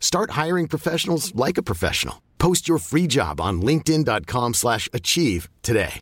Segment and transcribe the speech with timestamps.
[0.00, 2.22] Start hiring professionals like a professional.
[2.38, 6.00] Post your free job on linkedin.com/achieve slash achieve today.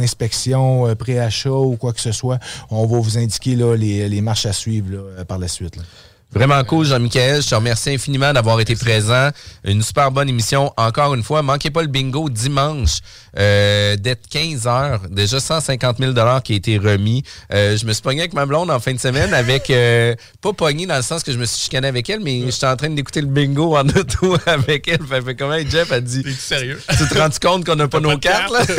[0.00, 2.38] inspection, euh, pré-achat ou quoi que ce soit,
[2.70, 5.76] on va vous indiquer là, les, les marches à suivre là, euh, par la suite.
[5.76, 5.82] là.
[6.34, 7.42] Vraiment cool, Jean-Michel.
[7.42, 9.30] Je te remercie infiniment d'avoir été présent.
[9.62, 10.72] Une super bonne émission.
[10.76, 12.98] Encore une fois, manquez pas le bingo dimanche
[13.38, 15.00] euh, dès 15 heures.
[15.08, 16.12] Déjà 150 000
[16.42, 17.22] qui a été remis.
[17.52, 19.70] Euh, je me suis pogné avec ma blonde en fin de semaine avec...
[19.70, 22.66] euh, pas pogné dans le sens que je me suis chicané avec elle, mais j'étais
[22.66, 25.06] en train d'écouter le bingo en auto avec elle.
[25.06, 26.24] Fait, fait comment Jeff a dit...
[26.24, 26.82] T'es sérieux?
[26.98, 28.64] Tu te rends compte qu'on n'a pas nos cartes, là?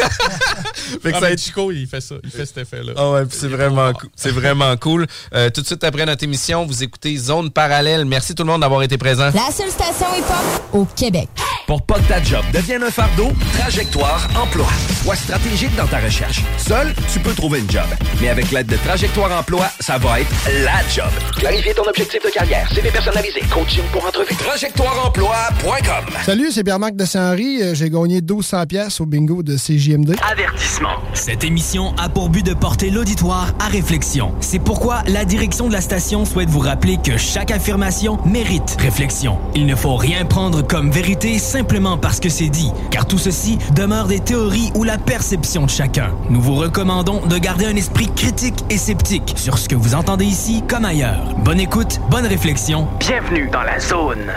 [1.02, 2.16] Fait que Ah, ça a Chico, il fait ça.
[2.23, 2.94] Il fait cet effet-là.
[2.95, 5.08] ah ouais, c'est vraiment, cou- c'est vraiment cool.
[5.53, 8.05] Tout de suite après notre émission, vous écoutez Zone Parallèle.
[8.05, 9.25] Merci tout le monde d'avoir été présent.
[9.33, 11.29] La seule station hip-hop au Québec.
[11.67, 14.67] Pour pas que ta job devienne un fardeau, Trajectoire Emploi.
[15.03, 16.43] Sois stratégique dans ta recherche.
[16.57, 17.85] Seul, tu peux trouver une job.
[18.21, 20.29] Mais avec l'aide de Trajectoire Emploi, ça va être
[20.63, 21.09] la job.
[21.37, 24.35] Clarifier ton objectif de carrière, CV personnalisé, coaching pour entrevue.
[24.35, 27.61] TrajectoireEmploi.com Salut, c'est Pierre-Marc de Saint-Henri.
[27.61, 30.15] Euh, J'ai gagné 1200 pièces au bingo de CJMD.
[30.30, 30.97] Avertissement.
[31.13, 34.33] Cette émission a pour but de porter l'auditoire à réflexion.
[34.39, 39.37] C'est pourquoi la direction de la station souhaite vous rappeler que chaque affirmation mérite réflexion.
[39.55, 43.57] Il ne faut rien prendre comme vérité simplement parce que c'est dit, car tout ceci
[43.75, 46.11] demeure des théories ou la perception de chacun.
[46.29, 50.25] Nous vous recommandons de garder un esprit critique et sceptique sur ce que vous entendez
[50.25, 51.35] ici comme ailleurs.
[51.43, 52.87] Bonne écoute, bonne réflexion.
[52.99, 54.31] Bienvenue dans la zone.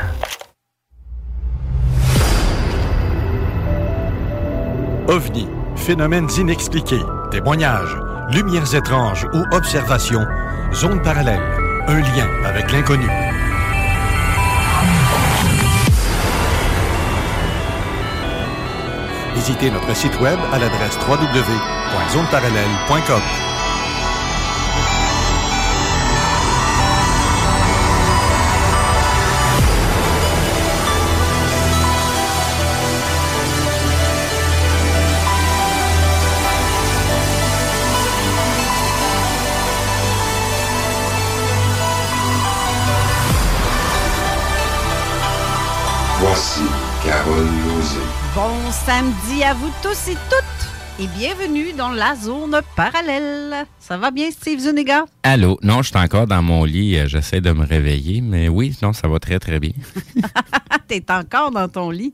[5.09, 7.97] OVNI, phénomènes inexpliqués, témoignages,
[8.31, 10.27] lumières étranges ou observations,
[10.75, 11.41] zone parallèle,
[11.89, 13.09] un lien avec l'inconnu.
[19.35, 23.58] Visitez notre site web à l'adresse www.zoneparallèle.com.
[48.69, 53.65] Bon samedi à vous tous et toutes et bienvenue dans la zone parallèle.
[53.81, 55.07] Ça va bien, Steve Zuniga?
[55.23, 55.59] Allô?
[55.63, 56.99] Non, je suis encore dans mon lit.
[56.99, 59.73] euh, J'essaie de me réveiller, mais oui, non, ça va très, très bien.
[60.87, 62.13] T'es encore dans ton lit?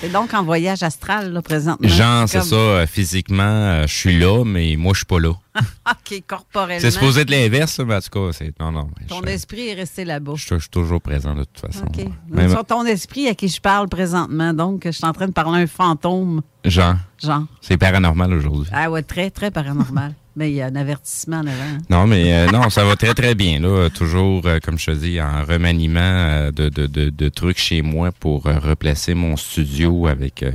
[0.00, 1.88] T'es donc en voyage astral, là, présentement.
[1.88, 5.18] Genre, c'est comme- ça, euh, physiquement, euh, je suis là, mais moi, je suis pas
[5.18, 5.30] là.
[5.90, 6.80] OK, corporellement.
[6.80, 8.52] C'est supposé être l'inverse, mais en tout cas, c'est.
[8.60, 8.88] Non, non.
[9.08, 10.34] Ton je, esprit est resté là-bas.
[10.36, 11.84] je- je suis toujours présent de toute façon.
[11.86, 12.06] OK.
[12.30, 15.32] Même- Sur ton esprit à qui je parle présentement, donc je suis en train de
[15.32, 16.42] parler à un fantôme.
[16.64, 17.44] Jean, Genre.
[17.60, 18.68] c'est paranormal aujourd'hui.
[18.72, 20.12] Ah ouais, très, très paranormal.
[20.36, 21.50] Mais il y a un avertissement en avant.
[21.74, 21.78] hein.
[21.90, 23.58] Non, mais euh, non, ça va très, très bien.
[23.58, 23.88] Là.
[23.90, 27.82] Toujours, euh, comme je te dis, en remaniement euh, de, de, de, de trucs chez
[27.82, 30.52] moi pour replacer mon studio avec euh,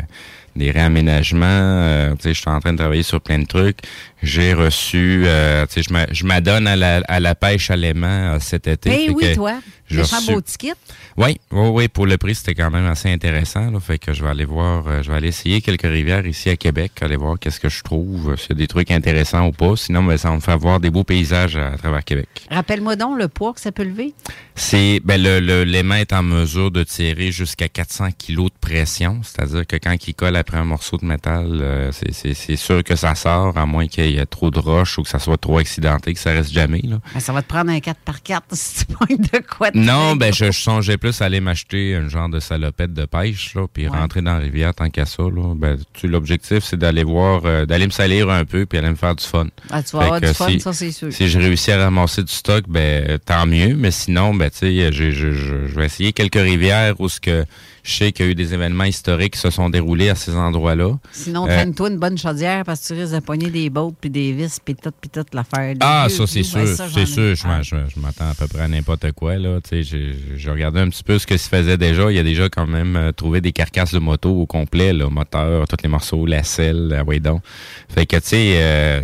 [0.55, 1.45] des réaménagements.
[1.45, 3.79] Euh, tu sais, je suis en train de travailler sur plein de trucs.
[4.23, 7.75] J'ai reçu, euh, tu sais, je m'a- je m'adonne à la, à la pêche à
[7.75, 8.89] l'aimant cet été.
[8.89, 9.53] Ben Fait oui, que toi.
[9.87, 10.73] J'ai Le reçu- champ beau ticket.
[11.17, 13.69] Oui, oui, oui, pour le prix, c'était quand même assez intéressant.
[13.71, 16.49] Là, fait que je vais aller voir, euh, je vais aller essayer quelques rivières ici
[16.49, 19.47] à Québec, aller voir qu'est-ce que je trouve, euh, s'il y a des trucs intéressants
[19.47, 19.75] ou pas.
[19.75, 22.27] Sinon, ben, ça va me faire voir des beaux paysages à, à travers Québec.
[22.49, 24.13] Rappelle-moi donc le poids que ça peut lever.
[24.55, 29.19] C'est ben le le- l'aimant est en mesure de tirer jusqu'à 400 kilos de pression,
[29.23, 33.15] c'est-à-dire que quand il colle après un morceau de métal, euh, c'est- sûr que ça
[33.15, 36.13] sort, à moins qu'il y ait trop de roches ou que ça soit trop accidenté,
[36.13, 36.99] que ça reste jamais là.
[37.13, 40.59] Ben, ça va te prendre un 4x4 si tu de quoi Non, ben je, je
[40.59, 43.97] songeais plus à aller m'acheter un genre de salopette de pêche, là, puis Ouais.
[43.97, 45.23] rentrer dans la rivière tant qu'à ça.
[45.23, 45.53] Là.
[45.55, 48.95] Ben, tu, l'objectif, c'est d'aller voir, euh, d'aller me salir un peu, puis aller me
[48.95, 49.47] faire du fun.
[49.69, 51.11] Ah, tu vas avoir du fun, si- ça, c'est sûr.
[51.11, 53.75] Si je réussis à ramasser du stock, ben tant mieux.
[53.75, 57.43] Mais sinon, ben tu sais, je vais essayer quelques rivières où ce que
[57.87, 60.35] Je sais qu'il y a eu des événements historiques qui se sont déroulés à ces
[60.35, 60.97] endroits-là.
[61.11, 64.09] Sinon, Euh, traîne-toi une bonne chaudière parce que tu risques de pogner des bottes, puis
[64.09, 65.75] des vis, puis tout, puis toute l'affaire.
[65.81, 66.61] Ah, ça, c'est sûr.
[66.63, 67.35] ben, c'est sûr.
[67.35, 69.35] Je, m'en- je- je m'attends à peu près à n'importe quoi.
[69.37, 69.59] Là.
[69.61, 72.09] Tu sais, J'ai j'ai regardé un petit peu ce que se faisait déjà.
[72.11, 75.07] Il y a déjà quand même euh, trouvé des carcasses de moto au complet, là,
[75.11, 77.43] moteur, tous les morceaux, la selle, la donc.
[77.89, 79.01] Fait que, tu sais, euh,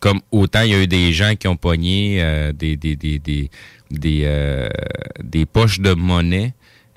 [0.00, 3.18] comme autant il y a eu des gens qui ont pogné euh, des, des, des,
[3.18, 3.50] des,
[3.90, 4.68] des, euh,
[5.24, 6.52] des poches de monnaie.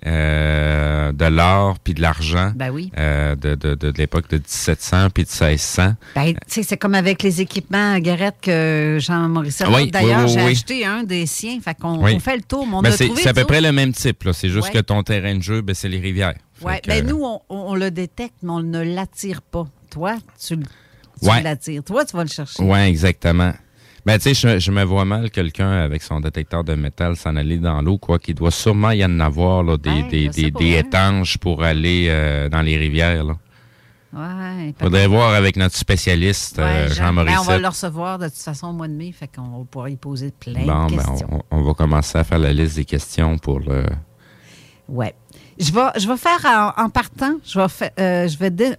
[0.05, 2.91] Euh, de l'or puis de l'argent Ben oui.
[2.97, 7.21] euh, de, de, de, de l'époque de 1700 puis de 1600 Ben, c'est comme avec
[7.23, 9.61] les équipements Garrett que Jean Maurice.
[9.71, 11.59] Oui, D'ailleurs, oui, j'ai acheté un des siens.
[11.61, 12.13] Fait qu'on Oui.
[12.15, 12.65] on fait le tour.
[12.81, 14.27] mais Ben, c'est à peu près le même type.
[14.33, 16.35] C'est juste que ton terrain de jeu, ben, c'est les rivières.
[16.61, 19.65] Ouais, que, nous, on, on le détecte, mais on ne l'attire pas.
[19.89, 21.83] Toi, tu, tu l'attires.
[21.83, 22.61] Toi, tu vas le chercher.
[22.63, 23.51] Oui, exactement.
[24.05, 27.35] Ben, tu sais, je, je me vois mal quelqu'un avec son détecteur de métal s'en
[27.35, 30.49] aller dans l'eau, quoi, qu'il doit sûrement y en avoir, là, des, Ouais, des, des,
[30.51, 30.79] des hein.
[30.79, 33.35] étanges pour aller euh, dans les rivières, là.
[34.13, 34.73] Ouais.
[34.77, 37.37] Faudrait voir avec notre spécialiste, euh, Jean ben, Maurice.
[37.39, 39.87] on va le recevoir de toute façon au mois de mai, fait qu'on va pouvoir
[39.87, 41.43] y poser plein Bon, de ben, questions.
[41.49, 43.85] on, on va commencer à faire la liste des questions pour le.
[44.89, 45.15] Ouais.
[45.57, 46.43] Je vais, je vais faire
[46.77, 48.75] en, en partant, je vais euh, je vais dé-.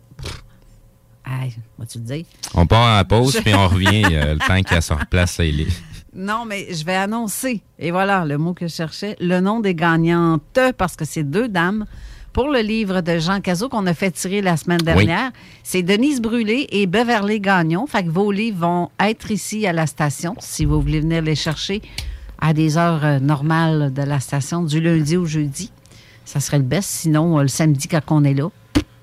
[1.24, 2.24] Aïe, vas-tu le dire?
[2.54, 5.44] On part à la pause, puis on revient euh, le temps qu'elle se replace, ça,
[5.44, 5.66] il est.
[6.14, 9.74] Non, mais je vais annoncer, et voilà le mot que je cherchais, le nom des
[9.74, 11.86] gagnantes, parce que c'est deux dames.
[12.34, 15.32] Pour le livre de Jean Cazot qu'on a fait tirer la semaine dernière,
[15.62, 17.86] c'est Denise Brûlé et Beverly Gagnon.
[17.86, 21.34] Fait que vos livres vont être ici à la station si vous voulez venir les
[21.34, 21.82] chercher
[22.40, 25.70] à des heures euh, normales de la station, du lundi au jeudi.
[26.24, 26.88] Ça serait le best.
[26.88, 28.48] Sinon, euh, le samedi, quand on est là,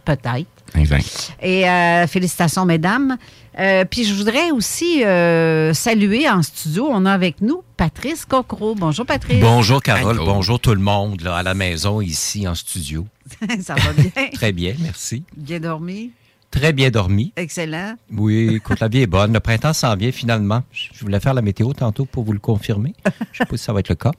[0.06, 0.48] peut-être.
[0.76, 1.34] Exact.
[1.42, 3.18] Et euh, félicitations, mesdames.
[3.58, 8.76] Euh, puis je voudrais aussi euh, saluer en studio, on a avec nous Patrice Cocro.
[8.76, 9.42] Bonjour, Patrice.
[9.42, 13.06] Bonjour Carole, bonjour tout le monde là, à la maison, ici en studio.
[13.62, 14.30] Ça va bien?
[14.34, 15.24] Très bien, merci.
[15.36, 16.12] Bien dormi?
[16.52, 17.32] Très bien dormi.
[17.36, 17.96] Excellent.
[18.12, 19.34] Oui, écoute, la vie est bonne.
[19.34, 20.64] Le printemps s'en vient finalement.
[20.72, 22.96] Je voulais faire la météo tantôt pour vous le confirmer.
[23.32, 24.12] Je sais pas si ça va être le cas.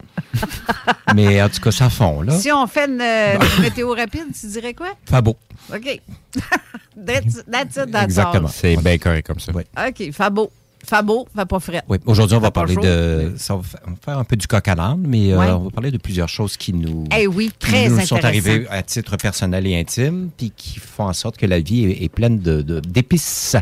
[1.15, 2.38] Mais en tout cas, ça fond, là.
[2.38, 4.91] Si on fait une, euh, une météo rapide, tu dirais quoi?
[5.11, 5.37] Pas beau.
[5.75, 6.00] OK.
[6.97, 8.49] that's, that's it, that's Exactement.
[8.49, 9.53] C'est bien correct comme ça.
[9.76, 9.88] all.
[9.88, 10.53] OK, Fabo.
[10.87, 11.82] Fabo, fait pas frais.
[11.88, 13.32] Oui, aujourd'hui, on va parler de.
[13.37, 15.71] Ça va on va faire un peu du coq à l'âne, mais euh, on va
[15.71, 17.05] parler de plusieurs choses qui nous.
[17.17, 18.17] Eh oui, qui très nous intéressant.
[18.17, 21.85] sont arrivées à titre personnel et intime, puis qui font en sorte que la vie
[21.85, 23.56] est, est pleine de- de- d'épices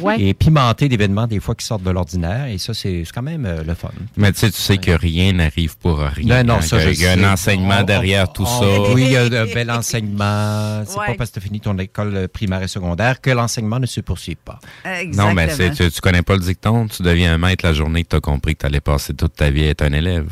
[0.00, 0.20] Ouais.
[0.20, 2.46] et pimentées d'événements des fois qui sortent de l'ordinaire.
[2.46, 3.90] Et ça, c'est c'est quand même euh, le fun.
[4.16, 6.42] Mais tu sais, tu sais que rien n'arrive pour rien.
[6.42, 8.92] Non, non, hein, ça, je y a un enseignement On- derrière on- tout on- ça.
[8.94, 10.82] Oui, il y a un bel enseignement.
[10.86, 11.06] C'est Ouais.
[11.08, 14.00] pas parce que tu as fini ton école primaire et secondaire que l'enseignement ne se
[14.00, 14.58] poursuit pas.
[14.84, 15.28] Exactement.
[15.28, 16.86] Non, mais c'est- tu, tu connais pas le dicton?
[16.88, 19.34] Tu deviens un maître la journée que tu as compris que tu allais passer toute
[19.34, 20.28] ta vie à être un élève.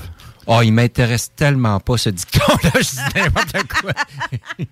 [0.46, 3.92] Oh, il m'intéresse tellement pas ce dicton-là, je dis n'importe quoi.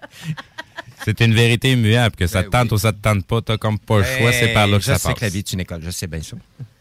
[1.04, 3.40] C'est une vérité immuable, que ça te tente ou ça te tente pas.
[3.40, 5.18] T'as comme pas le choix, c'est par là que Ben je ça sais passe.
[5.18, 6.36] que la vie est une école, je sais bien ça.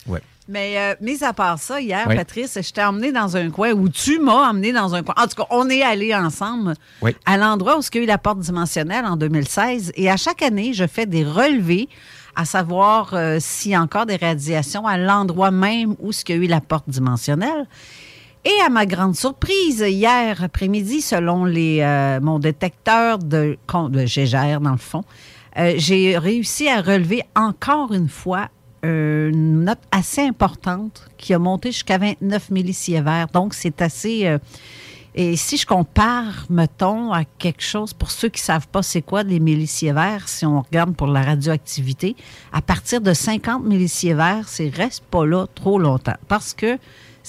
[0.08, 0.22] Ouais.
[0.48, 2.16] Mais euh, mis à part ça, hier, Oui.
[2.16, 5.14] Patrice, je t'ai emmené dans un coin où tu m'as emmené dans un coin.
[5.18, 6.74] En tout cas, on est allés ensemble
[7.04, 7.16] Oui.
[7.26, 9.92] à l'endroit où il y a eu la porte dimensionnelle en 2016.
[9.96, 11.88] Et à chaque année, je fais des relevés
[12.36, 16.34] à savoir euh, s'il y a encore des radiations à l'endroit même où il y
[16.34, 17.68] a eu la porte dimensionnelle.
[18.50, 23.60] Et à ma grande surprise, hier après-midi, selon euh, mon détecteur de,
[23.90, 25.04] de Gégère, dans le fond,
[25.58, 28.50] euh, j'ai réussi à relever encore une fois
[28.82, 33.28] une note assez importante qui a monté jusqu'à 29 millisievert.
[33.28, 34.26] Donc, c'est assez...
[34.26, 34.40] euh,
[35.14, 39.02] et si je compare, mettons, à quelque chose, pour ceux qui ne savent pas c'est
[39.04, 42.16] quoi les millisievert, si on regarde pour la radioactivité,
[42.52, 46.80] à partir de 50 millisievert, c'est reste pas là trop longtemps parce que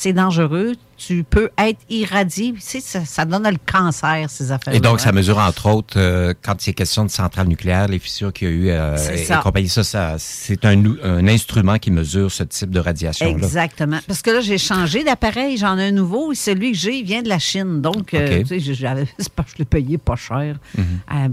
[0.00, 0.72] c'est dangereux.
[0.96, 2.54] Tu peux être irradié.
[2.54, 5.98] Tu sais, ça, ça donne le cancer, ces affaires Et donc, ça mesure entre autres,
[5.98, 8.96] euh, quand il est question de centrale nucléaire, les fissures qu'il y a eu euh,
[9.12, 9.40] et, ça.
[9.40, 9.68] et compagnie.
[9.68, 13.32] Ça, ça c'est un, instrument qui mesure ce type de radiation-là.
[13.32, 13.98] Exactement.
[14.06, 15.58] Parce que là, j'ai changé d'appareil.
[15.58, 16.32] J'en ai un nouveau.
[16.32, 17.82] Et celui que j'ai, il vient de la Chine.
[17.82, 18.46] Donc, euh, OK.
[18.46, 18.86] tu sais, je
[19.58, 20.56] l'ai payé pas cher.
[20.78, 20.84] Mhm.
[21.12, 21.28] Euh,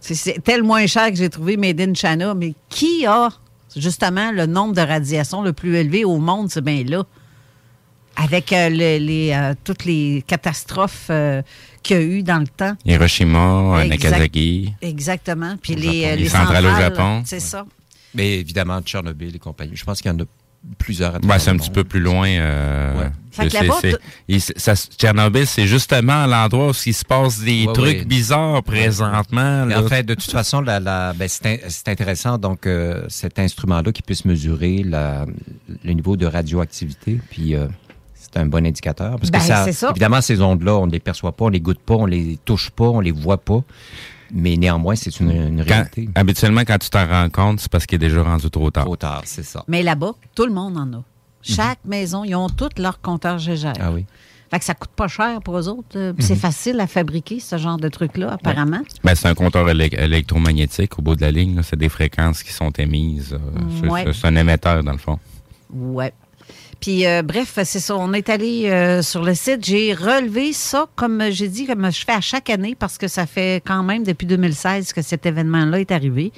[0.00, 2.34] c'est tellement moins cher que j'ai trouvé Made in China.
[2.34, 3.30] Mais qui a
[3.74, 6.50] justement le nombre de radiations le plus élevé au monde?
[6.50, 7.04] C'est bien là.
[8.16, 11.42] Avec euh, le- les, euh, toutes les catastrophes euh,
[11.82, 12.74] qu'il y a eu dans le temps.
[12.84, 14.04] Hiroshima, Exact.
[14.10, 14.72] Nagasaki.
[14.80, 15.56] Exactement.
[15.60, 16.06] Puis Au les, Japon.
[16.12, 17.22] euh, Les les centrales au Japon.
[17.24, 17.64] C'est ça.
[18.14, 19.74] Mais évidemment, Tchernobyl et compagnie.
[19.74, 20.24] Je pense qu'il y en a
[20.78, 21.12] plusieurs.
[21.14, 22.28] Ben, travers c'est un petit peu plus loin.
[22.28, 23.10] euh, Ouais.
[23.32, 23.96] Fait que
[24.28, 28.04] il- ça- Tchernobyl, c'est justement l'endroit où il se passe des Ouais, trucs ouais.
[28.04, 29.64] bizarres présentement.
[29.64, 29.82] Là.
[29.82, 33.40] en fait, de toute façon, la, la- ben, c'est in- c'est intéressant, donc, euh, cet
[33.40, 35.26] instrument-là qui puisse mesurer la-
[35.84, 37.18] le niveau de radioactivité.
[37.30, 37.66] Puis, euh,
[38.34, 39.16] c'est un bon indicateur.
[39.18, 39.90] Parce Ben, que ça, c'est ça.
[39.90, 42.70] évidemment, ces ondes-là, on ne les perçoit pas, on les goûte pas, on les touche
[42.70, 43.60] pas, on les voit pas.
[44.32, 46.08] Mais néanmoins, c'est une, une Quand- réalité.
[46.14, 48.84] habituellement, quand tu t'en rends compte, c'est parce qu'il est déjà rendu trop tard.
[48.84, 49.64] Trop tard, c'est ça.
[49.68, 51.02] Mais là-bas, tout le monde en a.
[51.42, 53.74] Chaque maison, ils ont tous leur compteur Gégère.
[53.78, 54.06] Ah oui.
[54.50, 55.96] Fait que ça coûte pas cher pour eux autres.
[55.96, 56.40] euh, C'est Mhm.
[56.40, 58.80] facile à fabriquer, ce genre de truc-là, apparemment.
[59.02, 61.60] Ben, c'est un compteur élec- électromagnétique au bout de la ligne.
[61.62, 63.34] C'est des fréquences qui sont émises.
[63.34, 64.04] euh, Ouais.
[64.06, 65.18] c'est- C'est un émetteur, dans le fond.
[65.72, 66.12] Ouais.
[66.80, 67.96] Puis, euh, bref, c'est ça.
[67.96, 69.64] On est allé euh, sur le site.
[69.64, 73.26] J'ai relevé ça, comme j'ai dit, comme je fais à chaque année, parce que ça
[73.26, 76.32] fait quand même depuis 2016 que cet événement-là est arrivé.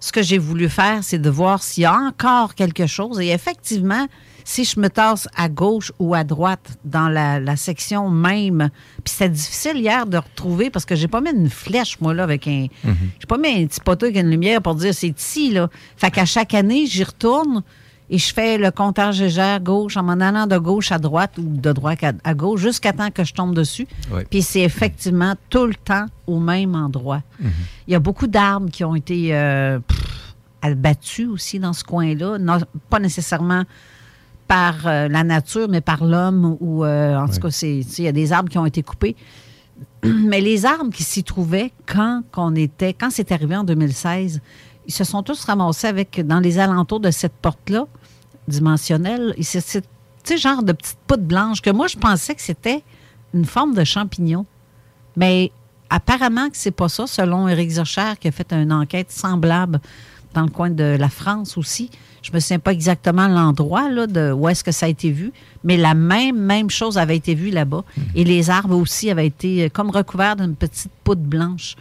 [0.00, 3.20] Ce que j'ai voulu faire, c'est de voir s'il y a encore quelque chose.
[3.20, 4.06] Et effectivement,
[4.44, 8.70] si je me tasse à gauche ou à droite dans la, la section même,
[9.02, 12.22] puis c'était difficile hier de retrouver parce que j'ai pas mis une flèche, moi, là,
[12.22, 12.66] avec un.
[12.84, 15.68] J'ai pas mis un petit poteau avec une lumière pour dire c'est ici, là.
[15.96, 17.62] Fait qu'à chaque année, j'y retourne
[18.08, 21.42] et je fais le compteur Gégère gauche en m'en allant de gauche à droite ou
[21.42, 23.86] de droite à, à gauche jusqu'à temps que je tombe dessus.
[24.12, 24.22] Oui.
[24.30, 27.22] Puis c'est effectivement tout le temps au même endroit.
[27.40, 32.38] Il y a beaucoup d'arbres qui ont été euh, pff, abattus aussi dans ce coin-là.
[32.88, 33.64] Pas nécessairement
[34.46, 38.12] par euh, la nature, mais par l'homme ou euh, en tout cas, il y a
[38.12, 39.16] des arbres qui ont été coupés.
[40.04, 44.40] Mais les arbres qui s'y trouvaient quand qu'on était, quand c'est arrivé en 2016,
[44.86, 47.86] ils se sont tous ramassés avec dans les alentours de cette porte-là
[48.48, 49.34] dimensionnelle.
[49.40, 52.82] C'est sais genre de petite poudre blanche que moi je pensais que c'était
[53.34, 54.46] une forme de champignon.
[55.16, 55.52] Mais
[55.88, 59.80] apparemment que c'est pas ça, selon Éric Zocher qui a fait une enquête semblable
[60.34, 61.90] dans le coin de la France aussi.
[62.22, 65.32] Je me souviens pas exactement l'endroit là, de où est-ce que ça a été vu,
[65.62, 67.84] mais la même, même chose avait été vue là-bas.
[68.14, 71.76] Et les arbres aussi avaient été euh, comme recouverts d'une petite poudre blanche.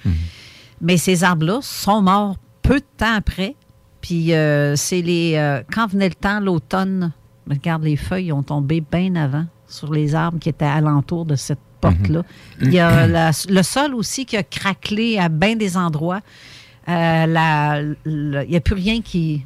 [0.81, 3.55] Mais ces arbres-là sont morts peu de temps après.
[4.01, 5.33] Puis euh, c'est les.
[5.35, 7.11] euh, quand venait le temps, l'automne,
[7.49, 11.59] regarde, les feuilles ont tombé bien avant sur les arbres qui étaient alentour de cette
[11.81, 12.21] porte-là.
[12.61, 16.21] Il y a la- le sol aussi qui a craquelé à bien des endroits.
[16.87, 19.43] Euh, la- il n'y a plus rien qui,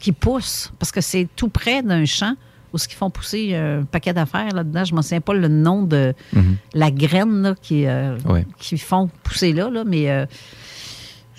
[0.00, 2.34] qui pousse parce que c'est tout près d'un champ
[2.72, 4.84] où ce qu'ils font pousser euh, un paquet d'affaires là-dedans.
[4.84, 6.56] Je ne me souviens pas le nom de Mhm.
[6.74, 8.46] la graine là, qui, euh, Ouais.
[8.58, 10.26] qui font pousser là, là mais euh,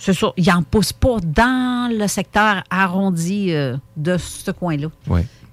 [0.05, 0.31] c'est ça.
[0.37, 4.87] Ils n'en poussent pas dans le secteur arrondi euh, de ce coin-là.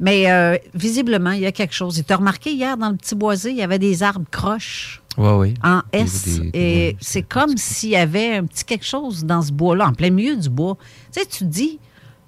[0.00, 2.02] Mais euh, visiblement, il y a quelque chose.
[2.06, 5.32] Tu as remarqué hier dans le petit boisé, il y avait des arbres croches Ouais,
[5.34, 5.54] oui.
[5.62, 6.38] en S.
[6.40, 9.92] des- et c'est comme s'il y avait un petit quelque chose dans ce bois-là, en
[9.92, 10.76] plein milieu du bois.
[11.12, 11.78] Tu sais, tu te dis,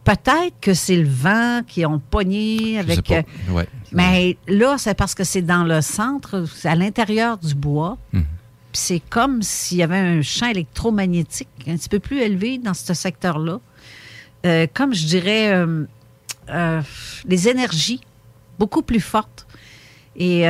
[0.05, 3.05] peut-être que c'est le vent qui ont pogné Je sais avec.
[3.07, 3.14] pas.
[3.14, 3.69] euh, Ouais.
[3.93, 7.97] mais là, c'est parce que c'est dans le centre, c'est à l'intérieur du bois.
[8.11, 8.21] Puis
[8.73, 12.95] c'est comme s'il y avait un champ électromagnétique un petit peu plus élevé dans ce
[12.95, 13.61] secteur-là.
[14.45, 15.85] Euh, comme je dirais, euh,
[16.50, 16.83] euh,
[17.26, 18.00] les énergies
[18.59, 19.47] beaucoup plus fortes.
[20.14, 20.43] Et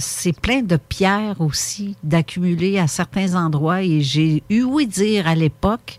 [0.00, 3.82] c'est plein de pierres aussi d'accumuler à certains endroits.
[3.82, 5.98] Et j'ai eu ouï dire à l'époque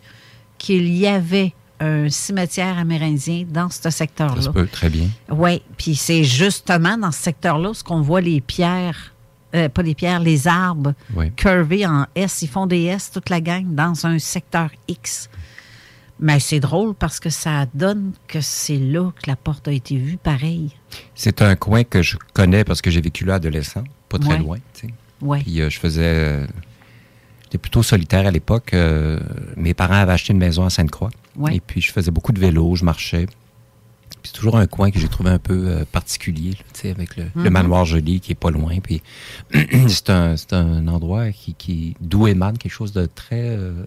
[0.59, 4.41] qu'il y avait un cimetière amérindien dans ce Ça secteur-là.
[4.41, 5.07] se peut, très bien.
[5.31, 9.13] Oui, puis c'est justement dans ce secteur-là ce qu'on voit les pierres,
[9.55, 11.31] euh, pas les pierres, les arbres Oui.
[11.31, 12.41] curvés en S.
[12.41, 15.29] Ils font des S, toute la gang, dans un secteur X.
[16.21, 19.95] Mais c'est drôle parce que ça donne que c'est là que la porte a été
[19.97, 20.75] vue, pareil.
[21.15, 24.39] C'est un coin que je connais parce que j'ai vécu là adolescent, pas très Ouais.
[24.39, 24.57] loin.
[24.73, 24.93] tu sais.
[25.21, 25.39] Ouais.
[25.41, 26.01] Puis euh, je faisais.
[26.03, 26.47] euh,
[27.43, 28.73] J'étais plutôt solitaire à l'époque.
[28.73, 29.19] euh,
[29.57, 31.09] mes parents avaient acheté une maison à Sainte-Croix.
[31.35, 31.55] Ouais.
[31.55, 33.25] Et puis je faisais beaucoup de vélo, je marchais.
[34.21, 36.89] Puis c'est toujours un coin que j'ai trouvé un peu euh, particulier, là, tu sais,
[36.91, 37.49] avec le, le Mhm.
[37.49, 38.79] manoir joli qui est pas loin.
[38.81, 39.01] Puis
[39.87, 43.85] c'est un, un endroit qui, qui d'où émane quelque chose de très euh,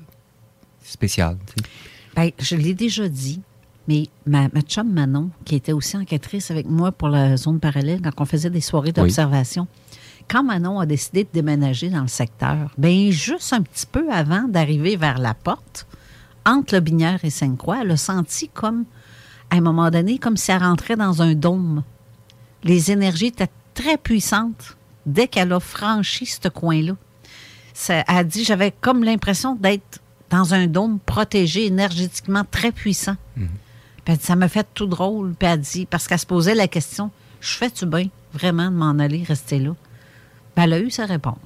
[0.83, 1.37] spécial.
[2.17, 3.41] Ben, je l'ai déjà dit,
[3.89, 8.01] mais ma, ma chum Manon, qui était aussi enquêtrice avec moi pour la zone parallèle
[8.03, 9.67] quand on faisait des soirées d'observation,
[10.31, 14.47] quand Manon a décidé de déménager dans le secteur, ben juste un petit peu avant
[14.49, 15.87] d'arriver vers la porte,
[16.47, 18.85] entre le Binière et Sainte-Croix, elle a senti comme,
[19.53, 21.83] à un moment donné, comme si elle rentrait dans un dôme.
[22.65, 26.95] Les énergies étaient très puissantes dès qu'elle a franchi ce coin-là.
[27.75, 33.17] Ça- elle a dit, j'avais comme l'impression d'être dans un dôme protégé, énergétiquement très puissant.
[34.05, 35.35] Puis dit, ça me fait tout drôle.
[35.39, 37.11] Puis elle dit, parce qu'elle se posait la question,
[37.43, 39.75] je fais-tu bien vraiment de m'en aller, rester là?
[40.57, 41.37] Ben, elle a eu sa réponse.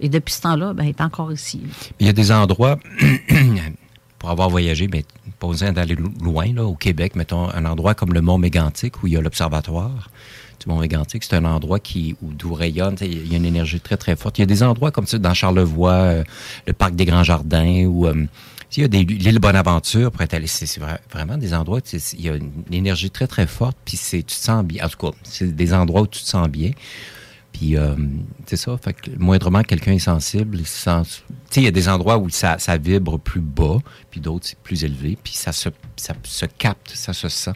[0.00, 1.60] Et depuis ce temps-là, ben, elle est encore ici.
[2.00, 2.78] Il y a des endroits,
[4.26, 5.04] pour avoir voyagé, mais
[5.38, 9.00] pas besoin d'aller lo- loin, là, au Québec, mettons, un endroit comme le Mont Mégantic,
[9.00, 10.10] où il y a l'observatoire
[10.60, 11.22] du Mont Mégantic.
[11.22, 14.38] C'est un endroit qui, où, d'où rayonne, il y a une énergie très, très forte.
[14.38, 16.24] Il y a des endroits comme ça, dans Charlevoix, euh,
[16.66, 18.26] le Parc des Grands Jardins, où euh,
[18.76, 21.98] il y a l'île Bonaventure, pour être allé, c'est c'est vra- vraiment des endroits, sais,
[22.18, 24.84] il y a une énergie très, très forte, puis tu te sens bien.
[24.84, 26.72] En tout cas, c'est des endroits où tu te sens bien.
[27.56, 27.94] Puis, euh,
[28.44, 31.02] c'est ça, fait que moindrement quelqu'un est sensible, il se sent...
[31.04, 33.78] Tu sais, il y a des endroits où ça, ça vibre plus bas,
[34.10, 37.54] puis d'autres, c'est plus élevé, puis ça se, ça se capte, ça se sent.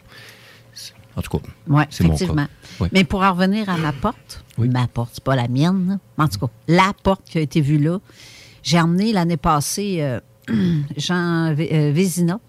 [1.15, 2.47] En tout cas, Oui, c'est mon cas.
[2.79, 2.89] Ouais.
[2.91, 5.99] Mais pour en revenir à ma porte, ma porte, c'est pas la mienne.
[6.17, 7.99] Mais en tout cas, la porte qui a été vue là,
[8.63, 10.19] j'ai emmené l'année passée euh,
[10.97, 12.39] Jean euh, Vézina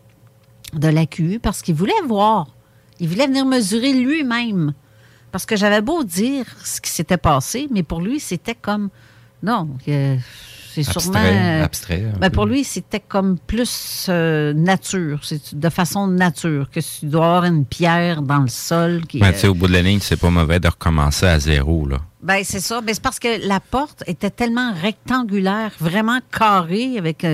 [0.73, 2.47] de l'AQU parce qu'il voulait voir.
[2.99, 4.73] Il voulait venir mesurer lui-même.
[5.33, 8.91] Parce que j'avais beau dire ce qui s'était passé, mais pour lui, c'était comme.
[9.43, 10.17] Non, euh,
[10.75, 11.19] c'est sûrement.
[11.19, 15.21] euh, abstrait, ben, pour lui, c'était comme plus euh, nature.
[15.25, 16.71] C'est de façon nature.
[16.71, 19.03] Que tu dois avoir une pierre dans le sol.
[19.09, 21.27] Qui, Mais euh, tu sais, au bout de la ligne, c'est pas mauvais de recommencer
[21.27, 21.99] à zéro, là.
[22.23, 22.81] ben, c'est ça.
[22.81, 27.27] Ben, c'est parce que la porte était tellement rectangulaire, vraiment carrée, avec.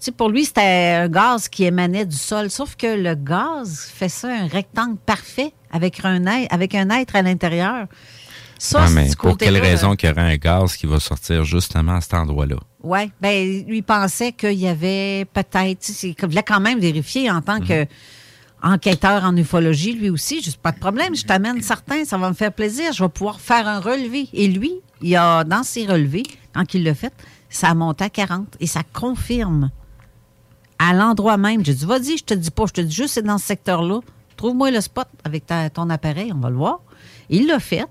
[0.00, 2.50] Sais, pour lui, c'était un gaz qui émanait du sol.
[2.50, 7.16] Sauf que le gaz fait ça un rectangle parfait avec un, être- avec un être
[7.16, 7.86] à l'intérieur.
[8.60, 11.96] Ça, mais du pour quelle raison qu'il y aurait un gaz qui va sortir justement
[11.96, 12.56] à cet endroit-là?
[12.82, 17.60] Oui, ben lui pensait qu'il y avait peut-être, il voulait quand même vérifier en tant
[17.60, 17.86] que
[18.62, 22.34] enquêteur en ufologie, lui aussi, juste pas de problème, je t'amène certains, ça va me
[22.34, 24.28] faire plaisir, je vais pouvoir faire un relevé.
[24.32, 27.12] Et lui, il a dans ses relevés, quand il l'a fait,
[27.50, 29.70] ça a monté à 40 et ça confirme
[30.78, 31.64] à l'endroit même.
[31.64, 34.00] J'ai dit, vas-y, je te dis pas, je te dis juste, c'est dans ce secteur-là.
[34.36, 36.80] Trouve-moi le spot avec ta- ton appareil, on va le voir.
[37.30, 37.86] Il l'a fait,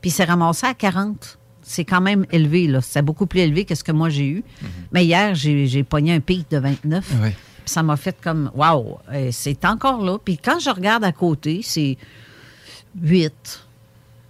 [0.00, 1.38] puis il s'est ramassé à 40.
[1.62, 2.80] C'est quand même élevé, là.
[2.80, 4.44] C'est beaucoup plus élevé que ce que moi j'ai eu.
[4.92, 7.14] Mais hier, j'ai j'ai pogné un pic de 29.
[7.20, 7.30] Ouais.
[7.30, 10.16] Puis ça m'a fait comme, waouh, euh, c'est encore là.
[10.24, 11.98] Puis quand je regarde à côté, c'est
[13.02, 13.64] 8,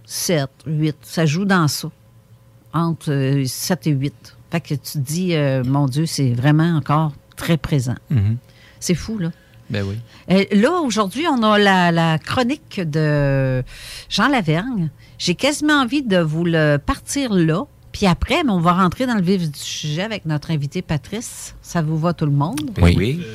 [0.05, 0.97] 7, 8.
[1.01, 1.89] Ça joue dans ça.
[2.73, 4.35] Entre euh, 7 et 8.
[4.51, 7.95] Fait que tu te dis, euh, mon Dieu, c'est vraiment encore très présent.
[8.09, 8.37] Mhm.
[8.79, 9.31] C'est fou, là.
[9.69, 9.97] Ben oui.
[10.31, 13.63] Euh, là, aujourd'hui, on a la, la chronique de
[14.09, 14.89] Jean Lavergne.
[15.17, 17.65] J'ai quasiment envie de vous le partir là.
[17.91, 21.55] Puis après, on va rentrer dans le vif du sujet avec notre invité Patrice.
[21.61, 22.71] Ça vous va tout le monde?
[22.81, 22.95] Oui.
[22.97, 23.25] Oui.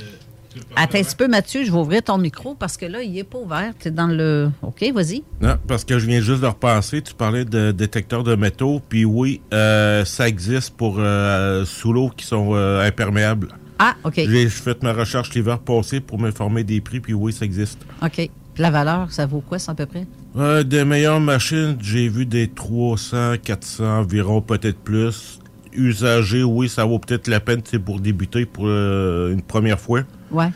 [0.76, 3.24] Attends un petit peu, Mathieu, je vais ouvrir ton micro parce que là, il n'est
[3.24, 3.72] pas ouvert.
[3.78, 4.50] Tu es dans le.
[4.62, 5.22] OK, vas-y.
[5.40, 7.02] Non, parce que je viens juste de repenser.
[7.02, 8.80] Tu parlais de détecteurs de métaux.
[8.88, 13.48] Puis oui, euh, ça existe pour euh, sous l'eau qui sont euh, imperméables.
[13.78, 14.14] Ah, OK.
[14.16, 17.00] J'ai fait ma recherche l'hiver passé pour m'informer des prix.
[17.00, 17.78] Puis oui, ça existe.
[18.02, 18.30] OK.
[18.54, 20.06] Puis la valeur, ça vaut quoi, ça, à peu près?
[20.36, 25.40] Euh, des meilleures machines, j'ai vu des 300, 400 environ, peut-être plus.
[25.72, 30.02] Usagées, oui, ça vaut peut-être la peine c'est pour débuter pour euh, une première fois.
[30.30, 30.50] Ouais.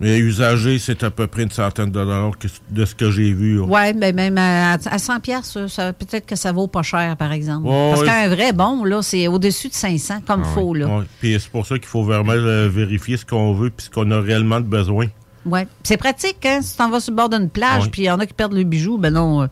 [0.00, 2.32] Mais usagé, c'est à peu près une centaine de dollars
[2.70, 3.58] de ce que j'ai vu.
[3.58, 3.62] là.
[3.64, 7.66] Ouais, mais même à, à 100 pièces, peut-être que ça vaut pas cher, par exemple.
[7.68, 10.86] Ouais, Parce qu'un vrai bon, là, c'est au-dessus de 500, comme Ah faux, là.
[10.86, 11.04] Ouais.
[11.20, 14.10] Puis c'est pour ça qu'il faut vraiment euh, vérifier ce qu'on veut puis ce qu'on
[14.10, 15.06] a réellement de besoin.
[15.46, 15.68] Ouais.
[15.82, 16.60] C'est pratique, hein?
[16.62, 18.32] Si tu t'en vas sur le bord d'une plage, puis il y en a qui
[18.34, 19.42] perdent le bijou, ben non.
[19.42, 19.46] euh,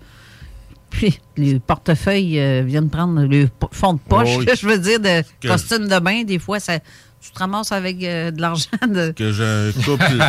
[0.91, 4.47] puis les portefeuilles euh, viennent prendre le fond de poche, oui.
[4.61, 6.79] je veux dire, de costume de bain, des fois, ça,
[7.23, 8.67] tu te ramasses avec euh, de l'argent.
[8.87, 9.13] De...
[9.13, 10.05] Que j'ai un couple.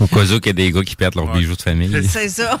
[0.00, 1.38] Au cas où qu'il y a des gars qui perdent leurs Ouais.
[1.40, 2.08] bijoux de famille.
[2.08, 2.58] C'est ça.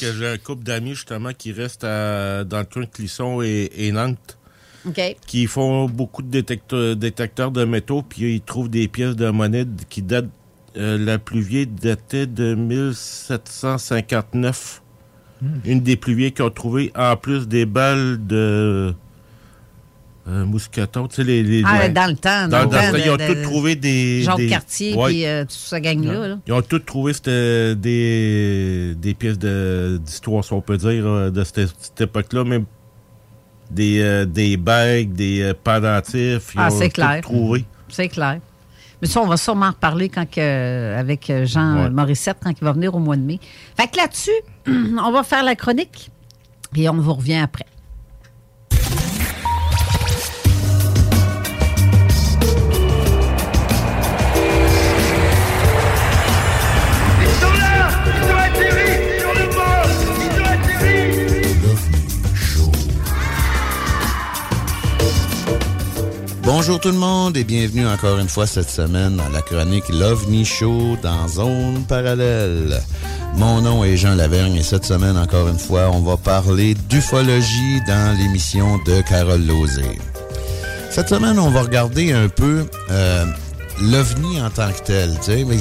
[0.00, 3.70] que j'ai un couple d'amis justement qui restent à- dans le coin de Clisson et,
[3.76, 4.38] et Nantes.
[4.86, 5.00] OK.
[5.26, 9.64] qui font beaucoup de détecteurs, détecteurs de métaux, puis ils trouvent des pièces de monnaie
[9.88, 10.28] qui datent,
[10.76, 14.82] euh, la plus vieille datait de 1759.
[15.64, 18.94] Une des plus vieilles qu'ils ont trouvées, en plus des balles de
[20.26, 21.42] mousqueton, tu sais, les...
[21.42, 21.88] les- Ah, ouais.
[21.90, 24.22] dans le temps, Dans, le temps ils ont tous trouvé des...
[24.22, 24.48] Jean des-
[24.94, 25.06] Ouais.
[25.08, 26.28] puis euh, toute sa gang-là.
[26.28, 26.38] là.
[26.46, 31.44] Ils ont tous trouvé des, des pièces de- d'histoire, si on peut dire, euh, de
[31.44, 32.64] cette, cette époque-là, même
[33.70, 36.52] des, euh, des bagues, des euh, pendentifs.
[36.54, 37.20] ils Ah, ont c'est tout clair.
[37.20, 37.64] trouvé.
[37.88, 38.40] C'est clair.
[39.02, 41.90] Mais ça, on va sûrement en reparler quand que, avec euh, Jean.
[41.90, 43.38] Morissette quand il va venir au mois de mai.
[43.76, 44.30] Fait que là-dessus,
[44.66, 46.10] on va faire la chronique
[46.76, 47.66] et on vous revient après.
[66.66, 70.46] Bonjour tout le monde et bienvenue encore une fois cette semaine à la chronique L'OVNI
[70.46, 72.80] Show dans Zone Parallèle.
[73.36, 77.82] Mon nom est Jean Lavergne et cette semaine encore une fois, on va parler d'ufologie
[77.86, 80.00] dans l'émission de Carole Lozé.
[80.88, 83.26] Cette semaine, on va regarder un peu euh,
[83.82, 85.10] l'OVNI en tant que tel.
[85.46, 85.58] Mais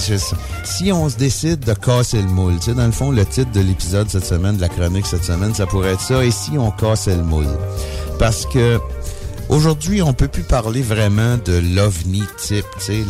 [0.64, 4.10] si on se décide de casser le moule, dans le fond, le titre de l'épisode
[4.10, 6.24] cette semaine, de la chronique cette semaine, ça pourrait être ça.
[6.24, 7.58] Et si on cassait le moule?
[8.20, 8.80] Parce que
[9.50, 13.04] Aujourd'hui, on peut plus parler vraiment de l'OVNI type, tu sais,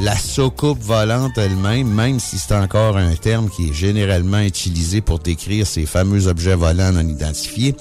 [0.00, 5.18] la soucoupe volante elle-même, même si c'est encore un terme qui est généralement utilisé pour
[5.18, 7.74] décrire ces fameux objets volants non identifiés,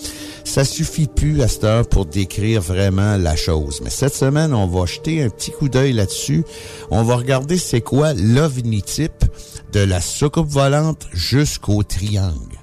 [0.44, 3.82] ça suffit plus à cette heure pour décrire vraiment la chose.
[3.84, 6.46] Mais cette semaine, on va jeter un petit coup d'œil là-dessus.
[6.90, 9.26] On va regarder c'est quoi l'OVNI type
[9.74, 12.57] de la soucoupe volante jusqu'au triangle.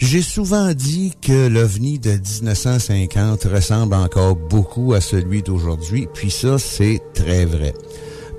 [0.00, 6.58] J'ai souvent dit que l'OVNI de 1950 ressemble encore beaucoup à celui d'aujourd'hui, puis ça,
[6.58, 7.74] c'est très vrai.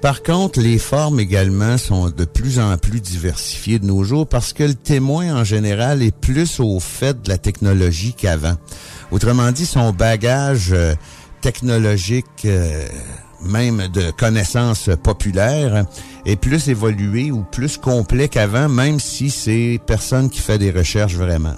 [0.01, 4.53] Par contre, les formes également sont de plus en plus diversifiées de nos jours parce
[4.53, 8.55] que le témoin en général est plus au fait de la technologie qu'avant.
[9.11, 10.95] Autrement dit, son bagage euh,
[11.41, 12.87] technologique, euh,
[13.43, 15.85] même de connaissances populaires,
[16.25, 21.15] est plus évolué ou plus complet qu'avant, même si c'est personne qui fait des recherches
[21.15, 21.55] vraiment.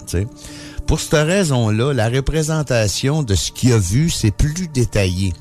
[0.88, 5.34] Pour cette raison-là, la représentation de ce qu'il a vu, c'est plus détaillé.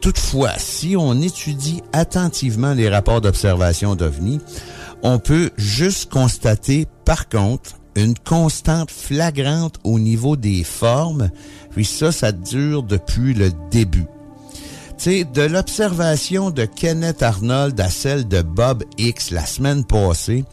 [0.00, 4.40] Toutefois, si on étudie attentivement les rapports d'observation d'OVNI,
[5.02, 11.30] on peut juste constater, par contre, une constante flagrante au niveau des formes,
[11.70, 14.06] puis ça, ça dure depuis le début.
[14.98, 20.44] Sais, de l'observation de Kenneth Arnold à celle de Bob X la semaine passée,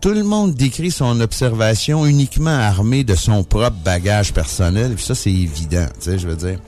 [0.00, 5.32] tout le monde décrit son observation uniquement armé de son propre bagage personnel, ça c'est
[5.32, 6.58] évident, je veux dire.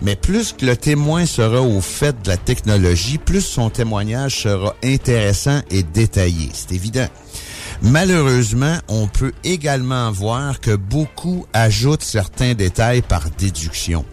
[0.00, 4.74] Mais plus que le témoin sera au fait de la technologie, plus son témoignage sera
[4.82, 7.06] intéressant et détaillé, c'est évident.
[7.82, 14.04] Malheureusement, on peut également voir que beaucoup ajoutent certains détails par déduction,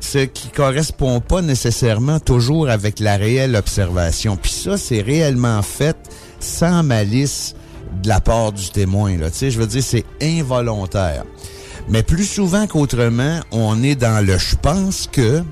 [0.00, 4.36] ce qui correspond pas nécessairement toujours avec la réelle observation.
[4.36, 5.96] Puis ça, c'est réellement fait
[6.40, 7.54] sans malice
[8.02, 9.16] de la part du témoin.
[9.16, 9.30] Là.
[9.30, 11.24] Tu sais, je veux dire, c'est involontaire.
[11.88, 15.42] Mais plus souvent qu'autrement, on est dans le je pense que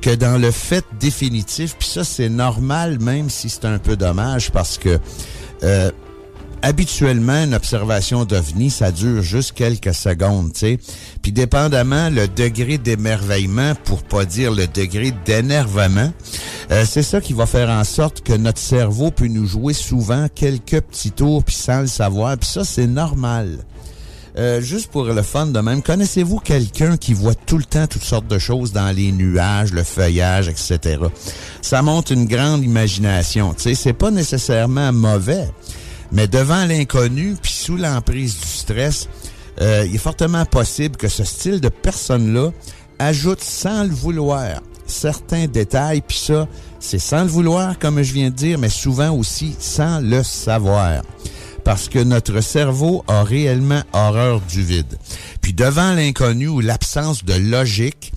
[0.00, 1.76] que dans le fait définitif.
[1.78, 4.98] Puis ça, c'est normal, même si c'est un peu dommage, parce que
[5.62, 5.90] euh,
[6.62, 10.78] habituellement, une observation d'OVNI, ça dure juste quelques secondes, tu sais.
[11.22, 16.12] Puis dépendamment le degré d'émerveillement, pour pas dire le degré d'énervement,
[16.70, 20.26] euh, c'est ça qui va faire en sorte que notre cerveau peut nous jouer souvent
[20.34, 22.36] quelques petits tours, puis sans le savoir.
[22.36, 23.58] Puis ça, c'est normal.
[24.38, 28.04] Euh, juste pour le fun de même, connaissez-vous quelqu'un qui voit tout le temps toutes
[28.04, 30.98] sortes de choses dans les nuages, le feuillage, etc.
[31.62, 33.54] Ça montre une grande imagination.
[33.54, 35.48] Tu sais, c'est pas nécessairement mauvais,
[36.12, 39.08] mais devant l'inconnu, puis sous l'emprise du stress,
[39.60, 42.50] euh, il est fortement possible que ce style de personne-là
[42.98, 46.46] ajoute sans le vouloir certains détails, puis ça,
[46.78, 51.02] c'est sans le vouloir, comme je viens de dire, mais souvent aussi sans le savoir
[51.66, 54.98] parce que notre cerveau a réellement horreur du vide.
[55.40, 58.12] Puis devant l'inconnu ou l'absence de logique,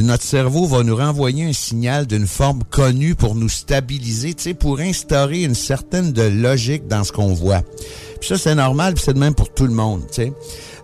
[0.00, 4.54] notre cerveau va nous renvoyer un signal d'une forme connue pour nous stabiliser, tu sais,
[4.54, 7.62] pour instaurer une certaine de logique dans ce qu'on voit.
[8.20, 10.32] Puis ça, c'est normal, c'est de même pour tout le monde, tu sais.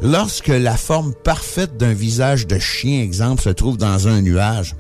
[0.02, 4.76] Lorsque la forme parfaite d'un visage de chien, exemple, se trouve dans un nuage,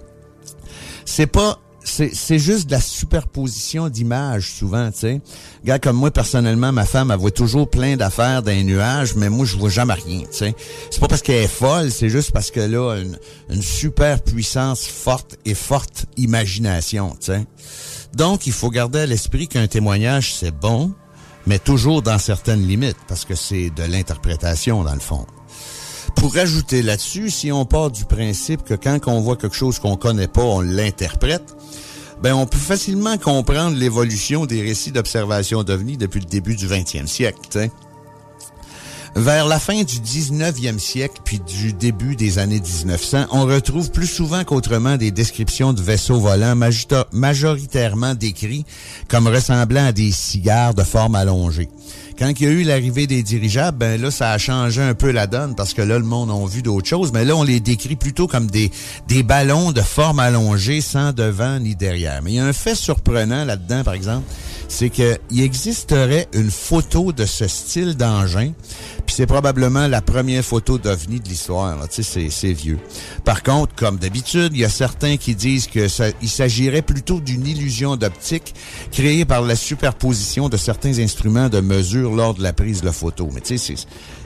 [1.04, 5.20] c'est pas c'est, juste de la superposition d'images souvent, tu sais.
[5.64, 9.28] Gars comme moi personnellement, ma femme elle voit toujours plein d'affaires dans les nuages, mais
[9.28, 10.54] moi je vois jamais rien, tu sais.
[10.90, 13.18] C'est pas parce qu'elle est folle, c'est juste parce qu'elle a une,
[13.50, 17.46] une super puissance forte et forte imagination, tu sais.
[18.14, 20.92] Donc il faut garder à l'esprit qu'un témoignage c'est bon,
[21.46, 25.26] mais toujours dans certaines limites, parce que c'est de l'interprétation dans le fond.
[26.18, 29.96] Pour ajouter là-dessus, si on part du principe que quand on voit quelque chose qu'on
[29.96, 31.56] connaît pas, on l'interprète,
[32.22, 37.06] ben on peut facilement comprendre l'évolution des récits d'observation d'OVNI depuis le début du 20e
[37.06, 37.70] siècle.
[39.14, 44.06] Vers la fin du 19e siècle puis du début des années 1900, on retrouve plus
[44.06, 48.64] souvent qu'autrement des descriptions de vaisseaux volants majorita- majoritairement décrits
[49.08, 51.68] comme ressemblant à des cigares de forme allongée.
[52.18, 55.12] Quand il y a eu l'arrivée des dirigeables, ben là, ça a changé un peu
[55.12, 57.60] la donne parce que là, le monde a vu d'autres choses, mais là, on les
[57.60, 58.72] décrit plutôt comme des,
[59.06, 62.20] des ballons de forme allongée sans devant ni derrière.
[62.22, 64.24] Mais il y a un fait surprenant là-dedans, par exemple,
[64.68, 68.52] c'est qu'il existerait une photo de ce style d'engin,
[69.06, 71.76] puis c'est probablement la première photo d'OVNI de l'histoire.
[71.88, 72.78] Tu sais, c'est- vieux.
[73.24, 77.20] Par contre, comme d'habitude, il y a certains qui disent que ça, il s'agirait plutôt
[77.20, 78.54] d'une illusion d'optique
[78.92, 82.92] créée par la superposition de certains instruments de mesure lors de la prise de la
[82.92, 83.28] photo.
[83.34, 83.74] Mais tu sais,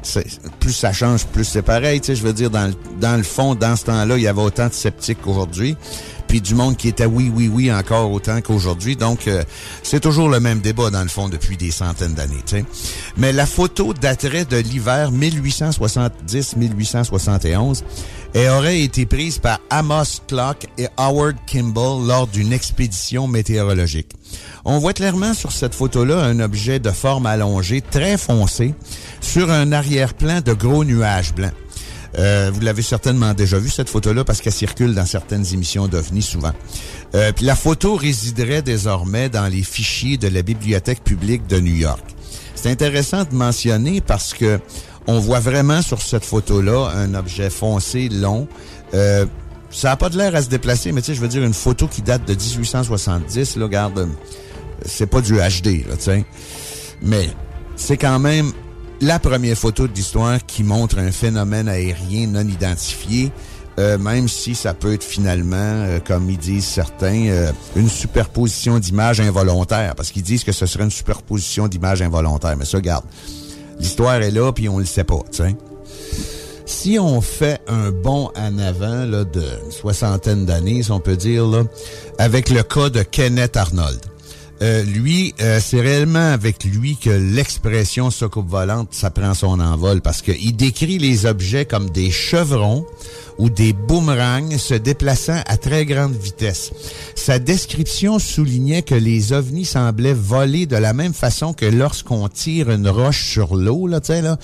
[0.03, 2.01] c'est- plus ça change, plus c'est pareil.
[2.01, 4.43] Tu sais, je veux dire, dans, dans le fond, dans ce temps-là, il y avait
[4.43, 5.77] autant de sceptiques qu'aujourd'hui
[6.33, 8.97] puis du monde qui était oui, oui, oui encore autant qu'aujourd'hui.
[8.97, 9.45] Donc, euh,
[9.83, 12.43] c'est toujours le même débat, dans le fond, depuis des centaines d'années.
[13.19, 17.83] Mais la photo daterait de l'hiver 1870-1871
[18.33, 24.13] et aurait été prise par Amos Clark et Howard Kimball lors d'une expédition météorologique.
[24.65, 28.75] On voit clairement sur cette photo-là un objet de forme allongée très foncé
[29.21, 31.53] sur un arrière-plan de gros nuages blancs.
[32.19, 36.23] Euh, vous l'avez certainement déjà vu cette photo-là parce qu'elle circule dans certaines émissions d'OVNI
[36.23, 36.53] souvent.
[37.15, 41.75] Euh, puis la photo résiderait désormais dans les fichiers de la Bibliothèque publique de New
[41.75, 42.05] York.
[42.55, 44.61] C'est intéressant de mentionner parce que
[45.07, 48.47] on voit vraiment sur cette photo-là un objet foncé, long.
[48.95, 49.27] Euh,
[49.71, 51.55] ça n'a pas de l'air à se déplacer, mais tu sais, je veux dire, une
[51.55, 54.09] photo qui date de 1870, là, regarde,
[54.85, 56.25] c'est pas du HD, là, tu sais.
[57.01, 57.31] Mais
[57.75, 58.53] c'est quand même
[59.03, 63.33] la première photo de l'histoire qui montre un phénomène aérien non identifié,
[63.81, 68.79] euh, même si ça peut être finalement, euh, comme ils disent certains, euh, une superposition
[68.79, 72.57] d'images involontaires, parce qu'ils disent que ce serait une superposition d'images involontaires.
[72.57, 73.05] Mais ça, regarde,
[73.81, 75.19] l'histoire est là, puis on le sait pas.
[76.65, 81.65] Si on fait un bond en avant là, de soixantaine d'années, on peut dire, là,
[82.19, 84.12] avec le cas de Kenneth Arnold.
[84.63, 90.01] Euh, lui, euh, c'est réellement avec lui que l'expression soucoupe volante, ça prend son envol
[90.01, 92.87] parce qu'il décrit les objets comme des chevrons
[93.39, 96.71] ou des boomerangs se déplaçant à très grande vitesse.
[97.17, 102.71] Sa description soulignait que les ovnis semblaient voler de la même façon que lorsqu'on tire
[102.71, 104.37] une roche sur l'eau, là, là,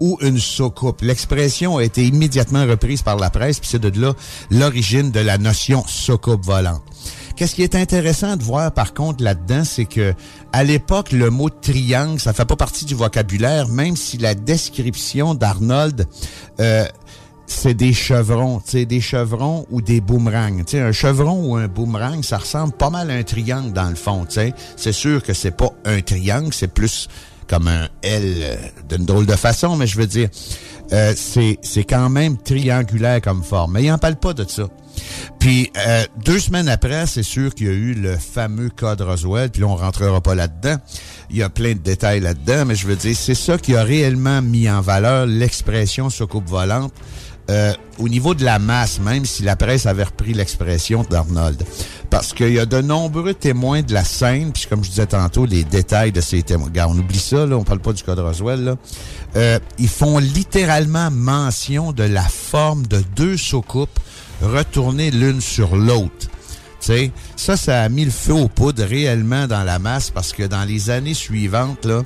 [0.00, 1.02] ou une soucoupe.
[1.02, 4.14] L'expression a été immédiatement reprise par la presse, puis c'est de là
[4.50, 6.82] l'origine de la notion soucoupe volante.
[7.36, 10.14] Qu'est-ce qui est intéressant de voir par contre là-dedans, c'est que
[10.52, 15.34] à l'époque, le mot triangle, ça fait pas partie du vocabulaire, même si la description
[15.34, 16.06] d'Arnold
[16.60, 16.86] euh,
[17.46, 20.64] c'est des chevrons, tu des chevrons ou des boomerangs.
[20.66, 23.94] Tu un chevron ou un boomerang, ça ressemble pas mal à un triangle dans le
[23.94, 24.52] fond, tu.
[24.76, 27.08] C'est sûr que c'est pas un triangle, c'est plus
[27.48, 28.56] comme un L euh,
[28.88, 30.28] d'une drôle de façon, mais je veux dire,
[30.92, 33.72] euh, c'est, quand même triangulaire comme forme.
[33.72, 34.68] Mais il en parle pas de ça.
[35.38, 39.04] Puis euh, deux semaines après, c'est sûr qu'il y a eu le fameux cas de
[39.04, 40.76] Roswell, puis là, on rentrera pas là-dedans.
[41.30, 43.82] Il y a plein de détails là-dedans, mais je veux dire, c'est ça qui a
[43.82, 46.92] réellement mis en valeur l'expression soucoupe volante.
[47.48, 51.62] Euh, au niveau de la masse, même si la presse avait repris l'expression d'Arnold.
[52.10, 55.46] Parce qu'il y a de nombreux témoins de la scène, puis comme je disais tantôt,
[55.46, 56.66] les détails de ces témoins.
[56.66, 58.74] Regarde, on oublie ça, là, on parle pas du cas de Roswell, là.
[59.36, 64.00] Euh, ils font littéralement mention de la forme de deux soucoupes
[64.42, 66.28] retournées l'une sur l'autre.
[66.80, 70.42] sais, ça, ça a mis le feu aux poudres réellement dans la masse parce que
[70.42, 72.02] dans les années suivantes, là,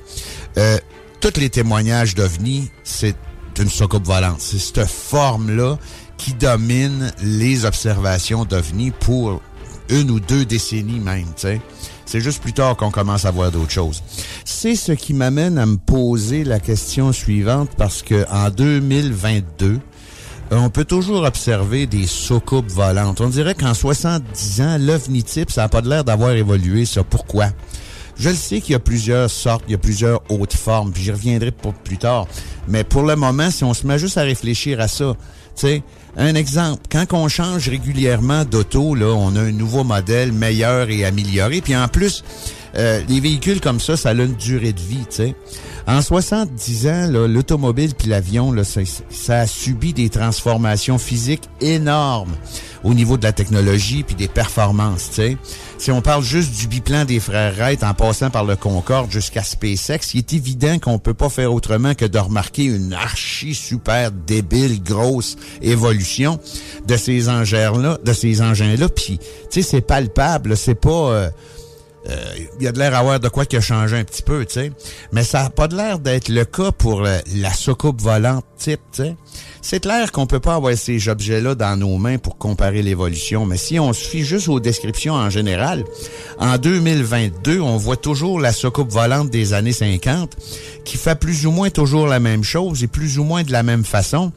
[0.59, 0.79] euh,
[1.21, 3.17] tous les témoignages d'OVNI, c'est
[3.61, 4.41] une soucoupe volante.
[4.41, 5.79] C'est cette forme-là
[6.17, 9.41] qui domine les observations d'OVNI pour
[9.89, 11.61] une ou deux décennies même, tu sais.
[12.07, 14.03] C'est juste plus tard qu'on commence à voir d'autres choses.
[14.45, 19.79] C'est ce qui m'amène à me poser la question suivante parce que en 2022,
[20.51, 23.21] on peut toujours observer des soucoupes volantes.
[23.21, 27.05] On dirait qu'en 70 ans, l'OVNI type, ça n'a pas l'air d'avoir évolué, ça.
[27.05, 27.51] Pourquoi?
[28.21, 31.03] Je le sais qu'il y a plusieurs sortes, il y a plusieurs hautes formes, puis
[31.03, 32.27] j'y reviendrai pour plus tard.
[32.69, 35.17] Mais pour le moment, si on se met juste à réfléchir à ça,
[35.57, 35.83] tu sais,
[36.19, 41.07] un exemple, quand on change régulièrement d'auto, là, on a un nouveau modèle meilleur et
[41.07, 41.63] amélioré.
[41.63, 42.23] Puis en plus,
[42.77, 45.35] euh, les véhicules comme ça, ça a une durée de vie, tu sais.
[45.87, 52.37] En 70 ans, l'automobile puis l'avion, ça, ça a subi des transformations physiques énormes
[52.85, 55.37] au niveau de la technologie puis des performances, tu sais.
[55.79, 59.43] Si on parle juste du biplan des frères Wright en passant par le Concorde jusqu'à
[59.43, 64.13] SpaceX, il est évident qu'on peut pas faire autrement que de remarquer une archi super
[64.13, 66.39] débile grosse évolution
[66.87, 68.89] de ces engins-là, de ces engins-là.
[68.91, 70.91] Puis, tu sais, c'est palpable, c'est pas.
[70.91, 71.31] Euh, euh,
[72.07, 74.45] il y a de l'air à avoir de quoi qui a changé un petit peu,
[74.47, 74.73] tu sais.
[75.13, 79.03] Mais ça n'a pas de l'air d'être le cas pour la, soucoupe volante type, tu.
[79.63, 83.59] C'est clair qu'on peut pas avoir ces objets-là dans nos mains pour comparer l'évolution, mais
[83.59, 85.85] si on se fie juste aux descriptions en général,
[86.39, 90.37] en 2022, on voit toujours la soucoupe volante des années 50
[90.85, 93.63] qui fait plus ou moins toujours la même chose et plus ou moins de la
[93.63, 94.33] même façon.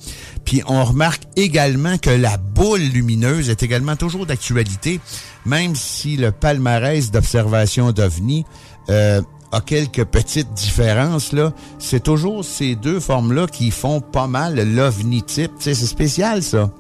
[0.46, 5.00] Puis on remarque également que la boule lumineuse est également toujours d'actualité,
[5.46, 8.46] même si le palmarès d'observation d'OVNI
[8.90, 14.56] euh, a quelques petites différences, là, c'est toujours ces deux formes-là qui font pas mal
[14.74, 15.52] l'ovni type.
[15.60, 16.72] C'est spécial, ça.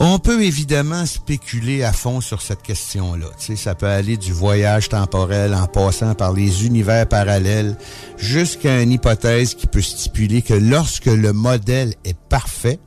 [0.00, 3.26] On peut évidemment spéculer à fond sur cette question-là.
[3.56, 7.76] Ça peut aller du voyage temporel en passant par les univers parallèles
[8.16, 12.78] jusqu'à une hypothèse qui peut stipuler que lorsque le modèle est parfait,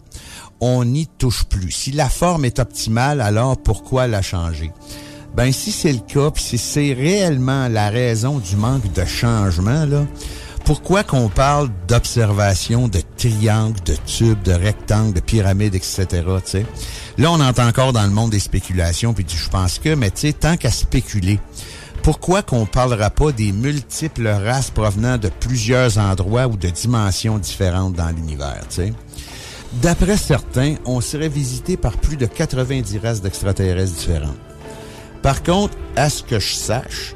[0.62, 1.72] on n'y touche plus.
[1.72, 4.72] Si la forme est optimale, alors pourquoi la changer?
[5.36, 10.06] Ben si c'est le cas, si c'est réellement la raison du manque de changement, là,
[10.66, 16.66] Pourquoi qu'on parle d'observation, de triangles, de tubes, de rectangles, de pyramides, etc., tu sais?
[17.18, 20.22] Là, on entend encore dans le monde des spéculations, puis je pense que, mais tu
[20.22, 21.40] sais, tant qu'à spéculer,
[22.04, 27.94] pourquoi qu'on parlera pas des multiples races provenant de plusieurs endroits ou de dimensions différentes
[27.94, 28.64] dans l'univers?
[29.74, 34.38] D'après certains, on serait visité par plus de 90 races d'extraterrestres différentes.
[35.22, 37.16] Par contre, à ce que je sache,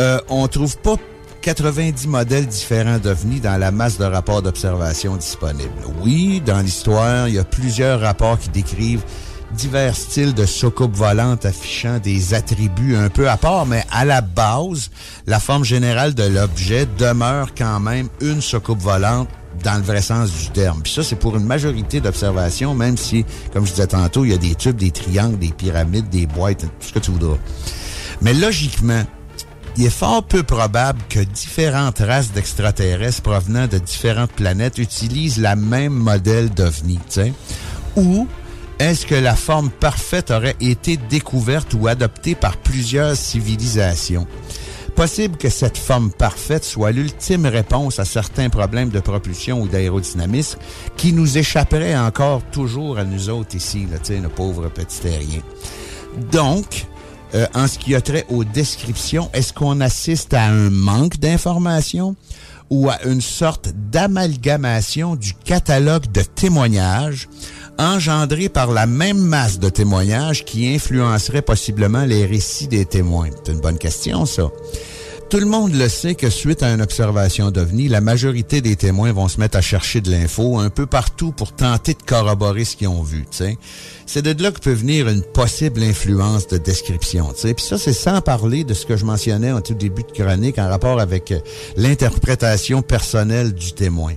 [0.00, 0.96] euh, on trouve pas
[1.44, 5.68] 90 modèles différents d'OVNI dans la masse de rapports d'observation disponibles.
[6.00, 9.04] Oui, dans l'histoire, il y a plusieurs rapports qui décrivent
[9.52, 14.22] divers styles de soucoupes volantes affichant des attributs un peu à part, mais à la
[14.22, 14.90] base,
[15.26, 19.28] la forme générale de l'objet demeure quand même une soucoupe volante
[19.62, 20.80] dans le vrai sens du terme.
[20.82, 24.34] Puis ça, c'est pour une majorité d'observations, même si, comme je disais tantôt, il y
[24.34, 27.36] a des tubes, des triangles, des pyramides, des boîtes, tout ce que tu voudras.
[28.22, 29.04] Mais logiquement,
[29.76, 35.56] il est fort peu probable que différentes races d'extraterrestres provenant de différentes planètes utilisent la
[35.56, 36.98] même modèle d'OVNI.
[37.96, 38.26] Ou
[38.78, 44.26] est-ce que la forme parfaite aurait été découverte ou adoptée par plusieurs civilisations?
[44.94, 50.58] Possible que cette forme parfaite soit l'ultime réponse à certains problèmes de propulsion ou d'aérodynamisme
[50.96, 55.42] qui nous échapperaient encore toujours à nous autres ici, là, nos pauvres petits terriens.
[56.30, 56.86] Donc,
[57.34, 62.16] euh, en ce qui a trait aux descriptions, est-ce qu'on assiste à un manque d'informations
[62.70, 67.28] ou à une sorte d'amalgamation du catalogue de témoignages
[67.78, 73.30] engendré par la même masse de témoignages qui influencerait possiblement les récits des témoins?
[73.44, 74.50] C'est une bonne question, ça.
[75.30, 79.12] Tout le monde le sait que suite à une observation d'OVNI, la majorité des témoins
[79.12, 82.76] vont se mettre à chercher de l'info un peu partout pour tenter de corroborer ce
[82.76, 83.24] qu'ils ont vu.
[83.30, 83.56] sais.
[84.06, 87.32] C'est de là que peut venir une possible influence de description.
[87.34, 87.54] sais.
[87.54, 90.58] Puis ça, c'est sans parler de ce que je mentionnais en tout début de chronique
[90.58, 91.40] en rapport avec euh,
[91.76, 94.12] l'interprétation personnelle du témoin.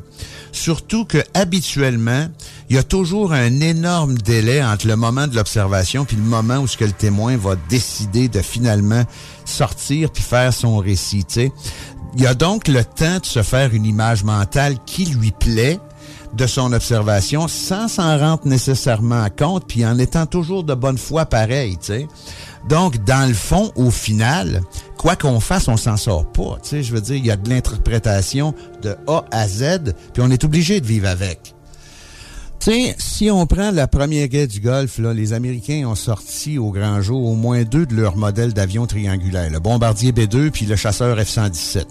[0.52, 2.28] Surtout que habituellement,
[2.70, 6.58] il y a toujours un énorme délai entre le moment de l'observation puis le moment
[6.58, 9.04] où ce que le témoin va décider de finalement
[9.50, 11.26] sortir puis faire son récit.
[11.26, 11.52] tu sais.
[12.16, 15.80] Il y a donc le temps de se faire une image mentale qui lui plaît
[16.34, 21.26] de son observation sans s'en rendre nécessairement compte puis en étant toujours de bonne foi
[21.26, 22.08] pareil, tu sais.
[22.68, 24.62] Donc, dans le fond, au final,
[24.98, 26.58] quoi qu'on fasse, on s'en sort pas.
[26.70, 30.44] Je veux dire, il y a de l'interprétation de A à Z, puis on est
[30.44, 31.56] obligé de vivre avec.
[32.98, 37.02] Si on prend la première guerre du Golfe, là, les Américains ont sorti au grand
[37.02, 41.18] jour au moins deux de leurs modèles d'avions triangulaires, le bombardier B-2 puis le chasseur
[41.18, 41.86] F-117.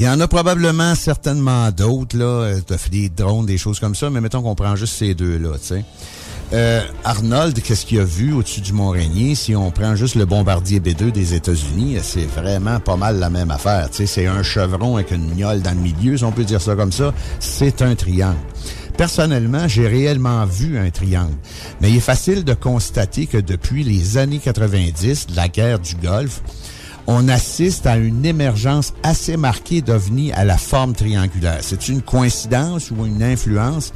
[0.00, 4.10] Il y en a probablement certainement d'autres, là, euh, des drones, des choses comme ça,
[4.10, 5.52] mais mettons qu'on prend juste ces deux-là.
[6.52, 9.36] Euh, Arnold, qu'est-ce qu'il a vu au-dessus du Mont-Rainier?
[9.36, 13.52] Si on prend juste le bombardier B-2 des États-Unis, c'est vraiment pas mal la même
[13.52, 13.88] affaire.
[13.92, 16.92] C'est un chevron avec une miole dans le milieu, si on peut dire ça comme
[16.92, 17.14] ça.
[17.38, 18.36] C'est un triangle.
[18.98, 21.36] Personnellement, j'ai réellement vu un triangle.
[21.80, 26.42] Mais il est facile de constater que depuis les années 90, la guerre du Golfe,
[27.06, 31.60] on assiste à une émergence assez marquée d'ovnis à la forme triangulaire.
[31.60, 33.92] C'est une coïncidence ou une influence?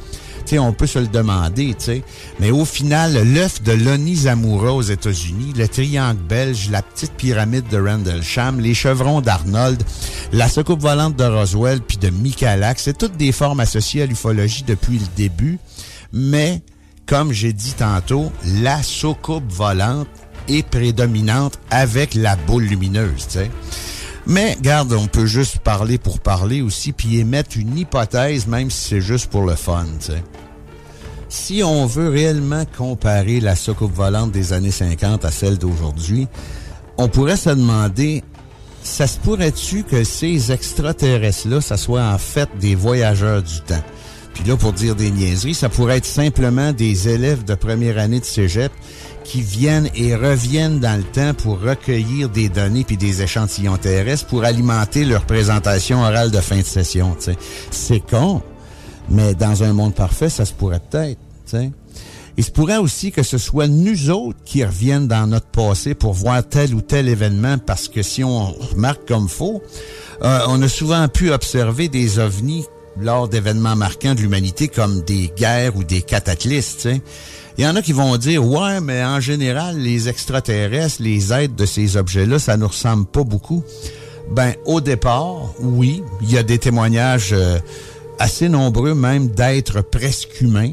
[0.59, 2.03] On peut se le demander, tu.
[2.41, 7.79] Mais au final, l'œuf de l'Onizamura aux États-Unis, le triangle belge, la petite pyramide de
[7.79, 9.83] Rendlesham, les chevrons d'Arnold,
[10.33, 14.65] la soucoupe volante de Roswell puis de Michalak, c'est toutes des formes associées à l'ufologie
[14.65, 15.59] depuis le début.
[16.13, 16.63] Mais,
[17.07, 20.09] comme j'ai dit tantôt, la soucoupe volante
[20.49, 23.39] est prédominante avec la boule lumineuse, tu.
[24.27, 28.89] Mais, garde, on peut juste parler pour parler aussi, puis émettre une hypothèse, même si
[28.91, 29.87] c'est juste pour le fun.
[31.29, 36.29] Si on veut réellement comparer la soucoupe volante des années 50 à celle d'aujourd'hui,
[36.99, 38.23] on pourrait se demander,
[38.83, 43.83] ça se pourrait-tu que ces extraterrestres-là, ça soit en fait des voyageurs du temps?
[44.35, 48.21] Puis là, pour dire des niaiseries, ça pourrait être simplement des élèves de première année
[48.21, 48.73] de cégep
[49.23, 54.27] qui viennent et reviennent dans le temps pour recueillir des données puis des échantillons terrestres
[54.27, 57.17] pour alimenter leur présentation orale de fin de session.
[57.71, 58.43] C'est con,
[59.09, 61.19] mais dans un monde parfait, ça se pourrait peut-être.
[62.39, 66.15] Il se pourrait aussi que ce soit nous autres qui reviennent dans notre passé pour
[66.15, 69.63] voir tel ou tel événement, parce que si on remarque comme faux,
[70.23, 72.65] euh, on a souvent pu observer des ovnis
[72.99, 77.01] lors d'événements marquants de l'humanité comme des guerres ou des cataclysmes.
[77.59, 81.55] Il y en a qui vont dire, ouais, mais en général, les extraterrestres, les êtres
[81.55, 83.63] de ces objets-là, ça nous ressemble pas beaucoup.
[84.31, 87.59] Ben, au départ, oui, il y a des témoignages euh,
[88.19, 90.73] assez nombreux même d'êtres presque humains.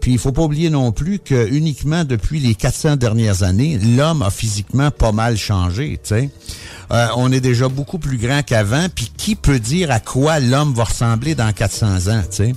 [0.00, 4.22] Puis il faut pas oublier non plus que uniquement depuis les 400 dernières années, l'homme
[4.22, 5.98] a physiquement pas mal changé.
[6.12, 10.74] Euh, on est déjà beaucoup plus grand qu'avant, puis qui peut dire à quoi l'homme
[10.74, 12.54] va ressembler dans 400 ans, tu sais.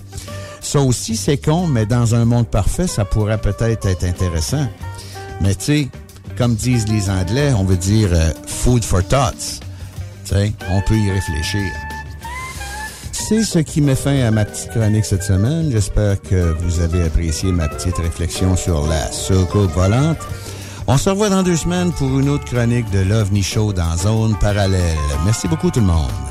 [0.71, 4.67] Ça aussi, c'est con, mais dans un monde parfait, ça pourrait peut-être être intéressant.
[5.41, 5.87] Mais tu sais,
[6.37, 9.61] comme disent les Anglais, on veut dire euh, food for thoughts.
[10.25, 11.71] Tu sais, on peut y réfléchir.
[13.11, 15.71] C'est ce qui met fin à ma petite chronique cette semaine?
[15.71, 20.19] J'espère que vous avez apprécié ma petite réflexion sur la soucoupe volante.
[20.85, 24.37] On se revoit dans deux semaines pour une autre chronique de l'OVNI Show dans Zone
[24.39, 24.99] Parallèle.
[25.25, 26.28] Merci beaucoup tout le monde.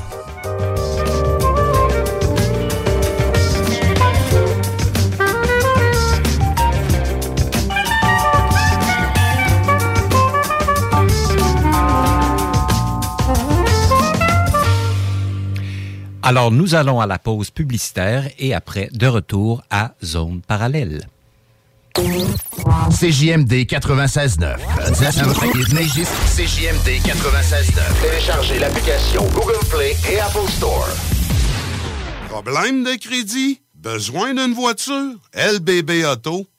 [16.29, 21.07] Alors, nous allons à la pause publicitaire et après, de retour à Zone Parallèle.
[22.91, 24.57] CJMD 96.9.
[26.35, 28.01] CJMD 96.9.
[28.03, 30.87] Téléchargez l'application Google Play et Apple Store.
[32.29, 33.61] Problème de crédit?
[33.73, 35.15] Besoin d'une voiture?
[35.33, 36.58] LBBauto.com.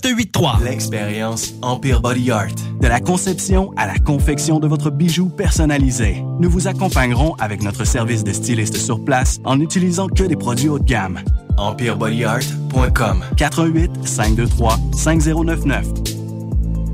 [0.01, 0.63] 581-984-9283.
[0.63, 2.55] L'expérience Empire Body Art.
[2.79, 6.23] De la conception à la confection de votre bijou personnalisé.
[6.39, 10.69] Nous vous accompagnerons avec notre service de styliste sur place en n'utilisant que des produits
[10.69, 11.19] haut de gamme.
[11.57, 15.87] EmpireBodyArt.com 418 523 5099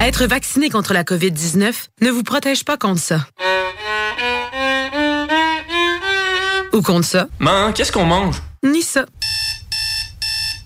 [0.01, 3.25] Être vacciné contre la COVID-19 ne vous protège pas contre ça.
[6.73, 7.27] Ou contre ça.
[7.39, 8.41] Man, qu'est-ce qu'on mange?
[8.63, 9.05] Ni ça.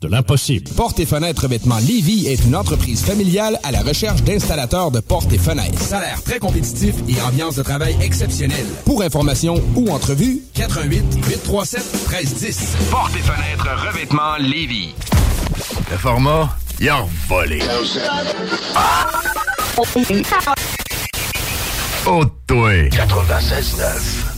[0.00, 0.70] de l'impossible.
[0.76, 5.32] Porte et fenêtres revêtement Lévis est une entreprise familiale à la recherche d'installateurs de portes
[5.32, 5.80] et fenêtres.
[5.80, 8.66] Salaire très compétitif et ambiance de travail exceptionnelle.
[8.84, 12.76] Pour information ou entrevue, 88 837 1310.
[12.90, 14.94] Porte et fenêtres revêtement Lévis.
[15.90, 17.60] Le format, il a volé.
[22.06, 22.72] Oh, toi.
[22.88, 24.37] 96.9.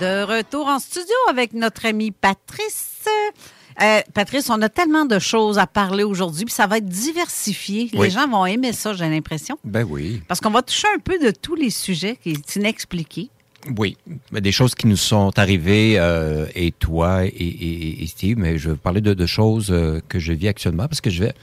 [0.00, 3.04] De retour en studio avec notre ami Patrice.
[3.82, 7.90] Euh, Patrice, on a tellement de choses à parler aujourd'hui, puis ça va être diversifié.
[7.92, 9.58] Les gens vont aimer ça, j'ai l'impression.
[9.64, 10.22] Ben oui.
[10.26, 13.28] Parce qu'on va toucher un peu de tous les sujets qui est inexpliqué.
[13.78, 13.96] Oui,
[14.32, 18.56] mais des choses qui nous sont arrivées, euh, et toi et, et- et Steve, mais
[18.56, 21.34] je vais parler de, de choses euh, que je vis actuellement parce que je vais...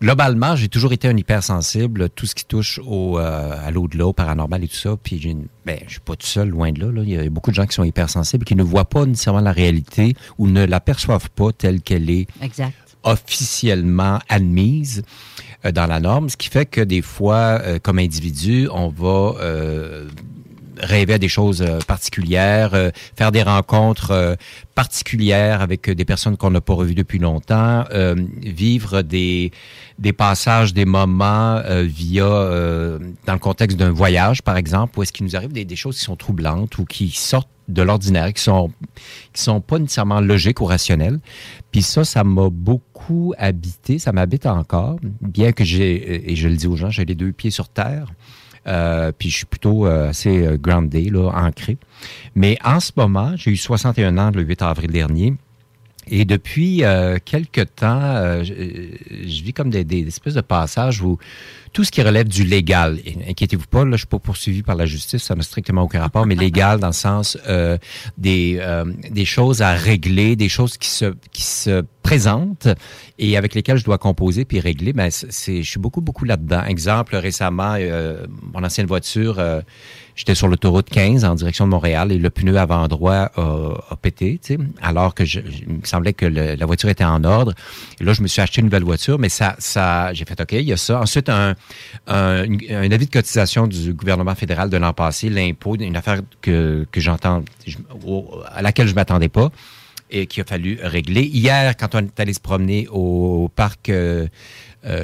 [0.00, 4.12] Globalement, j'ai toujours été un hypersensible, tout ce qui touche au, euh, à l'au-delà, au
[4.12, 4.96] paranormal et tout ça.
[5.02, 7.02] Puis, j'ai une- ben, je suis pas tout seul, loin de là, là.
[7.02, 9.52] Il y a beaucoup de gens qui sont hypersensibles, qui ne voient pas nécessairement la
[9.52, 12.72] réalité ou ne l'aperçoivent pas telle qu'elle est Exact.
[13.02, 15.02] officiellement admise
[15.64, 19.34] euh, dans la norme, ce qui fait que des fois, euh, comme individu, on va
[19.40, 20.06] euh,
[20.80, 24.34] rêver à des choses euh, particulières, euh, faire des rencontres euh,
[24.74, 27.84] particulières avec des personnes qu'on n'a pas revues depuis longtemps,
[28.42, 29.50] vivre des,
[29.98, 35.26] des passages, des moments via, dans le contexte d'un voyage, par exemple, où est-ce qu'il
[35.26, 38.70] nous arrive des, des choses qui sont troublantes ou qui sortent de l'ordinaire, qui sont
[39.32, 41.20] qui sont pas nécessairement logiques ou rationnelles.
[41.70, 46.56] Puis ça, ça m'a beaucoup habité, ça m'habite encore, bien que j'ai, et je le
[46.56, 48.12] dis aux gens, j'ai les deux pieds sur terre.
[48.68, 51.78] Euh, puis je suis plutôt euh, assez euh, groundé, là, ancré.
[52.34, 55.34] Mais en ce moment, j'ai eu 61 ans le 8 avril dernier.
[56.10, 61.02] Et depuis euh, quelque temps, euh, je, je vis comme des, des espèces de passages
[61.02, 61.18] où
[61.72, 62.98] tout ce qui relève du légal,
[63.28, 66.24] inquiétez-vous pas, là, je suis pas poursuivi par la justice, ça n'a strictement aucun rapport,
[66.26, 67.76] mais légal dans le sens euh,
[68.16, 72.68] des, euh, des choses à régler, des choses qui se, qui se présentent
[73.18, 76.64] et avec lesquelles je dois composer puis régler, ben, c'est- je suis beaucoup, beaucoup là-dedans.
[76.64, 79.60] Exemple, récemment, euh, mon ancienne voiture, euh,
[80.18, 83.96] j'étais sur l'autoroute 15 en direction de Montréal et le pneu avant droit a, a
[83.96, 87.54] pété, tu sais, alors que je, il me semblait que la voiture était en ordre.
[88.00, 90.52] Et là, je me suis acheté une nouvelle voiture, mais ça, ça, j'ai fait OK,
[90.52, 91.00] il y a ça.
[91.00, 91.54] Ensuite, un,
[92.08, 96.84] un, un avis de cotisation du gouvernement fédéral de l'an passé, l'impôt, une affaire que,
[96.90, 97.44] que j'entends,
[98.52, 99.50] à laquelle je m'attendais pas.
[100.10, 101.22] et qu'il a fallu régler.
[101.22, 104.26] Hier, quand on est allé se promener au parc euh,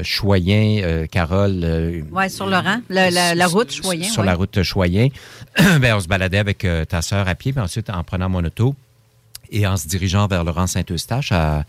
[0.03, 2.05] Choyen, euh, Carole.
[2.11, 4.09] oui, sur le rang, la, route Choyen.
[4.09, 5.09] Sur la route Choyen.
[5.59, 8.75] ben, on se baladait avec ta sœur à pied, puis ensuite en prenant mon auto
[9.51, 11.65] et en se dirigeant vers rang Saint-Eustache à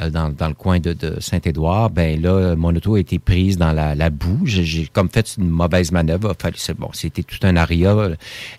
[0.00, 4.10] euh, dans, le coin de, Saint-Édouard, ben là, mon auto a été prise dans la,
[4.10, 4.40] boue.
[4.44, 6.34] J'ai comme fait une mauvaise manœuvre.
[6.78, 7.94] Bon, c'était tout un aria,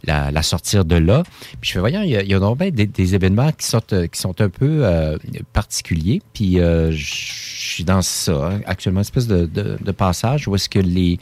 [0.06, 1.24] la, sortir de là.
[1.60, 4.20] Puis je fais, voyons, il y a, il y a des, événements qui, sortent, qui
[4.20, 5.18] sont un peu euh,
[5.52, 6.22] particuliers.
[6.34, 10.80] Puis euh, je suis dans ça, actuellement, une espèce de, de passage où est-ce que
[10.80, 11.20] les...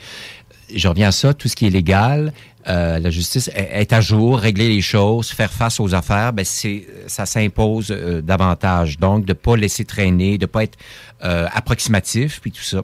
[0.73, 2.33] Je reviens à ça, tout ce qui est légal,
[2.67, 6.87] euh, la justice est, à jour, régler les choses, faire face aux affaires, ben c'est
[7.07, 8.97] ça s'impose euh, davantage.
[8.99, 10.77] Donc de pas laisser traîner, de pas être
[11.23, 12.81] euh, approximatif, puis tout ça.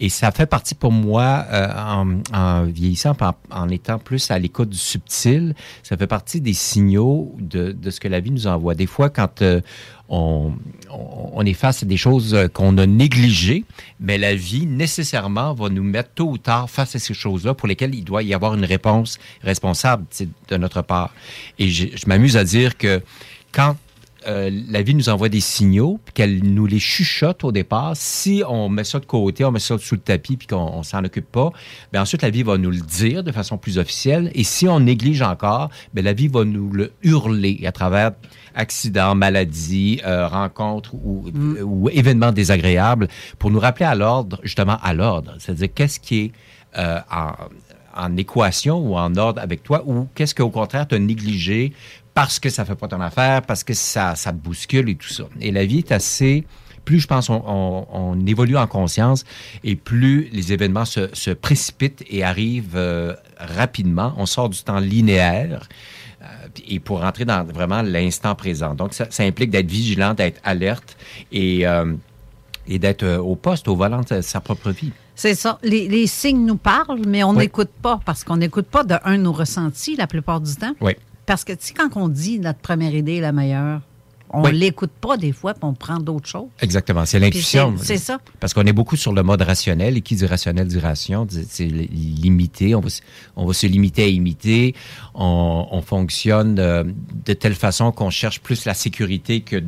[0.00, 4.70] Et ça fait partie pour moi en, en, vieillissant, en, en, étant plus à l'écoute
[4.70, 8.74] du subtil, ça fait partie des signaux de, de ce que la vie nous envoie.
[8.74, 9.42] Des fois, quand
[10.12, 13.64] on, est face à des choses qu'on a négligées,
[13.98, 17.66] mais la vie nécessairement va nous mettre tôt ou tard face à ces choses-là pour
[17.66, 20.04] lesquelles il doit y avoir une réponse responsable
[20.48, 21.12] de notre part.
[21.58, 23.02] Et je, m'amuse à dire que
[23.52, 23.76] quand
[24.28, 27.92] euh, la vie nous envoie des signaux, qu'elle nous les chuchote au départ.
[27.96, 31.02] Si on met ça de côté, on met ça sous le tapis, puis qu'on s'en
[31.02, 31.50] occupe pas,
[31.92, 34.30] bien ensuite la vie va nous le dire de façon plus officielle.
[34.36, 38.12] Et si on néglige encore, bien la vie va nous le hurler à travers
[38.54, 41.56] accidents, maladies, euh, rencontres ou, mm.
[41.62, 45.34] ou, événements désagréables pour nous rappeler à l'ordre, justement à l'ordre.
[45.38, 46.32] C'est-à-dire qu'est-ce qui est
[46.78, 47.32] euh, en,
[47.94, 51.72] en équation ou en ordre avec toi ou qu'est-ce qu'au contraire tu as négligé
[52.14, 55.08] parce que ça fait pas ton affaire, parce que ça, ça te bouscule et tout
[55.08, 55.24] ça.
[55.40, 56.44] Et la vie est assez
[56.84, 59.24] plus je pense on, évolue en conscience
[59.62, 64.14] et plus les événements se, précipitent et arrivent euh, rapidement.
[64.16, 65.68] On sort du temps linéaire
[66.68, 68.74] et pour rentrer dans vraiment l'instant présent.
[68.74, 70.96] Donc ça, implique d'être vigilant, d'être alerte
[71.30, 71.92] et, euh,
[72.66, 74.92] et d'être au poste, au volant de sa propre vie.
[75.14, 75.58] C'est ça.
[75.62, 79.32] Les, signes nous parlent, mais on n'écoute pas parce qu'on n'écoute pas de un nos
[79.32, 80.74] ressentis la plupart du temps.
[80.80, 80.92] Oui.
[81.26, 83.80] Parce que, tu sais, quand on dit notre première idée est la meilleure,
[84.32, 86.48] on ne l'écoute pas des fois, puis on prend d'autres choses.
[86.60, 87.04] Exactement.
[87.04, 87.74] C'est l'intuition.
[87.78, 88.18] C'est ça.
[88.40, 89.96] Parce qu'on est beaucoup sur le mode rationnel.
[89.96, 91.26] Et qui dit rationnel dit ration.
[91.28, 92.74] C'est limité.
[92.74, 92.88] On va,
[93.36, 94.74] on va se limiter à imiter.
[95.14, 96.94] On, fonctionne de,
[97.26, 99.62] de telle façon qu'on cherche plus la sécurité que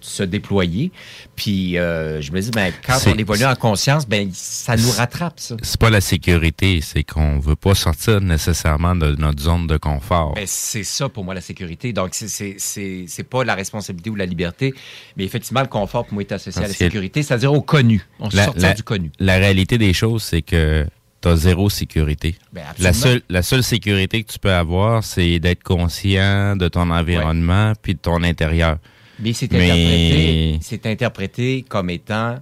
[0.00, 0.90] se déployer.
[1.36, 5.40] Puis euh, je me dis, ben, quand on évolue en conscience, ben, ça nous rattrape,
[5.40, 5.56] ça.
[5.62, 10.34] C'est pas la sécurité, c'est qu'on veut pas sortir nécessairement de notre zone de confort.
[10.34, 11.92] Ben, c'est ça pour moi la sécurité.
[11.92, 14.74] Donc, c'est pas la responsabilité ou la liberté,
[15.16, 18.06] mais effectivement, le confort pour moi est associé à la sécurité, c'est-à-dire au connu.
[18.20, 19.10] On sort du connu.
[19.18, 20.86] La réalité des choses, c'est que
[21.24, 22.36] tu as zéro sécurité.
[22.52, 26.90] Ben, la, seule, la seule sécurité que tu peux avoir, c'est d'être conscient de ton
[26.90, 28.78] environnement puis de ton intérieur.
[29.20, 32.38] Mais c'est interprété, interprété comme étant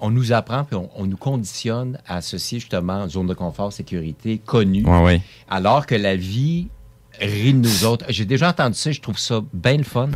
[0.00, 4.84] on nous apprend puis on, nous conditionne à associer justement zone de confort, sécurité, connue.
[5.48, 6.68] Alors que la vie
[7.20, 8.04] rit de nous autres.
[8.08, 10.08] J'ai déjà entendu ça, je trouve ça bien le fun.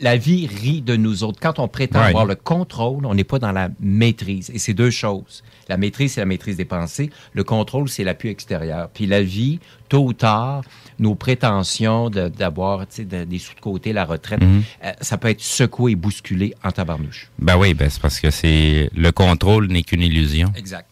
[0.00, 1.38] la vie rit de nous autres.
[1.40, 4.50] Quand on prétend avoir le contrôle, on n'est pas dans la maîtrise.
[4.54, 5.42] Et c'est deux choses.
[5.68, 7.10] La maîtrise, c'est la maîtrise des pensées.
[7.32, 8.88] Le contrôle, c'est l'appui extérieur.
[8.92, 10.62] Puis la vie, tôt ou tard,
[11.00, 14.62] nos prétentions d'avoir des sous de côté, la retraite, mhm.
[14.84, 17.28] euh, ça peut être secoué et bousculé en tabarnouche.
[17.38, 20.52] Ben oui, ben c'est parce que c'est le contrôle n'est qu'une illusion.
[20.54, 20.86] Exact.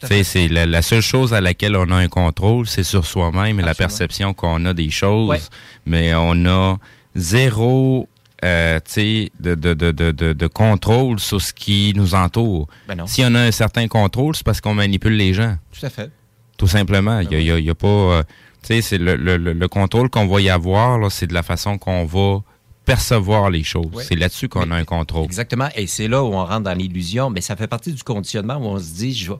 [0.00, 3.74] C'est la, seule chose à laquelle on a un contrôle, c'est sur soi-même et la
[3.74, 5.50] perception qu'on a des choses.
[5.86, 6.76] Mais on a
[7.16, 8.08] zéro
[8.44, 12.68] euh, de, de, de, de, de contrôle sur ce qui nous entoure.
[12.86, 15.56] Ben si on a un certain contrôle, c'est parce qu'on manipule les gens.
[15.72, 16.12] Tout à fait.
[16.56, 17.20] Tout simplement.
[17.20, 17.88] Il n'y a, pas...
[17.88, 18.22] Euh,
[18.62, 22.42] c'est le, le, le, contrôle qu'on va y avoir, c'est de la façon qu'on va
[22.84, 23.86] percevoir les choses.
[24.00, 25.24] C'est là-dessus qu'on a un contrôle.
[25.24, 25.68] Exactement.
[25.76, 27.30] Et c'est là où on rentre dans l'illusion.
[27.30, 29.38] Mais ça fait partie du conditionnement où on se dit, je vais,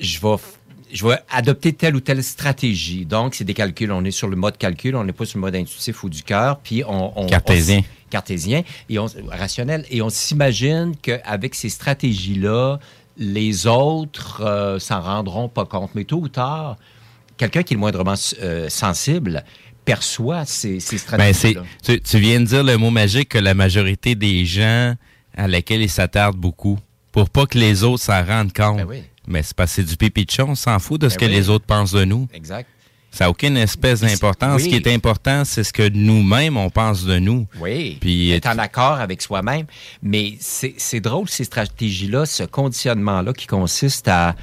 [0.00, 0.36] je vais
[0.92, 3.04] je vais adopter telle ou telle stratégie.
[3.06, 3.90] Donc, c'est des calculs.
[3.90, 6.22] On est sur le mode calcul, on n'est pas sur le mode intuitif ou du
[6.22, 6.58] cœur.
[6.58, 9.84] Puis on, cartésien, cartésien et on, rationnel.
[9.90, 12.78] Et on s'imagine qu'avec ces stratégies-là,
[13.16, 15.90] les autres euh, s'en rendront pas compte.
[15.94, 16.76] Mais tôt ou tard,
[17.36, 19.44] quelqu'un qui est moindrement euh, sensible
[19.84, 21.58] perçoit ces, ces ben, stratégies.
[21.82, 24.94] tu, tu, viens de dire le mot magique que la majorité des gens
[25.36, 26.78] à laquelle ils s'attardent beaucoup,
[27.12, 28.78] pour pas que les autres s'en rendent compte.
[28.78, 29.02] Ben oui.
[29.28, 31.48] Mais c'est parce que c'est du pipichon, on s'en fout de ce ben que les
[31.48, 32.28] autres pensent de nous.
[32.32, 32.68] Exact.
[33.10, 34.62] Ça n'a aucune espèce d'importance.
[34.62, 37.46] Ce qui est important, c'est ce que nous-mêmes, on pense de nous.
[37.58, 37.96] Oui.
[37.98, 39.64] Puis être en accord avec soi-même.
[40.02, 44.34] Mais c'est drôle, ces stratégies-là, ce conditionnement-là qui consiste à,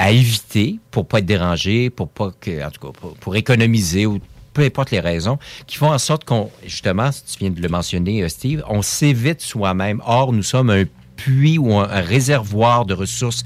[0.00, 4.18] à éviter pour pas être dérangé, pour pas que, en tout cas, pour, économiser ou
[4.54, 8.22] peu importe les raisons, qui font en sorte qu'on, justement, tu viens de le mentionner,
[8.22, 10.00] euh, Steve, on s'évite soi-même.
[10.06, 10.84] Or, nous sommes un
[11.16, 13.44] puits ou un, réservoir de ressources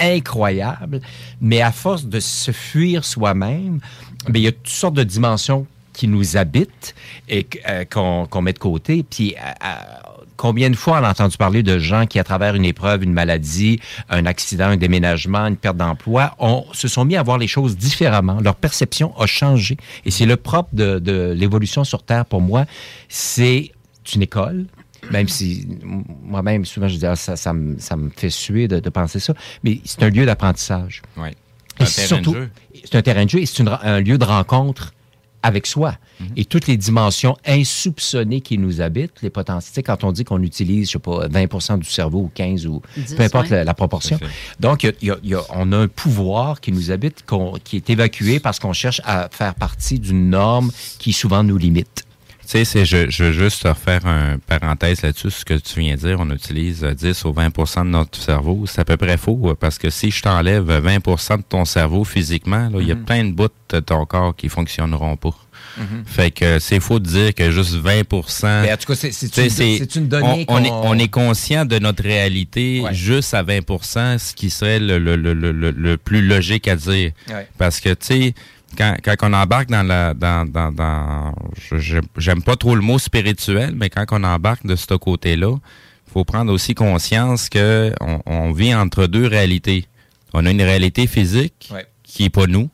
[0.00, 1.02] incroyables,
[1.42, 3.80] mais à force de se fuir soi-même,
[4.28, 6.94] ben, il y a toutes sortes de dimensions qui nous habitent
[7.28, 9.02] et euh, qu'on met de côté.
[9.02, 9.34] Puis,
[10.42, 13.12] combien de fois on a entendu parler de gens qui, à travers une épreuve, une
[13.12, 13.78] maladie,
[14.08, 17.76] un accident, un déménagement, une perte d'emploi, on se sont mis à voir les choses
[17.76, 18.40] différemment.
[18.40, 19.76] Leur perception a changé.
[20.04, 22.64] Et c'est le propre de, l'évolution sur Terre pour moi.
[23.08, 23.70] C'est
[24.16, 24.66] une école,
[25.12, 25.68] même si
[26.24, 27.76] moi-même, souvent, je dis, ah, ça, ça, me,
[28.10, 31.02] fait suer de, penser ça, mais c'est un lieu d'apprentissage.
[31.16, 31.28] Oui.
[31.86, 32.50] C'est un terrain de jeu.
[32.82, 34.92] C'est un terrain de jeu et c'est un lieu de rencontre
[35.42, 35.96] avec soi.
[36.20, 36.26] Mhm.
[36.36, 40.88] Et toutes les dimensions insoupçonnées qui nous habitent, les potentiels, quand on dit qu'on utilise,
[40.88, 42.82] je sais pas, 20 du cerveau ou 15 ou
[43.16, 44.18] peu importe la, proportion.
[44.60, 44.86] Donc,
[45.50, 47.24] on a un pouvoir qui nous habite,
[47.64, 52.04] qui est évacué parce qu'on cherche à faire partie d'une norme qui souvent nous limite.
[52.48, 56.00] Tu sais, je, je veux juste refaire un parenthèse là-dessus, ce que tu viens de
[56.00, 56.16] dire.
[56.20, 58.64] On utilise 10 ou 20% de notre cerveau.
[58.66, 62.68] C'est à peu près faux, parce que si je t'enlève 20% de ton cerveau physiquement,
[62.78, 63.04] il y a mhm.
[63.04, 65.34] plein de bouts de ton corps qui fonctionneront pas.
[65.78, 66.04] Mhm.
[66.04, 68.02] Fait que c'est faux de dire que juste 20
[68.62, 73.32] Mais en tout cas, c'est une, donnée on, on, est, conscient de notre réalité juste
[73.34, 77.12] à 20% ce qui serait le, le, le, le plus logique à dire.
[77.56, 78.34] Parce que, tu sais,
[78.76, 81.34] quand, quand on embarque dans la dans dans, dans
[82.16, 85.56] j'aime pas trop le mot spirituel, mais quand on embarque de ce côté-là,
[86.12, 87.92] faut prendre aussi conscience que
[88.26, 89.86] on, vit entre deux réalités.
[90.34, 92.68] On a une réalité physique qui est pas nous,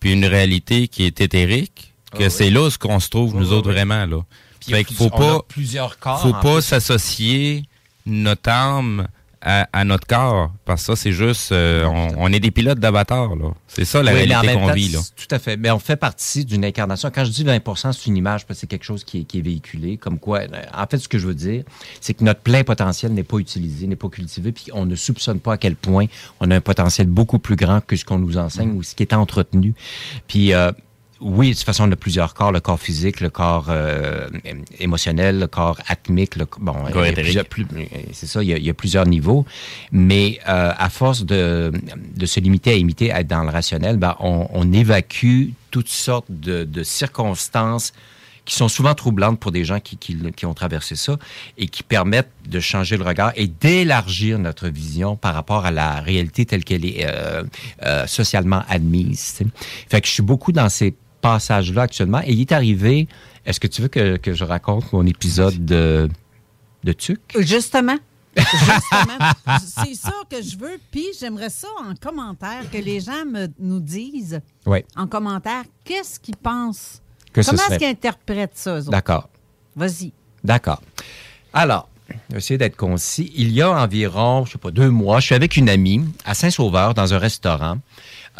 [0.00, 3.52] puis une réalité qui est éthérique, que ah c'est là ce qu'on se trouve nous
[3.52, 4.22] autres vraiment là.
[4.60, 7.64] fait qu'il faut pas plusieurs corps, faut pas s'associer
[8.06, 9.08] notre âme
[9.44, 10.50] à, notre corps.
[10.64, 11.84] Parce que ça, c'est juste, euh,
[12.16, 13.52] on, est des pilotes d'avatar, là.
[13.68, 15.00] C'est ça la réalité qu'on vit, là.
[15.16, 15.56] Tout à fait.
[15.56, 17.10] Mais on fait partie d'une incarnation.
[17.14, 19.38] Quand je dis 20 c'est une image, parce que c'est quelque chose qui est, qui
[19.38, 19.98] est, véhiculé.
[19.98, 21.64] Comme quoi, euh, en fait, ce que je veux dire,
[22.00, 25.40] c'est que notre plein potentiel n'est pas utilisé, n'est pas cultivé, puis on ne soupçonne
[25.40, 26.06] pas à quel point
[26.40, 28.76] on a un potentiel beaucoup plus grand que ce qu'on nous enseigne mm.
[28.76, 29.74] ou ce qui est entretenu.
[30.26, 30.72] Puis, euh,
[31.20, 34.28] oui, de toute façon, on a plusieurs corps, le corps physique, le corps euh,
[34.78, 36.74] émotionnel, le corps atmique, le bon,
[38.12, 39.46] c'est ça, il y, a, plusieurs niveaux.
[39.92, 41.72] Mais euh, à force de,
[42.16, 45.88] de, se limiter à imiter, à être dans le rationnel, ben, on, on évacue toutes
[45.88, 47.92] sortes de, de, circonstances
[48.44, 51.16] qui sont souvent troublantes pour des gens qui, qui, qui, ont traversé ça
[51.56, 56.00] et qui permettent de changer le regard et d'élargir notre vision par rapport à la
[56.00, 57.44] réalité telle qu'elle est euh,
[57.84, 59.40] euh, socialement admise.
[59.88, 60.94] Fait que je suis beaucoup dans ces
[61.24, 62.20] passage-là actuellement.
[62.26, 63.08] Et il est arrivé,
[63.46, 66.08] est-ce que tu veux que, que, je raconte mon épisode de,
[66.84, 67.18] de TUC?
[67.38, 67.96] Justement.
[68.36, 69.32] Justement.
[69.64, 70.78] C'est ça que je veux.
[70.90, 74.42] Puis j'aimerais ça en commentaire, que les gens me, nous disent
[74.96, 77.00] en commentaire qu'est-ce qu'ils pensent?
[77.32, 78.82] Comment est-ce qu'ils interprètent ça?
[78.82, 79.30] D'accord.
[79.74, 80.12] Vas-y.
[80.44, 80.82] D'accord.
[81.54, 81.88] Alors,
[82.34, 83.32] essayer d'être concis.
[83.34, 86.34] Il y a environ, je sais pas, deux mois, je suis avec une amie à
[86.34, 87.78] Saint-Sauveur dans un restaurant.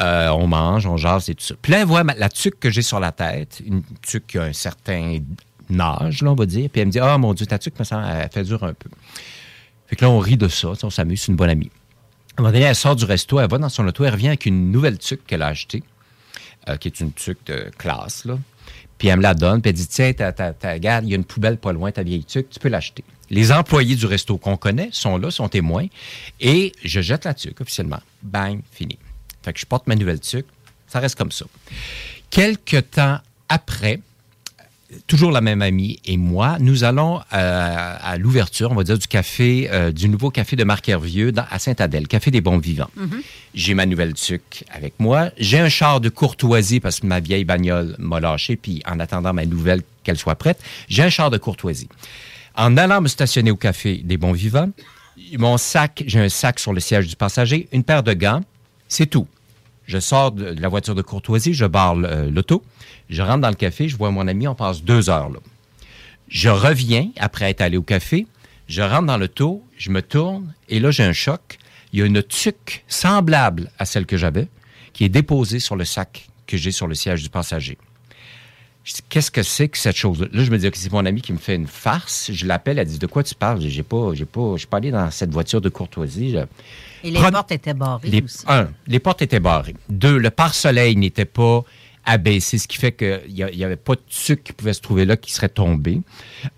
[0.01, 1.55] Euh, on mange, on jase et tout ça.
[1.61, 4.43] Puis là, elle voit la tuque que j'ai sur la tête, une tuque qui a
[4.43, 5.19] un certain
[5.79, 6.69] âge, on va dire.
[6.71, 8.75] Puis elle me dit Ah, mon Dieu, ta tuque, me semble, elle fait dur un
[8.75, 8.91] peu.
[9.87, 11.71] Fait que là, on rit de ça, on s'amuse, c'est une bonne amie.
[12.37, 14.29] À un moment donné, elle sort du resto, elle va dans son auto, elle revient
[14.29, 15.85] avec une nouvelle tuque qu'elle a achetée,
[16.69, 18.39] euh, qui est une tuque de classe, là.
[18.99, 21.59] Puis elle me la donne, puis elle dit Tiens, ta, il y a une poubelle
[21.59, 23.05] pas loin, ta vieille tuque, tu peux l'acheter.
[23.31, 25.87] Les employés du resto qu'on connaît sont là, sont témoins,
[26.41, 28.01] et je jette la tuque officiellement.
[28.23, 28.99] Bang, fini.
[29.45, 30.47] Fait que je porte ma nouvelle tuque.
[30.89, 31.45] Ça reste comme ça.
[32.31, 33.19] Quelque temps
[33.49, 34.01] après,
[35.07, 39.07] toujours la même amie et moi, nous allons euh, à l'ouverture, on va dire, du
[39.07, 42.91] café, euh, du nouveau café de Marc Hervieux à Saint-Adèle, Café des Bons Vivants.
[42.99, 43.23] Mm-hmm.
[43.55, 45.31] J'ai ma nouvelle tuque avec moi.
[45.39, 49.33] J'ai un char de courtoisie parce que ma vieille bagnole m'a lâché, puis en attendant
[49.33, 51.89] ma nouvelle qu'elle soit prête, j'ai un char de courtoisie.
[52.57, 54.71] En allant me stationner au Café des Bons Vivants,
[55.39, 58.43] mon sac, j'ai un sac sur le siège du passager, une paire de gants,
[58.89, 59.27] c'est tout.
[59.87, 62.63] Je sors de la voiture de courtoisie, je barre euh, l'auto,
[63.11, 65.41] je rentre dans le café, je vois mon ami, on passe deux heures là.
[66.29, 68.27] Je reviens après être allé au café,
[68.67, 71.59] je rentre dans l'auto, je me tourne et là j'ai un choc.
[71.93, 74.49] Il y a une tuque semblable à celle que j'avais
[74.95, 77.79] qui est déposée sur le sac que j'ai sur le siège du passager.
[79.09, 80.27] Qu'est-ce que c'est que cette chose-là?
[80.31, 82.31] Là, je me dis que c'est mon ami qui me fait une farce.
[82.31, 83.61] Je l'appelle, elle dit De quoi tu parles?
[83.61, 86.37] J'ai pas, j'ai pas, je suis pas allé dans cette voiture de courtoisie.
[87.03, 88.45] Et les portes étaient barrées les, aussi.
[88.47, 89.75] Un, les portes étaient barrées.
[89.89, 91.65] Deux, le pare-soleil n'était pas
[92.05, 95.17] abaissé, ce qui fait qu'il n'y avait pas de tuque qui pouvait se trouver là
[95.17, 96.01] qui serait tombé.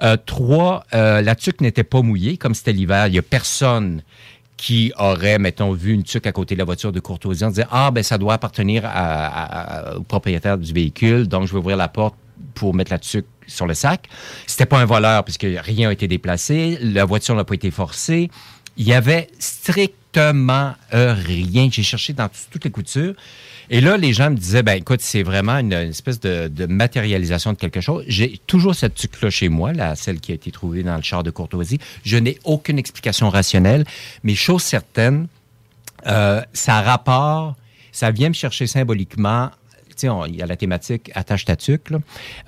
[0.02, 3.06] Euh, trois, euh, la tuque n'était pas mouillée, comme c'était l'hiver.
[3.06, 4.02] Il n'y a personne
[4.56, 7.66] qui aurait, mettons, vu une tuque à côté de la voiture de courtoisie en disant
[7.70, 8.84] Ah, ben ça doit appartenir
[9.96, 12.14] au propriétaire du véhicule, donc je vais ouvrir la porte
[12.54, 14.08] pour mettre la tuque sur le sac.
[14.46, 18.30] C'était pas un voleur puisque rien n'a été déplacé, la voiture n'a pas été forcée.
[18.78, 21.68] Il y avait strictement rien.
[21.70, 23.14] J'ai cherché dans toutes les coutures.
[23.70, 27.58] Et là, les gens me disaient, ben écoute, c'est vraiment une, espèce de, matérialisation de
[27.58, 28.04] quelque chose.
[28.06, 31.22] J'ai toujours cette tuque-là chez moi, là, celle qui a été trouvée dans le char
[31.22, 31.78] de courtoisie.
[32.04, 33.84] Je n'ai aucune explication rationnelle,
[34.22, 35.26] mais chose certaine,
[36.06, 37.56] euh, ça rapport,
[37.92, 39.50] ça vient me chercher symboliquement.
[39.96, 41.98] Tu sais, il y a la thématique attache ta tuque, là.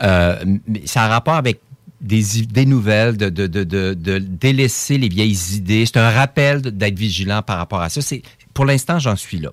[0.03, 1.61] Euh, ça a rapport avec
[2.01, 5.85] des idées nouvelles, de, de, de, de, délaisser les vieilles idées.
[5.85, 8.01] C'est un rappel d'être vigilant par rapport à ça.
[8.03, 8.23] C'est,
[8.55, 9.51] pour l'instant, j'en suis là.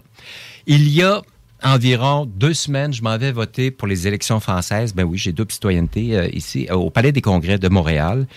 [0.67, 1.21] Il y a
[1.63, 4.93] environ deux semaines, je m'en vais voter pour les élections françaises.
[4.93, 8.27] Ben oui, j'ai double citoyenneté euh, ici, au Palais des Congrès de Montréal.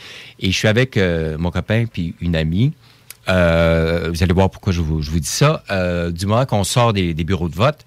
[0.41, 2.73] Et je suis avec euh, mon copain puis une amie.
[3.29, 5.63] Euh, vous allez voir pourquoi je vous, dis ça.
[6.11, 7.85] du moment qu'on sort des, des, bureaux de vote,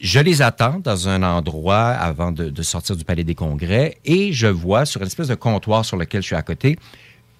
[0.00, 4.32] je les attends dans un endroit avant de, de, sortir du Palais des Congrès et
[4.32, 6.78] je vois sur une espèce de comptoir sur lequel je suis à côté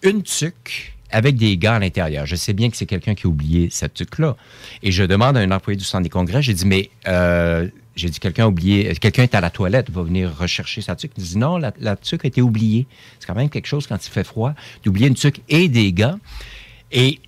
[0.03, 2.27] une tuque avec des gars à l'intérieur.
[2.27, 4.37] Je sais bien que c'est quelqu'un qui a oublié cette tuque-là.
[4.83, 8.09] Et je demande à un employé du centre des congrès, j'ai dit, mais euh, j'ai
[8.09, 11.13] dit, quelqu'un a oublié, quelqu'un est à la toilette, va venir rechercher sa tuque.
[11.17, 12.87] Il dit, non, la, la tuque a été oubliée.
[13.19, 14.55] C'est quand même quelque chose quand il fait froid,
[14.85, 16.19] d'oublier une tuque et des gars.
[16.93, 17.21] Et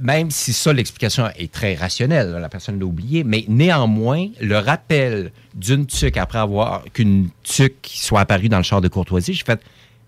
[0.00, 5.30] même si ça, l'explication est très rationnelle, la personne l'a oublié, mais néanmoins, le rappel
[5.54, 9.60] d'une tuque après avoir qu'une tuque soit apparue dans le char de courtoisie, j'ai fait,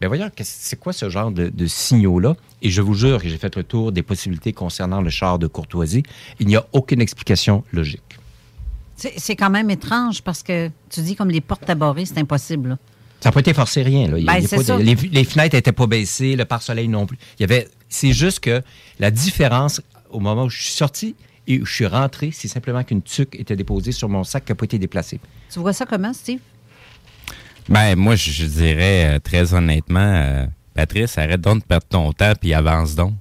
[0.03, 2.35] ben voyons, c'est quoi ce genre de, signaux-là?
[2.61, 5.47] Et je vous jure que j'ai fait le tour des possibilités concernant le char de
[5.47, 6.03] courtoisie.
[6.41, 8.19] Il n'y a aucune explication logique.
[8.97, 12.79] C'est quand même étrange parce que tu dis comme les portes barrer, c'est impossible.
[13.21, 14.09] Ça n'a pas été forcé rien.
[14.09, 14.17] Là.
[14.19, 17.19] les, fenêtres n'étaient pas baissées, le pare-soleil non plus.
[17.39, 17.69] Il y avait.
[17.89, 18.61] C'est juste que
[18.99, 19.81] la différence
[20.11, 21.15] au moment où je suis sorti
[21.47, 24.51] et où je suis rentré, c'est simplement qu'une tuque était déposée sur mon sac qui
[24.51, 25.21] n'a pas été déplacée.
[25.49, 26.41] Tu vois ça comment, Steve?
[27.69, 32.33] Ben, moi, je, dirais euh, très honnêtement, euh, Patrice, arrête donc de perdre ton temps
[32.41, 33.15] puis avance donc.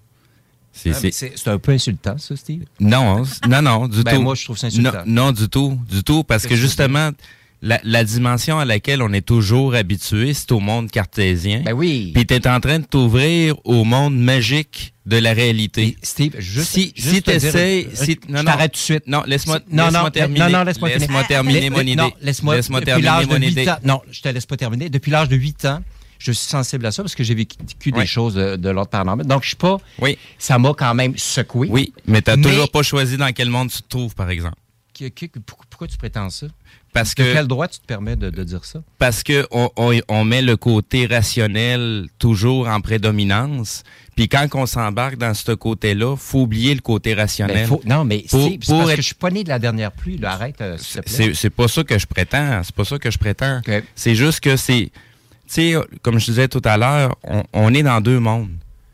[0.85, 2.63] Ah, c'est un peu insultant, ça, Steve?
[2.79, 4.21] Non, non, non, du ben, tout.
[4.21, 5.03] Moi, je trouve ça insultant.
[5.05, 7.11] Non, du tout, du tout, parce que justement,
[7.61, 11.61] la, dimension à laquelle on est toujours habitué, c'est au monde cartésien.
[11.63, 12.11] Ben oui.
[12.13, 15.95] Puis tu es en train de t'ouvrir au monde magique de la réalité.
[16.01, 17.87] Steve, juste, si, si tu essaies...
[17.93, 19.07] Si, non, t'arrête tout de suite.
[19.07, 20.39] Non, laisse-moi non, non, terminer.
[20.39, 21.95] Non, non, laisse-moi laisse terminer mon idée.
[21.95, 23.65] Non, laisse-moi laisse terminer mon idée.
[23.83, 24.89] non, je te laisse pas terminer.
[24.89, 25.83] Depuis l'âge de 8 ans,
[26.17, 29.25] je suis sensible à ça parce que j'ai vécu des choses de, l'ordre paranormal.
[29.25, 29.77] Donc, je suis pas...
[29.99, 30.17] Oui.
[30.37, 31.67] Ça m'a quand même secoué.
[31.69, 34.55] Oui, mais tu n'as toujours pas choisi dans quel monde tu te trouves, par exemple.
[35.69, 36.47] pourquoi tu prétends ça?
[36.93, 38.81] Parce que, quel droit tu te permets de, dire ça?
[38.97, 43.83] Parce que on, met le côté rationnel toujours en prédominance.
[44.15, 47.67] Puis quand on s'embarque dans ce côté-là, faut oublier le côté rationnel.
[47.69, 50.19] Ben, non, mais c'est parce que je suis pas né de la dernière pluie.
[50.23, 52.61] arrête, euh, C'est pas ça que je prétends.
[52.63, 53.61] C'est pas ça que je prétends.
[53.95, 54.91] C'est juste que c'est...
[55.47, 57.15] Tu sais, comme je disais tout à l'heure,
[57.53, 58.51] on, est dans deux mondes.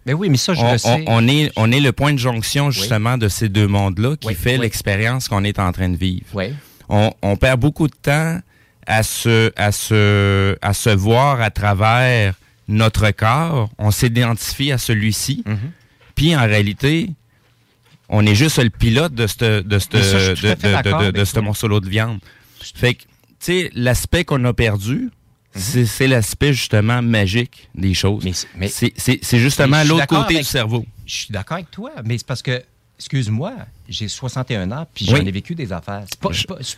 [0.08, 1.04] Mais ben oui, mais ça, je on, le sais.
[1.06, 4.58] On, est, on est le point de jonction, justement, de ces deux mondes-là qui fait
[4.58, 6.26] l'expérience qu'on est en train de vivre.
[6.34, 6.54] Oui
[6.90, 8.40] on, perd beaucoup de temps
[8.86, 12.36] à se, à se, à se voir à travers
[12.68, 13.70] notre corps.
[13.78, 15.44] On s'identifie à celui-ci.
[15.46, 15.58] Mm-hmm.
[16.16, 17.12] Puis en réalité,
[18.10, 22.20] on est juste le pilote de ce de de, de, ce morceau de viande.
[22.76, 23.08] Fait que, tu
[23.40, 25.10] sais, l'aspect qu'on a perdu,
[25.56, 25.86] mm-hmm.
[25.86, 28.26] c'est l'aspect justement magique des choses.
[28.56, 30.86] Mais, c'est justement l'autre côté du cerveau.
[31.06, 32.62] Je suis d'accord avec toi, mais c'est parce que,
[32.98, 33.54] excuse-moi,
[33.88, 36.04] j'ai 61 ans, puis j'en ai vécu des affaires.
[36.08, 36.30] C'est pas,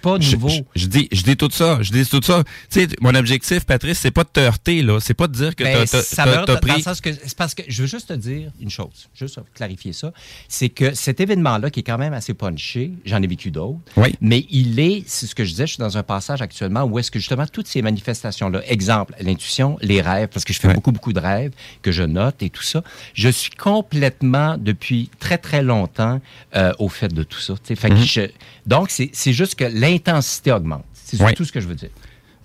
[0.02, 0.50] pas, nouveau.
[0.76, 1.80] Je, dis, je dis tout ça.
[1.82, 2.44] Je dis tout ça.
[2.70, 5.00] Tu sais, mon objectif, Patrice, c'est pas de te heurter, là.
[5.00, 6.82] C'est pas de dire que ben, tu as, pris...
[6.82, 10.14] C'est parce que je veux juste te dire une chose, juste clarifier ça.
[10.48, 14.16] C'est que cet événement-là, qui est quand même assez punché, j'en ai vécu d'autres, oui.
[14.22, 17.00] mais il est, c'est ce que je disais, je suis dans un passage actuellement où
[17.00, 20.92] est-ce que justement toutes ces manifestations-là, exemple, l'intuition, les rêves, parce que je fais beaucoup,
[20.92, 21.52] beaucoup de rêves,
[21.82, 22.84] que je note et tout ça,
[23.14, 26.22] je suis complètement, depuis très, très longtemps,
[26.56, 27.54] euh, au fait de tout ça.
[27.70, 28.28] Mhm.
[28.66, 30.86] donc, c'est juste que l'intensité augmente.
[30.94, 31.90] C'est tout ce que je veux dire.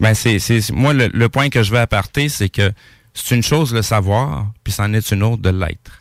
[0.00, 0.40] Ben, c'est
[0.72, 2.72] moi, le, point que je veux apporter, c'est que
[3.12, 6.00] c'est une chose le savoir, puis c'en est une autre de l'être.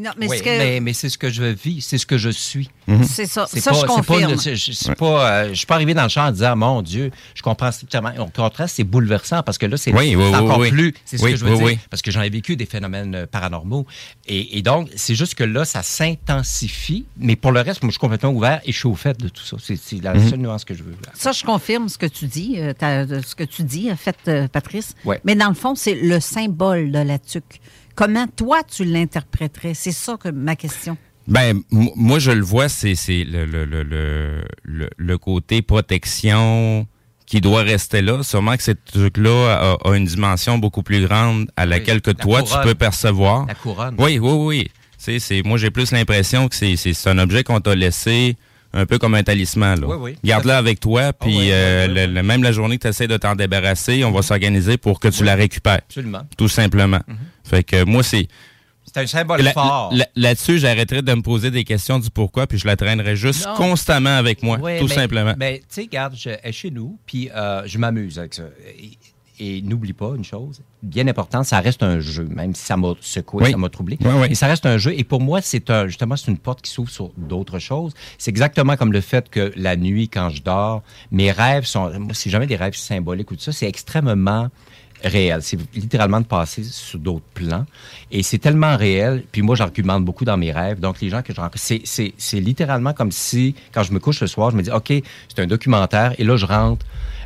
[0.00, 2.70] Non, mais, mais, c'est ce que je vis, c'est ce que je suis.
[2.86, 3.04] Mhm.
[3.04, 3.46] C'est ça.
[3.46, 4.34] Ça, je confirme.
[4.40, 7.70] je ne euh, suis pas arrivé dans le champ en disant, mon Dieu, je comprends
[7.70, 8.10] strictement.
[8.18, 10.94] Au contraire, c'est bouleversant parce que là, c'est encore plus.
[11.04, 11.78] C'est ce que je veux dire.
[11.90, 13.86] Parce que j'en ai vécu des phénomènes euh, paranormaux.
[14.26, 17.04] Et, donc, c'est juste que là, ça s'intensifie.
[17.18, 19.28] Mais pour le reste, moi, je suis complètement ouvert et je suis au fait de
[19.28, 19.56] tout ça.
[19.60, 20.30] C'est la mhm.
[20.30, 20.94] seule nuance que je veux.
[21.12, 22.56] Ça, je confirme ce que tu dis.
[22.58, 22.72] Euh,
[23.22, 24.94] ce que tu dis, en fait, Patrice.
[25.24, 27.60] Mais dans le fond, c'est le symbole de la tuque.
[28.00, 29.74] Comment toi, tu l'interpréterais?
[29.74, 30.96] C'est ça que ma question.
[31.28, 36.86] Ben, moi, je le vois, c'est le, le, le, le, côté protection
[37.26, 38.22] qui doit rester là.
[38.22, 42.54] Sûrement que ce truc-là a, une dimension beaucoup plus grande à laquelle que toi, tu
[42.62, 43.44] peux percevoir.
[43.44, 43.96] La couronne.
[43.98, 44.68] Oui, oui, oui.
[44.96, 48.38] C'est, moi, j'ai plus l'impression que c'est, un objet qu'on t'a laissé
[48.72, 49.78] un peu comme un talisman.
[49.78, 49.86] Là.
[49.86, 50.16] Oui, oui.
[50.24, 54.10] Garde-la avec toi, puis euh, même la journée que tu essaies de t'en débarrasser, on
[54.10, 55.82] va s'organiser pour que tu la récupères.
[55.86, 56.22] Absolument.
[56.38, 57.00] Tout simplement.
[57.06, 57.16] Mhm.
[57.50, 58.28] Fait que moi, c'est
[58.92, 59.92] c'est un symbole fort.
[60.16, 64.16] Là-dessus, j'arrêterai de me poser des questions du pourquoi, puis je la traînerai juste constamment
[64.16, 65.34] avec moi, tout simplement.
[65.36, 68.44] Mais tu sais, regarde, je suis chez nous, puis euh, je m'amuse avec ça.
[69.38, 72.92] Et, n'oublie pas une chose, bien importante, ça reste un jeu, même si ça m'a
[73.00, 73.98] secoué, ça m'a troublé.
[74.28, 74.92] Et ça reste un jeu.
[74.94, 77.94] Et pour moi, c'est un, justement, c'est une porte qui s'ouvre sur d'autres choses.
[78.18, 82.28] C'est exactement comme le fait que la nuit, quand je dors, mes rêves sont, c'est
[82.28, 84.50] jamais des rêves symboliques ou tout ça, c'est extrêmement
[85.04, 85.42] réel.
[85.42, 87.66] C'est littéralement de passer sur d'autres plans.
[88.10, 89.24] Et c'est tellement réel.
[89.30, 90.80] Puis moi, j'argumente beaucoup dans mes rêves.
[90.80, 94.26] Donc, les gens que je rencontre, c'est littéralement comme si, quand je me couche le
[94.26, 94.92] soir, je me dis, OK,
[95.28, 96.14] c'est un documentaire.
[96.18, 96.84] Et là, je rentre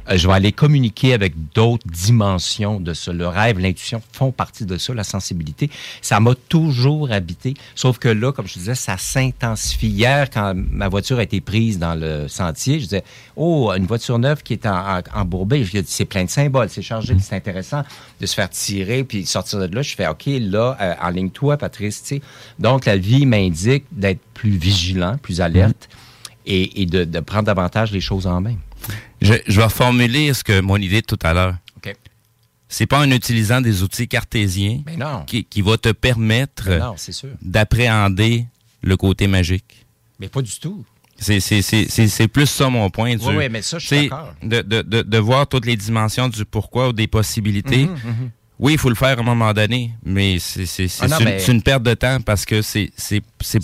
[0.09, 3.13] euh, je vais aller communiquer avec d'autres dimensions de ça.
[3.13, 5.71] Le rêve, l'intuition font partie de ça, la sensibilité.
[6.03, 7.55] Ça m'a toujours habité.
[7.75, 9.89] Sauf que là, comme je disais, ça s'intensifie.
[9.89, 13.05] Hier, quand ma voiture a été prise dans le sentier, je disais,
[13.37, 15.67] oh, une voiture neuve qui est en, embourbée.
[15.87, 17.83] C'est plein de symboles, c'est chargé, c'est intéressant
[18.21, 19.83] de se faire tirer puis sortir de là.
[19.83, 22.03] Je fais, OK, là, euh, en ligne toi, Patrice.
[22.05, 22.21] sais.
[22.59, 25.89] Donc, la vie m'indique d'être plus vigilant, plus alerte
[26.47, 28.55] et, de, de prendre davantage les choses en main.
[29.25, 31.57] Je, vais formuler ce que mon idée de tout à l'heure.
[31.77, 31.95] OK.
[32.69, 36.95] C'est pas en utilisant des outils cartésiens ben Qui, qui va te permettre ben
[37.43, 38.47] d'appréhender
[38.83, 39.87] le côté magique.
[40.21, 40.85] Mais pas du tout.
[41.19, 43.17] C'est plus ça mon point.
[43.17, 44.35] Oui, oui, mais ça, je suis d'accord.
[44.43, 47.87] De, de, de, voir toutes les dimensions du pourquoi ou des possibilités.
[47.87, 48.31] Mhm, mhm.
[48.59, 51.95] Oui, il faut le faire à un moment donné, mais c'est ah une, perte de
[51.95, 52.91] temps parce que c'est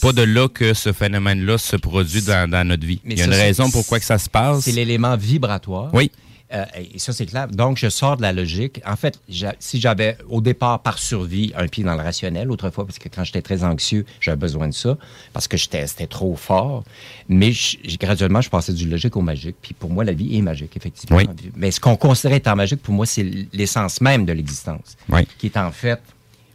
[0.01, 3.01] pas de là que ce phénomène-là se produit dans, dans, notre vie.
[3.05, 4.65] il y a une raison pourquoi que ça se passe.
[4.65, 5.91] C'est l'élément vibratoire.
[5.95, 6.11] Oui.
[6.53, 7.49] Euh, et ça, c'est clair.
[7.49, 8.81] Donc, je sors de la logique.
[8.85, 9.21] En fait,
[9.61, 13.25] si j'avais au départ, par survie, un pied dans le rationnel, autrefois, parce que quand
[13.25, 14.97] j'étais très anxieux, j'avais besoin de ça,
[15.33, 16.85] parce que c'était trop fort.
[17.29, 17.53] Mais
[18.01, 19.57] graduellement, je passais du logique au magique.
[19.63, 21.17] Puis pour moi, la vie est magique, effectivement.
[21.17, 21.29] Oui.
[21.57, 24.97] Mais ce qu'on considérait étant magique, pour moi, c'est l'essence même de l'existence.
[25.09, 25.27] Oui.
[25.39, 26.01] Qui est en fait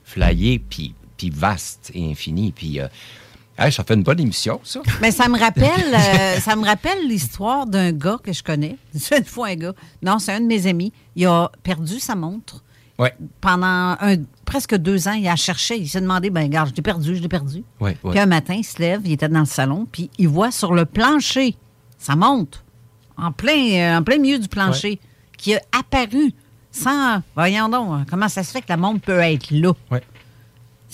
[0.03, 2.51] flyé, puis, puis vaste et infini.
[2.51, 2.79] Puis.
[2.79, 2.87] Euh,
[3.57, 4.81] ça fait une bonne émission, ça.
[5.01, 8.77] Mais ça me rappelle, euh, ça me rappelle l'histoire d'un gars que je connais.
[8.93, 9.73] C'est une fois un gars.
[10.01, 10.91] Non, c'est un de mes amis.
[11.15, 12.63] Il a perdu sa montre.
[12.97, 13.13] Ouais.
[13.41, 15.77] Pendant un, presque deux ans, il a cherché.
[15.77, 17.63] Il s'est demandé, ben regarde, je l'ai perdu, je l'ai perdu.
[17.79, 20.51] Ouais, Puis un matin, il se lève, il était dans le salon, puis il voit
[20.51, 21.55] sur le plancher
[21.97, 22.63] sa montre,
[23.17, 24.99] en plein, euh, en plein milieu du plancher,
[25.37, 26.33] qui a apparu
[26.71, 27.21] sans...
[27.35, 29.73] Voyons donc, comment ça se fait que la montre peut être là?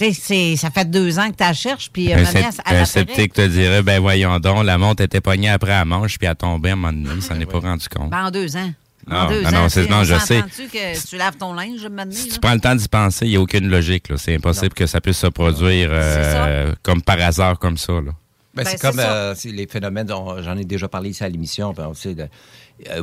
[0.01, 2.23] Ouais ça fait deux ans que tu la cherches, puis euh,
[2.65, 6.27] un, sceptique te dirait, ben voyons donc, la montre était pognée après la manche, puis
[6.27, 8.09] elle tombé à un moment donné, il s'en est pas rendu compte.
[8.09, 8.71] Ben, en deux ans.
[9.07, 10.43] Non, non, non, je sais.
[10.55, 13.29] Tu que tu laves ton linge, maintenant, Si tu prends le temps d'y penser, il
[13.29, 14.05] n'y a aucune logique.
[14.17, 17.93] C'est impossible que ça puisse se produire euh, comme par hasard comme ça.
[17.93, 18.11] Là.
[18.53, 21.73] Ben, c'est ben, comme euh, les phénomènes dont j'en ai déjà parlé ici à l'émission.
[21.73, 22.25] Ben, de, euh,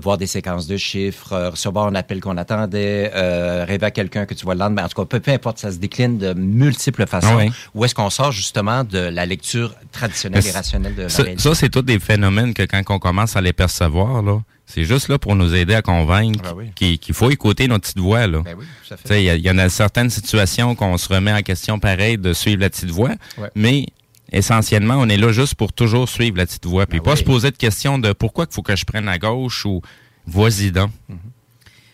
[0.03, 4.27] voir des séquences de chiffres, euh, recevoir un appel qu'on attendait, euh, rêver à quelqu'un
[4.27, 4.85] que tu vois le lendemain.
[4.85, 7.39] En tout cas, peu, importe, ça se décline de multiples façons.
[7.41, 11.23] Ah Où est-ce qu'on sort justement de la lecture traditionnelle et rationnelle de la ça,
[11.23, 11.43] réalité?
[11.43, 15.09] Ça, c'est tous des phénomènes que quand on commence à les percevoir, là, c'est juste
[15.09, 18.27] là pour nous aider à convaincre ah qu'il faut écouter notre petite voix.
[18.27, 18.43] Là.
[18.45, 22.35] Ben il y, y, en a certaines situations qu'on se remet en question pareil de
[22.35, 23.13] suivre la petite voix,
[23.55, 23.87] mais
[24.33, 26.87] essentiellement, on est là juste pour toujours suivre la petite voie.
[26.87, 29.19] Puis ben pas se poser de questions de pourquoi il faut que je prenne à
[29.19, 29.81] gauche ou
[30.27, 30.91] vas-y donc.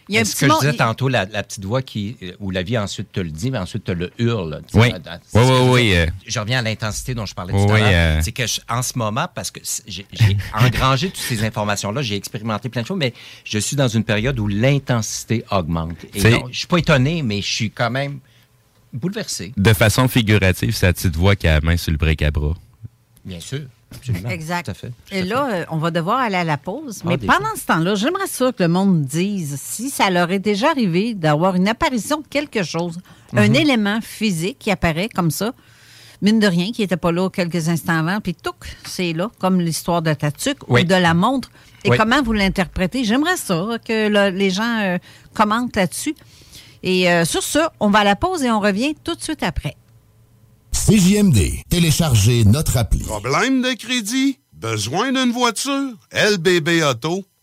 [0.09, 2.63] Il y a ce que je disais tantôt, la, petite voix qui, euh, où la
[2.63, 4.61] vie ensuite te le dit, mais ensuite te le hurle.
[4.75, 4.93] Oui,
[5.35, 6.07] oui, oui, euh.
[6.27, 7.89] Je reviens à l'intensité dont je parlais tout à l'heure.
[7.91, 8.21] Euh.
[8.23, 10.07] C'est que en ce moment, parce que j'ai
[10.55, 13.15] engrangé toutes ces informations-là, j'ai expérimenté plein de choses, mais
[13.45, 15.97] je suis dans une période où l'intensité augmente.
[16.13, 18.21] Et non, je suis pas étonné, mais je suis quand même
[18.95, 19.53] bouleversé.
[19.57, 22.31] De façon figurative, c'est la petite voix qui a la main sur le bric à
[22.31, 22.55] bras.
[23.25, 23.63] Bien sûr.
[23.97, 24.29] Absolument.
[24.29, 24.73] Exact.
[25.13, 27.03] Et là, euh, on va devoir aller à la pause.
[27.05, 30.39] Ah, mais pendant ce temps-là, j'aimerais ça que le monde dise si ça leur est
[30.39, 32.99] déjà arrivé d'avoir une apparition de quelque chose,
[33.35, 33.55] un mhm.
[33.55, 35.53] élément physique qui apparaît comme ça,
[36.23, 39.61] mine de rien, qui n'était pas là quelques instants avant, puis touc, c'est là, comme
[39.61, 41.51] l'histoire de ta tuque ou de la montre.
[41.85, 43.05] Et comment vous l'interprétez?
[43.05, 44.99] J'aimerais ça, que les gens euh,
[45.35, 46.15] commentent là-dessus.
[46.87, 49.43] Et euh, sur ce, on va à la pause et on revient tout de suite
[49.43, 49.75] après.
[50.73, 53.01] CJMD, téléchargez notre appli.
[53.01, 54.39] Problème de crédit?
[54.53, 55.93] Besoin d'une voiture?
[56.13, 57.25] LBB Auto?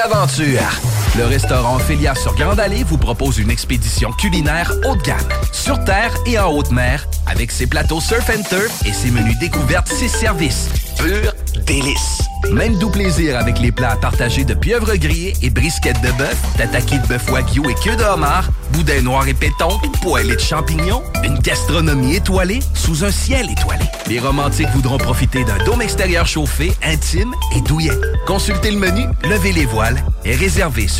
[0.00, 0.99] D'aventure.
[1.18, 5.18] Le restaurant Félia sur Grande Allée vous propose une expédition culinaire haut de gamme,
[5.52, 9.38] sur terre et en haute mer, avec ses plateaux surf and turf et ses menus
[9.38, 10.68] découvertes, ses services.
[10.98, 11.32] Pur
[11.66, 12.22] délice.
[12.52, 16.98] Même doux plaisir avec les plats partagés de pieuvres grillées et brisquettes de bœuf, tataki
[16.98, 21.38] de bœuf wagyu et queue de homard, boudin noir et pétanque, poêlée de champignons, une
[21.38, 23.84] gastronomie étoilée sous un ciel étoilé.
[24.08, 27.92] Les romantiques voudront profiter d'un dôme extérieur chauffé, intime et douillet.
[28.26, 30.99] Consultez le menu, levez les voiles et réservez sur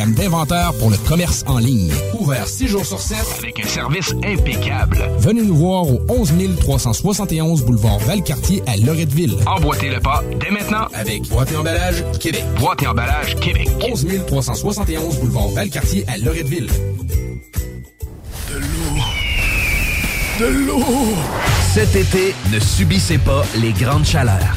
[0.00, 1.92] gamme d'inventaires pour le commerce en ligne.
[2.18, 4.96] Ouvert 6 jours sur 7 avec un service impeccable.
[5.18, 9.36] Venez nous voir au 11 371 boulevard Valcartier à Loretteville.
[9.46, 12.44] Emboîtez le pas dès maintenant avec Boîte et Emballage Québec.
[12.58, 13.68] Boîte et Emballage Québec.
[13.92, 16.70] 11 371 boulevard Valcartier à Loretteville.
[18.48, 18.96] De l'eau.
[20.40, 20.84] De l'eau.
[21.74, 24.56] Cet été, ne subissez pas les grandes chaleurs.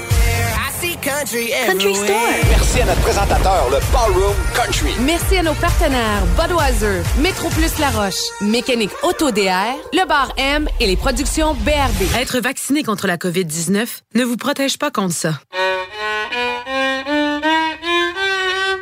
[0.81, 2.17] Country, Country Store.
[2.49, 4.91] Merci à notre présentateur, le Ballroom Country.
[5.01, 10.67] Merci à nos partenaires Budweiser, Métro Plus La Roche, Mécanique Auto DR, Le Bar M
[10.79, 12.15] et les productions BRB.
[12.19, 15.39] Être vacciné contre la COVID-19 ne vous protège pas contre ça.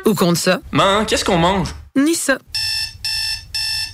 [0.06, 0.60] Ou contre ça.
[0.72, 1.68] Man, qu'est-ce qu'on mange?
[1.96, 2.38] Ni ça.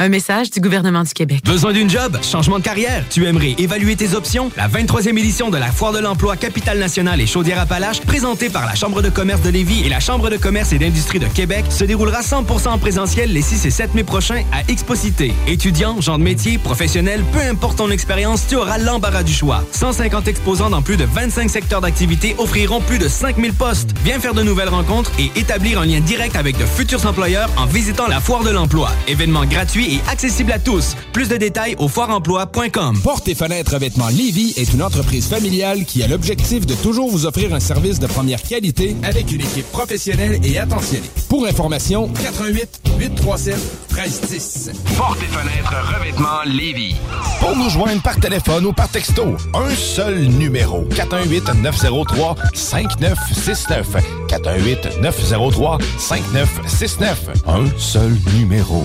[0.00, 1.40] Un message du gouvernement du Québec.
[1.44, 2.16] Besoin d'une job?
[2.22, 3.04] Changement de carrière?
[3.10, 4.48] Tu aimerais évaluer tes options?
[4.56, 8.76] La 23e édition de la Foire de l'emploi Capitale nationale et Chaudière-Appalaches, présentée par la
[8.76, 11.82] Chambre de commerce de Lévis et la Chambre de commerce et d'industrie de Québec, se
[11.82, 15.34] déroulera 100% en présentiel les 6 et 7 mai prochains à Exposité.
[15.48, 19.64] Étudiants, gens de métier, professionnels, peu importe ton expérience, tu auras l'embarras du choix.
[19.72, 23.90] 150 exposants dans plus de 25 secteurs d'activité offriront plus de 5000 postes.
[24.04, 27.66] Viens faire de nouvelles rencontres et établir un lien direct avec de futurs employeurs en
[27.66, 28.92] visitant la Foire de l'emploi.
[29.08, 30.94] Événement gratuit et accessible à tous.
[31.12, 33.00] Plus de détails au foireemploi.com.
[33.02, 37.26] Porte et fenêtres Revêtements Lévis est une entreprise familiale qui a l'objectif de toujours vous
[37.26, 41.10] offrir un service de première qualité avec une équipe professionnelle et attentionnée.
[41.28, 43.56] Pour information, 88 837
[43.92, 44.70] 1310.
[44.96, 46.96] Porte et fenêtres revêtements Lévis.
[47.40, 50.84] Pour nous joindre par téléphone ou par texto, un seul numéro.
[50.94, 53.96] 418 903 5969.
[54.28, 57.28] 418 903 5969.
[57.46, 58.84] Un seul numéro.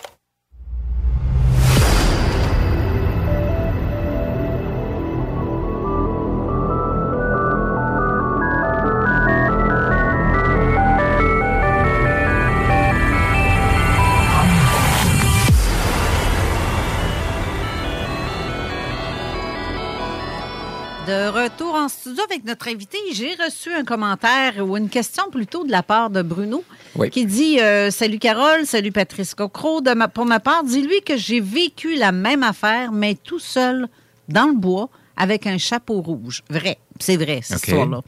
[22.01, 26.09] Studio avec notre invité, j'ai reçu un commentaire ou une question plutôt de la part
[26.09, 26.63] de Bruno
[26.95, 27.09] Oui.
[27.11, 29.81] qui dit euh, Salut Carole, salut Patrice Cocro.
[29.81, 33.87] De ma- pour ma part, dis-lui que j'ai vécu la même affaire, mais tout seul
[34.29, 36.41] dans le bois avec un chapeau rouge.
[36.49, 37.67] Vrai, c'est vrai, cette OK.
[37.67, 38.01] histoire-là.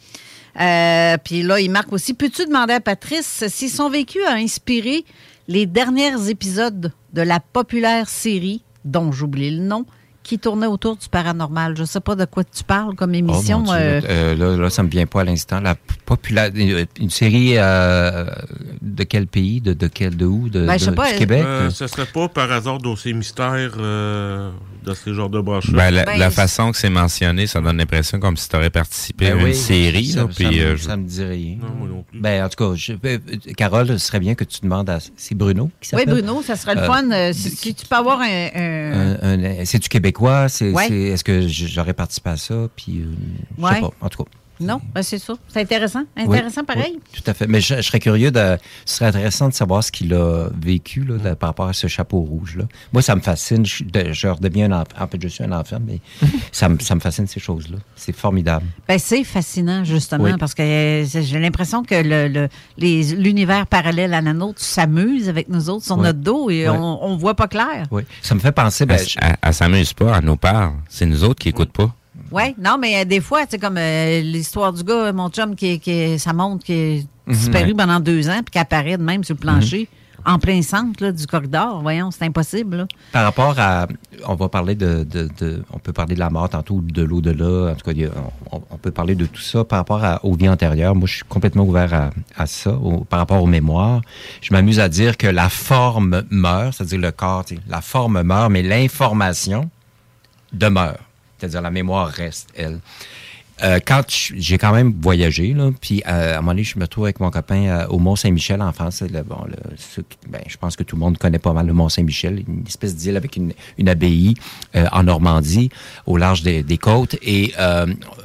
[0.59, 5.05] Euh, Puis là, il marque aussi Peux-tu demander à Patrice si son vécu a inspiré
[5.47, 9.85] les derniers épisodes de la populaire série, dont j'oublie le nom,
[10.23, 11.75] qui tournait autour du paranormal?
[11.75, 13.65] Je ne sais pas de quoi tu parles comme Oh, émission.
[13.69, 15.59] euh, euh, là, là, ça me vient pas à l'instant.
[15.59, 15.75] La
[16.05, 18.25] populaire, une, série euh,
[18.81, 21.15] de quel pays, de, de quel, de où, de, Ben, je sais de- pas, du
[21.15, 21.43] euh, Québec?
[21.45, 23.71] Euh, ce serait pas par hasard dossier mystère
[24.87, 27.61] euh, de ces genres de branches Ben, la, Ben, la façon que c'est mentionné, ça
[27.61, 30.05] donne l'impression comme si tu aurais participé Ben à une oui, série.
[30.07, 31.57] ça, là, ça puis, me, euh, ça me dit rien.
[31.61, 32.19] Non, moi non plus.
[32.19, 33.17] Ben, en tout cas, je- euh,
[33.57, 34.99] Carole, ce serait bien que tu demandes à.
[35.17, 36.21] C'est Bruno qui Oui, s'appelle?
[36.23, 37.11] Bruno, ça serait le Euh, fun.
[37.11, 38.25] euh, si, si tu peux avoir un.
[38.55, 40.49] un- Un- un- C'est-tu québécois?
[40.49, 40.87] C'est, Ouais.
[40.87, 42.67] c'est- est-ce que j'aurais participé à ça?
[42.75, 43.05] Puis, euh,
[43.57, 43.89] je sais pas.
[44.01, 44.29] En tout cas.
[44.63, 45.33] Non, ben, c'est ça.
[45.47, 46.03] C'est intéressant.
[46.17, 46.93] Oui, Intéressant, pareil.
[46.95, 47.47] oui, tout à fait.
[47.47, 48.57] Mais je, je serais curieux de.
[48.85, 51.87] Ce serait intéressant de savoir ce qu'il a vécu là, de- par rapport à ce
[51.87, 52.55] chapeau rouge.
[52.57, 52.65] Là.
[52.93, 53.65] Moi, ça me fascine.
[53.65, 55.03] Je, suis de- je redeviens un enfant.
[55.03, 55.99] En fait, je suis un enfant, mais
[56.51, 57.77] ça, me- ça me fascine ces choses-là.
[57.95, 58.65] C'est formidable.
[58.87, 60.31] Ben, c'est fascinant, justement, Oui.
[60.39, 65.29] parce que euh, j'ai l'impression que le- le- les- l'univers parallèle à la nôtre s'amuse
[65.29, 66.03] avec nous autres sur Oui.
[66.03, 66.75] notre dos et Oui.
[66.77, 67.85] on, on voit pas clair.
[67.91, 68.03] Oui.
[68.21, 68.85] Ça me fait penser.
[68.85, 70.73] Ben, elle, je- elle- elle s'amuse pas, elle nous parle.
[70.89, 71.93] C'est nous autres qui écoutent pas.
[72.33, 75.79] Oui, non, mais euh, des fois, c'est comme euh, l'histoire du gars, mon chum, qui,
[75.79, 79.23] qui ça montre qui est Mhm, disparu pendant deux ans, puis qui apparaît de même
[79.23, 79.87] sur le plancher,
[80.25, 81.81] en plein centre là, du corridor.
[81.81, 82.75] Voyons, c'est impossible.
[82.77, 82.87] là.
[83.13, 83.87] Par rapport à,
[84.27, 87.71] on va parler de, de- de- on peut parler de la mort tantôt, de l'au-delà.
[87.71, 88.09] En tout cas, a-
[88.51, 90.95] on, on peut parler de tout ça par rapport à, aux vies antérieures.
[90.95, 94.01] Moi, je suis complètement ouvert à, à ça, au- par rapport aux mémoires.
[94.41, 98.63] Je m'amuse à dire que la forme meurt, c'est-à-dire le corps, la forme meurt, mais
[98.63, 99.69] l'information
[100.51, 100.97] demeure.
[101.43, 102.79] C'est-à-dire la mémoire reste, elle.
[103.63, 106.87] Euh, quand j'ai quand même voyagé, là, puis euh, à un moment donné, je me
[106.87, 109.01] trouve avec mon copain euh, au Mont-Saint-Michel en France.
[109.01, 112.43] Le- bon, le- ben, je pense que tout le monde connaît pas mal le Mont-Saint-Michel,
[112.47, 114.35] une espèce d'île avec une, une abbaye
[114.73, 115.69] en Normandie,
[116.07, 117.15] au large des, côtes.
[117.21, 117.53] Et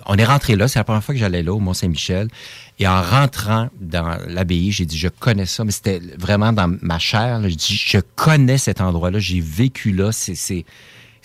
[0.07, 2.29] on est rentré là, c'est la première fois que j'allais là, au Mont-Saint-Michel.
[2.79, 6.99] Et en rentrant dans l'abbaye, j'ai dit, je connais ça, mais c'était vraiment dans ma
[6.99, 7.43] chair.
[7.43, 10.65] Je dis, je connais cet endroit-là, j'ai vécu là, c'est...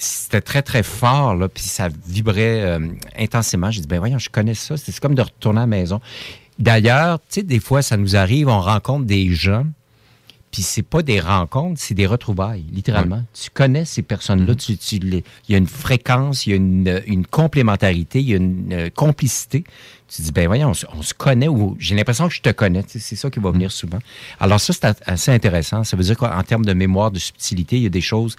[0.04, 2.80] c'était très, très fort, là, puis ça vibrait euh,
[3.18, 3.72] intensément.
[3.72, 4.78] J'ai dit, ben voyons, je connais ça.
[4.78, 6.02] C'est comme de retourner à la maison.
[6.60, 9.66] D'ailleurs, tu sais, des fois, ça nous arrive, on rencontre des gens,
[10.52, 13.24] puis c'est pas des rencontres, c'est des retrouvailles, littéralement.
[13.34, 16.58] Tu connais ces personnes-là, tu, tu les- il y a une fréquence, il y a
[16.58, 19.64] une, une complémentarité, il y a une euh, complicité.
[20.08, 22.52] Tu dis, ben voyons, on, se- on se connaît ou j'ai l'impression que je te
[22.52, 22.84] connais.
[22.84, 23.98] Tu sais, C'est ça qui va venir souvent.
[24.40, 25.84] Alors ça, c'est assez intéressant.
[25.84, 28.36] Ça veut dire qu'en termes de mémoire, de subtilité, il y a des choses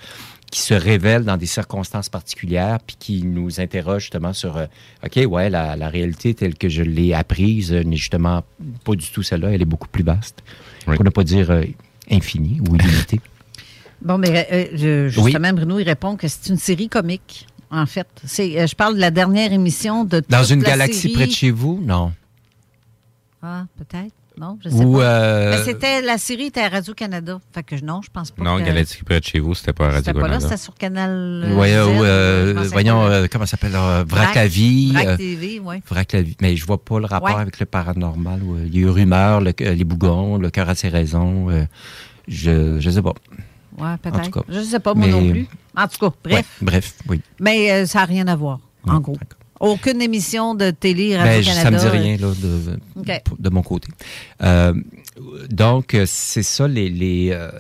[0.51, 4.67] qui se révèlent dans des circonstances particulières, puis qui nous interrogent justement sur, euh,
[5.05, 8.45] OK, ouais, la, la réalité telle que je l'ai apprise euh, n'est justement
[8.85, 10.43] pas du tout celle-là, elle est beaucoup plus vaste.
[10.85, 11.65] Pour ne pas dire euh,
[12.11, 13.21] infinie ou illimitée.
[14.03, 14.67] Bon, mais euh,
[15.11, 15.33] je- Oui.
[15.33, 17.47] justement, Bruno, il répond que c'est une série comique.
[17.71, 18.07] en fait.
[18.25, 21.15] C'est, euh, je parle de la dernière émission de Dans toute une la galaxie série.
[21.15, 21.81] près de chez vous?
[21.83, 22.13] Non.
[23.43, 24.13] Ah, peut-être.
[24.37, 25.03] Non, je sais Ou, pas.
[25.05, 27.39] euh, Mais c'était, la série était à Radio-Canada.
[27.53, 28.63] Fait que non, je pense pas Non, que...
[28.65, 30.49] Galaxy près de chez vous, c'était pas à C'était pas là, Radio-Canada.
[30.49, 31.11] c'était sur Canal
[31.45, 33.77] euh, Ouais, Z, ou, euh, pensais voyons, euh, comment ça s'appelle?
[33.77, 34.93] euh, Vrac Vrac- la vie.
[34.93, 35.83] Vrac TV, ouais.
[35.89, 36.37] Vrac la vie.
[36.43, 37.41] Mais je vois pas le rapport Ouais.
[37.43, 38.43] avec le paranormal.
[38.43, 40.89] où, euh, Il y a eu rumeur, le- euh, les bougons, le cœur a ses
[40.89, 41.49] raisons.
[41.51, 41.65] euh,
[42.27, 43.15] je, je sais pas.
[43.79, 44.31] Ouais, En tout peut-être.
[44.31, 44.41] cas.
[44.49, 45.47] Je sais pas, moi Mais- non plus.
[45.77, 46.37] En tout cas, bref.
[46.37, 47.21] Ouais, bref, oui.
[47.41, 49.17] Mais euh, ça n'a rien à voir, en gros.
[49.61, 51.79] Aucune émission de télé Ben, je- Radio-Canada.
[51.79, 52.33] ça me dit rien là,
[53.39, 53.89] de, mon côté.
[54.43, 54.75] Euh,
[55.51, 57.51] donc, euh, c'est ça les, les, euh,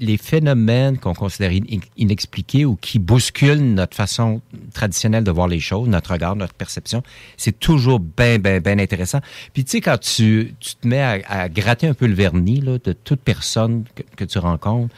[0.00, 4.40] les phénomènes qu'on considère in- inexpliqués ou qui bousculent notre façon
[4.74, 7.02] traditionnelle de voir les choses, notre regard, notre perception.
[7.36, 9.20] C'est toujours bien, bien, bien intéressant.
[9.52, 12.60] Puis, tu sais, quand tu, tu te mets à, à gratter un peu le vernis
[12.60, 14.94] là, de toute personne que, que tu rencontres,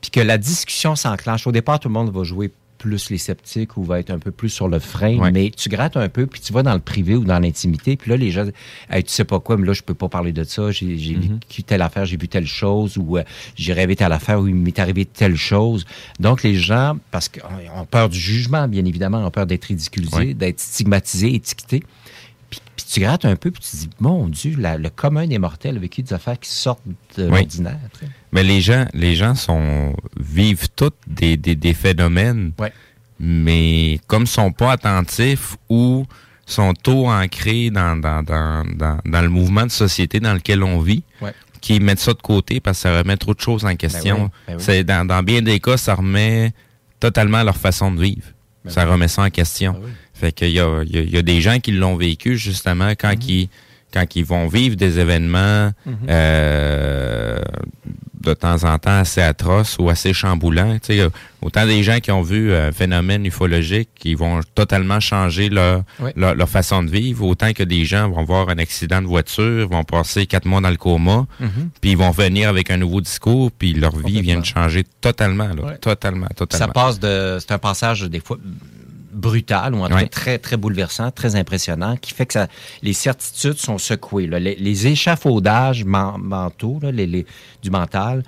[0.00, 1.46] puis que la discussion s'enclenche.
[1.46, 2.50] Au départ, tout le monde va jouer
[2.80, 5.30] plus les sceptiques ou va être un peu plus sur le frein, Ouais.
[5.30, 8.10] mais tu grattes un peu, puis tu vas dans le privé ou dans l'intimité, puis
[8.10, 8.46] là, les gens,
[8.90, 11.62] Hey, tu sais pas quoi, mais là, je peux pas parler de ça, j'ai vécu
[11.62, 13.22] telle affaire, j'ai vu telle chose, ou euh,
[13.54, 15.84] j'ai rêvé telle affaire, ou il m'est arrivé telle chose.
[16.18, 17.42] Donc, les gens, parce qu'ils
[17.76, 20.34] ont peur du jugement, bien évidemment, ont peur d'être ridiculisés, Ouais.
[20.34, 21.82] d'être stigmatisés, étiquetés.
[22.84, 25.76] Puis, tu grattes un peu, puis tu dis, mon Dieu, la- le commun des mortels
[25.76, 26.82] a vécu des affaires qui sortent
[27.16, 27.30] de Oui.
[27.30, 27.78] l'ordinaire.
[28.32, 32.52] Mais les gens, les gens sont vivent tous des, des, des phénomènes,
[33.18, 36.04] mais comme ils sont pas attentifs ou
[36.46, 40.80] sont tôt ancrés dans, dans, dans, dans, dans le mouvement de société dans lequel on
[40.80, 41.32] vit, Ouais.
[41.60, 44.24] qui mettent ça de côté parce que ça remet trop de choses en question.
[44.24, 44.62] oui, ben oui.
[44.64, 46.52] C'est dans, dans bien des cas, ça remet
[46.98, 48.26] totalement leur façon de vivre.
[48.64, 48.90] Ben ça oui.
[48.92, 49.80] remet ça en question.
[50.20, 52.36] Fait qu'il y a, il y, a, il y a des gens qui l'ont vécu
[52.36, 53.30] justement quand Mm-hmm.
[53.30, 53.48] ils
[53.92, 55.96] quand ils vont vivre des événements Mhm.
[56.08, 57.40] euh,
[58.20, 60.76] de temps en temps assez atroces ou assez chamboulants.
[61.42, 66.10] Autant des gens qui ont vu un phénomène ufologique qui vont totalement changer leur, Oui.
[66.14, 69.68] leur, leur façon de vivre, autant que des gens vont voir un accident de voiture,
[69.68, 71.70] vont passer quatre mois dans le coma, Mhm.
[71.80, 75.48] puis ils vont venir avec un nouveau discours, puis leur vie vient de changer totalement,
[75.48, 76.66] là, totalement, totalement.
[76.66, 77.38] Ça passe de.
[77.40, 78.36] C'est un passage des fois
[79.12, 82.46] brutal ou en tout cas très très bouleversant, très impressionnant, qui fait que ça,
[82.82, 84.26] les certitudes sont secouées.
[84.26, 84.38] là.
[84.38, 87.26] Les, les échafaudages men- mentaux, là, les, les-
[87.62, 88.22] du mental,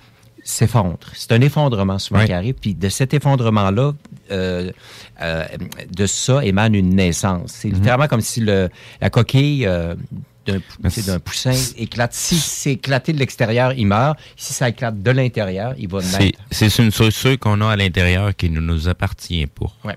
[0.45, 0.99] s'effondrent.
[1.15, 2.55] C'est un effondrement souvent qui arrive.
[2.55, 3.93] Puis de cet effondrement-là,
[4.33, 4.73] euh,
[5.21, 5.45] euh,
[5.95, 7.53] de ça émane une naissance.
[7.53, 8.69] C'est littéralement comme si le,
[9.01, 9.95] la coquille euh,
[10.47, 10.59] d'un
[10.91, 12.13] sais, d'un poussin éclate.
[12.13, 14.19] Si c'est éclaté de l'extérieur, il meurt.
[14.37, 16.41] Si ça éclate de l'intérieur, il va naître.
[16.51, 19.97] c'est une structure qu'on a à l'intérieur qui ne nous appartient pas, Ouais.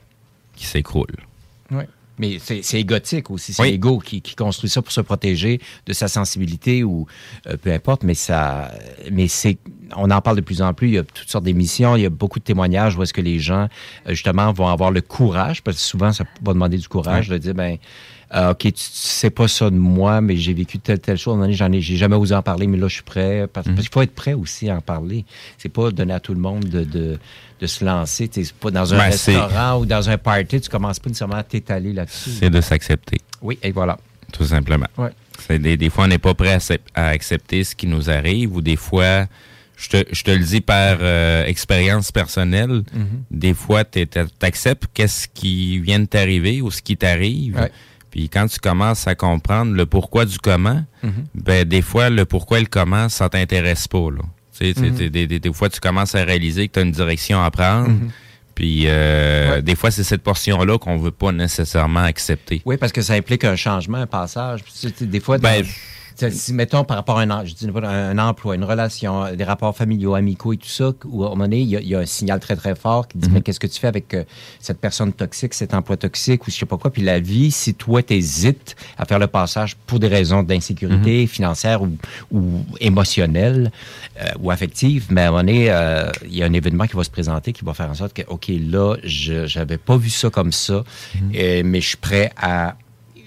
[0.55, 1.15] Qui s'écroule.
[1.71, 1.83] Oui.
[2.17, 3.51] Mais c'est égotique aussi.
[3.51, 3.71] C'est Oui.
[3.71, 7.07] l'ego qui, qui construit ça pour se protéger de sa sensibilité ou
[7.45, 8.03] euh, peu importe.
[8.03, 8.71] Mais ça,
[9.11, 9.57] mais c'est,
[9.97, 10.87] on en parle de plus en plus.
[10.87, 11.97] Il y a toutes sortes d'émissions.
[11.97, 13.67] Il y a beaucoup de témoignages où est-ce que les gens
[14.07, 17.37] euh, justement vont avoir le courage, parce que souvent ça va demander du courage de
[17.37, 17.77] dire ben.
[18.33, 21.39] Euh, OK, tu, tu sais pas ça de moi, mais j'ai vécu telle, telle chose.
[21.51, 23.47] J'en ai, j'ai jamais osé en parler, mais là, je suis prêt.
[23.51, 25.25] Parce, parce qu'il faut être prêt aussi à en parler.
[25.57, 27.19] C'est pas donner à tout le monde de, de,
[27.61, 28.29] de se lancer.
[28.31, 31.43] C'est pas dans un Ben, restaurant ou dans un party, tu commences pas nécessairement à
[31.43, 32.31] t'étaler là-dessus.
[32.39, 33.17] C'est de s'accepter.
[33.41, 33.97] Oui, et voilà.
[34.33, 34.87] Tout simplement.
[34.97, 35.11] Ouais.
[35.59, 36.57] Des, des fois, on n'est pas prêt
[36.95, 39.27] à accepter ce qui nous arrive ou des fois,
[39.77, 43.05] je te, je te le dis par euh, expérience personnelle, Mhm.
[43.31, 44.05] des fois, tu
[44.41, 47.55] acceptes qu'est-ce qui vient de t'arriver ou ce qui t'arrive.
[47.57, 47.71] Ouais.
[48.15, 51.11] Puis quand tu commences à comprendre le pourquoi du comment, Mhm.
[51.35, 54.09] ben des fois, le pourquoi et le comment, ça t'intéresse pas.
[54.09, 54.21] Là.
[54.57, 55.09] Tu sais, Mhm.
[55.09, 57.89] des, des- des fois, tu commences à réaliser que tu as une direction à prendre.
[57.89, 58.09] Mhm.
[58.55, 62.61] Puis euh, des fois, c'est cette portion-là qu'on veut pas nécessairement accepter.
[62.63, 64.61] Oui, parce que ça implique un changement, un passage.
[65.01, 65.65] Des fois, dans- Ben,
[66.29, 69.43] si, mettons par rapport à un, en- je dis n'importe- un emploi, une relation, des
[69.43, 71.87] rapports familiaux, amicaux et tout ça, où à un moment donné, il y, a- il
[71.87, 73.33] y a un signal très, très fort qui dit, Mhm.
[73.35, 74.23] mais qu'est-ce que tu fais avec euh,
[74.59, 76.91] cette personne toxique, cet emploi toxique ou je sais pas quoi.
[76.91, 81.27] Puis la vie, si toi, t'hésites à faire le passage pour des raisons d'insécurité Mhm.
[81.27, 81.89] financière ou,
[82.31, 83.71] ou émotionnelle
[84.21, 86.95] euh, ou affective, mais à un moment donné, euh, il y a un événement qui
[86.95, 90.09] va se présenter qui va faire en sorte que, OK, là, je j'avais pas vu
[90.09, 90.83] ça comme ça,
[91.15, 91.63] Mhm.
[91.65, 92.75] mais je suis prêt à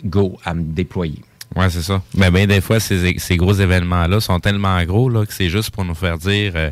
[0.05, 1.23] go, à me déployer.
[1.59, 2.01] Ouais, c'est ça.
[2.15, 5.71] Mais bien, des fois, ces, ces gros événements-là sont tellement gros là, que c'est juste
[5.71, 6.71] pour nous faire dire euh,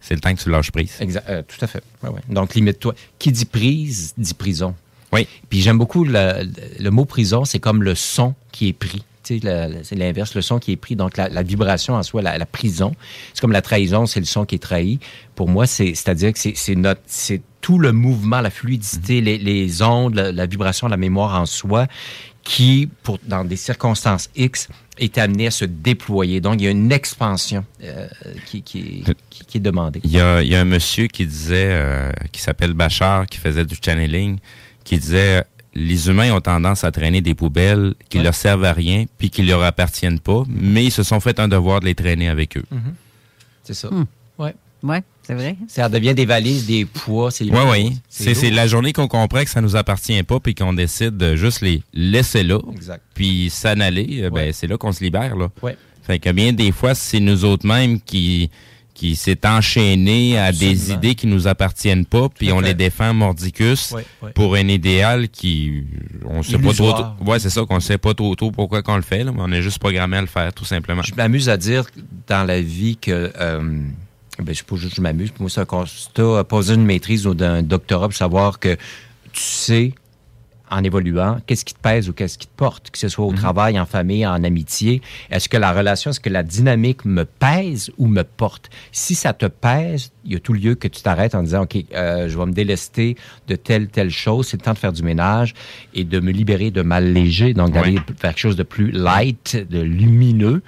[0.00, 0.96] c'est le temps que tu lâches prise.
[0.98, 1.82] Exact, euh, tout à fait.
[2.02, 2.20] Ouais, ouais.
[2.30, 2.94] Donc, limite-toi.
[3.18, 4.74] Qui dit prise, dit prison.
[5.12, 5.28] Oui.
[5.50, 9.04] Puis j'aime beaucoup le, le mot prison, c'est comme le son qui est pris.
[9.22, 9.42] C'est
[9.94, 10.96] l'inverse, le son qui est pris.
[10.96, 12.94] Donc, la, la vibration en soi, la, la prison,
[13.32, 15.00] c'est comme la trahison, c'est le son qui est trahi.
[15.34, 19.82] Pour moi, c'est, c'est-à-dire que c'est, notre, c'est tout le mouvement, la fluidité, les, les
[19.82, 21.86] ondes, la, la vibration, la mémoire en soi,
[22.44, 24.68] qui, pour, dans des circonstances X,
[24.98, 26.40] est amené à se déployer.
[26.40, 28.06] Donc, il y a une expansion euh,
[28.46, 30.00] qui, qui, est, qui, qui est demandée.
[30.04, 33.38] Il y a, il y a un monsieur qui disait, euh, qui s'appelle Bachar, qui
[33.38, 34.38] faisait du channeling,
[34.84, 35.44] qui disait
[35.74, 39.42] les humains ont tendance à traîner des poubelles qui leur servent à rien puis qui
[39.42, 42.64] leur appartiennent pas, mais ils se sont fait un devoir de les traîner avec eux.
[42.70, 42.94] Mhm.
[43.64, 43.88] C'est ça.
[43.88, 44.04] Hmm.
[44.38, 44.54] Ouais.
[44.82, 45.56] Ouais, c'est vrai?
[45.68, 47.30] Ça devient des valises, des poids.
[47.30, 47.92] C'est Oui, oui.
[48.08, 51.60] C'est la journée qu'on comprend que ça nous appartient pas puis qu'on décide de juste
[51.62, 53.02] les laisser là, Exact.
[53.14, 55.34] puis s'en aller, euh, ben, c'est là qu'on se libère.
[55.36, 55.48] Là.
[55.62, 55.76] Ouais.
[56.02, 58.50] Fait que bien des fois, c'est nous autres mêmes qui
[58.92, 63.90] qui s'est enchaîné à des idées qui nous appartiennent pas, puis on les défend mordicus
[63.90, 64.30] Ouais, ouais.
[64.34, 65.82] pour un idéal qui
[66.24, 66.94] on sait pas trop,
[67.26, 69.50] ouais c'est ça qu'on sait pas trop trop pourquoi qu'on le fait là, mais on
[69.50, 71.02] est juste programmé à le faire tout simplement.
[71.02, 71.86] Je m'amuse à dire
[72.28, 73.32] dans la vie que.
[73.40, 73.80] euh,
[74.42, 75.30] ben, je pas que je m'amuse.
[75.30, 76.44] Pour moi, c'est un constat.
[76.44, 78.76] Poser une maîtrise ou d'un doctorat pour savoir que
[79.32, 79.94] tu sais,
[80.70, 83.32] en évoluant, qu'est-ce qui te pèse ou qu'est-ce qui te porte, que ce soit au
[83.32, 85.02] travail, en famille, en amitié.
[85.30, 88.70] Est-ce que la relation, est-ce que la dynamique me pèse ou me porte?
[88.90, 91.76] Si ça te pèse, il y a tout lieu que tu t'arrêtes en disant, OK,
[91.94, 93.16] euh, je vais me délester
[93.46, 95.54] de telle, telle chose, c'est le temps de faire du ménage
[95.92, 99.80] et de me libérer, de m'alléger, donc d'aller vers quelque chose de plus light, de
[99.80, 100.62] lumineux.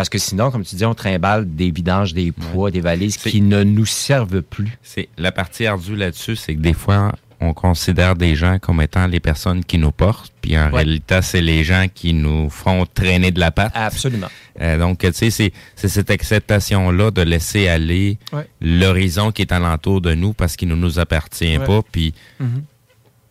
[0.00, 3.42] Parce que sinon, comme tu dis, on trimballe des vidanges, des poids, des valises qui
[3.42, 4.78] ne nous servent plus.
[4.82, 9.06] C'est la partie ardue là-dessus, c'est que des fois on considère des gens comme étant
[9.06, 10.76] les personnes qui nous portent, puis en Ouais.
[10.78, 13.72] réalité c'est les gens qui nous font traîner de la patte.
[13.74, 14.28] Absolument.
[14.62, 18.48] Euh, donc tu sais c'est c'est cette acceptation là de laisser aller Ouais.
[18.62, 21.66] l'horizon qui est alentour de nous parce qu'il ne nous appartient Ouais.
[21.66, 22.62] pas, puis Mhm.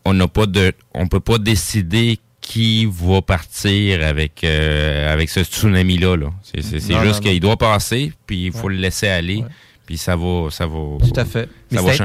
[0.05, 2.19] on n'a pas de on peut pas décider
[2.49, 6.29] qui va partir avec euh, avec ce tsunami là là.
[6.41, 7.31] C'est c'est- c'est Non, juste non, non.
[7.31, 8.73] qu'il doit passer puis il faut Ouais.
[8.73, 9.43] le laisser aller
[9.85, 11.47] puis ça va ça va Tout à fait.
[11.69, 12.03] Mais Ça va c'est-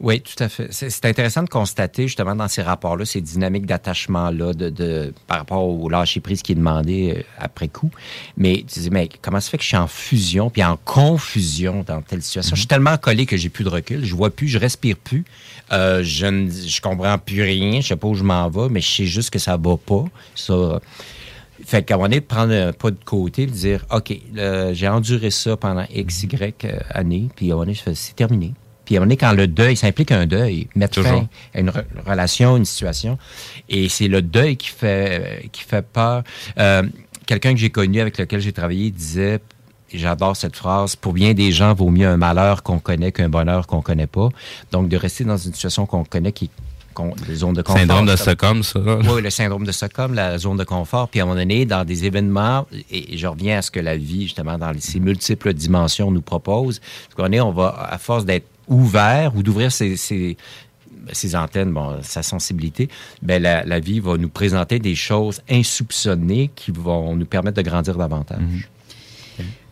[0.00, 0.68] Oui, tout à fait.
[0.72, 5.64] C'est intéressant de constater justement dans ces rapports-là, ces dynamiques d'attachement-là de, de- par rapport
[5.64, 7.90] au lâcher-prise qui est demandé euh, après coup.
[8.36, 11.84] Mais tu dis, mais comment ça fait que je suis en fusion puis en confusion
[11.86, 12.54] dans telle situation?
[12.56, 15.24] Je suis tellement collé que j'ai plus de recul, je vois plus, je respire plus,
[15.72, 18.80] euh, je ne je comprends plus rien, je sais pas où je m'en vais, mais
[18.80, 20.04] je sais juste que ça va pas.
[20.34, 20.80] Ça,
[21.64, 24.12] fait qu'à un moment donné, de prendre un pas de côté de dire, OK,
[24.72, 28.52] j'ai enduré ça pendant X, Y euh, années, puis à un moment donné, c'est terminé.
[28.84, 31.10] Puis à un moment donné, quand le deuil, ça implique un deuil, mettre Toujours.
[31.10, 33.18] fin à une re- relation, une situation.
[33.68, 36.22] Et c'est le deuil qui fait, euh, qui fait peur.
[36.58, 36.82] Euh,
[37.26, 39.40] Quelqu'un que j'ai connu, avec lequel j'ai travaillé, disait,
[39.92, 43.66] j'adore cette phrase, pour bien des gens, vaut mieux un malheur qu'on connaît qu'un bonheur
[43.66, 44.28] qu'on connaît pas.
[44.72, 46.50] Donc, de rester dans une situation qu'on connaît, qui
[47.26, 47.80] des zones de confort.
[47.80, 48.78] Syndrome de Stockholm, ça.
[48.80, 51.08] oui, le syndrome de Stockholm, la zone de confort.
[51.08, 53.96] Puis à un moment donné, dans des événements, et, je reviens à ce que la
[53.96, 56.80] vie, justement, dans ces multiples dimensions nous propose,
[57.18, 60.36] est, on va, à force d'être ouvert ou d'ouvrir ses, ses,
[61.12, 62.88] ses antennes, bon, sa sensibilité,
[63.22, 67.68] ben la, la vie va nous présenter des choses insoupçonnées qui vont nous permettre de
[67.68, 68.68] grandir davantage.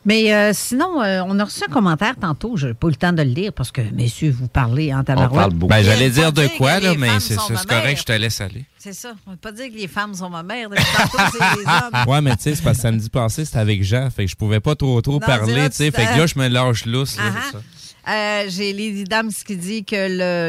[0.04, 2.56] Mais euh, sinon, euh, on a reçu un commentaire tantôt.
[2.56, 5.04] Je n'ai pas eu le temps de le lire parce que, messieurs, vous parlez en
[5.04, 5.54] tabarouette.
[5.54, 8.64] Ben, j'allais Il faut dire de quoi, là, mais c'est correct, je te laisse aller.
[8.78, 9.12] C'est ça.
[9.28, 10.68] On ne peut pas dire que les femmes sont ma mère.
[10.70, 12.08] Depuis tantôt, c'est les hommes.
[12.08, 14.34] Ouais, mais tu sais, c'est parce que samedi passé, c'était avec Jean, fait que je
[14.34, 17.16] pouvais pas trop trop Non, parler, tu sais, fait que là, je me lâche lousse,
[17.18, 17.62] là, Ah, c'est ça.
[18.08, 19.94] Euh, J'ai Lady Dams qui dit que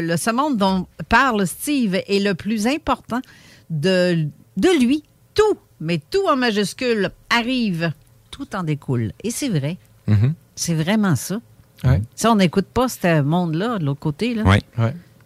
[0.01, 3.21] le, le ce monde dont parle Steve est le plus important
[3.69, 4.27] de,
[4.57, 5.03] de lui.
[5.35, 7.91] Tout, mais tout en majuscule, arrive,
[8.31, 9.11] tout en découle.
[9.23, 9.77] Et c'est vrai.
[10.07, 10.33] Mhm.
[10.55, 11.39] C'est vraiment ça.
[11.83, 12.01] Ouais.
[12.15, 14.61] Si on n'écoute pas ce monde-là, de l'autre côté, là, Ouais.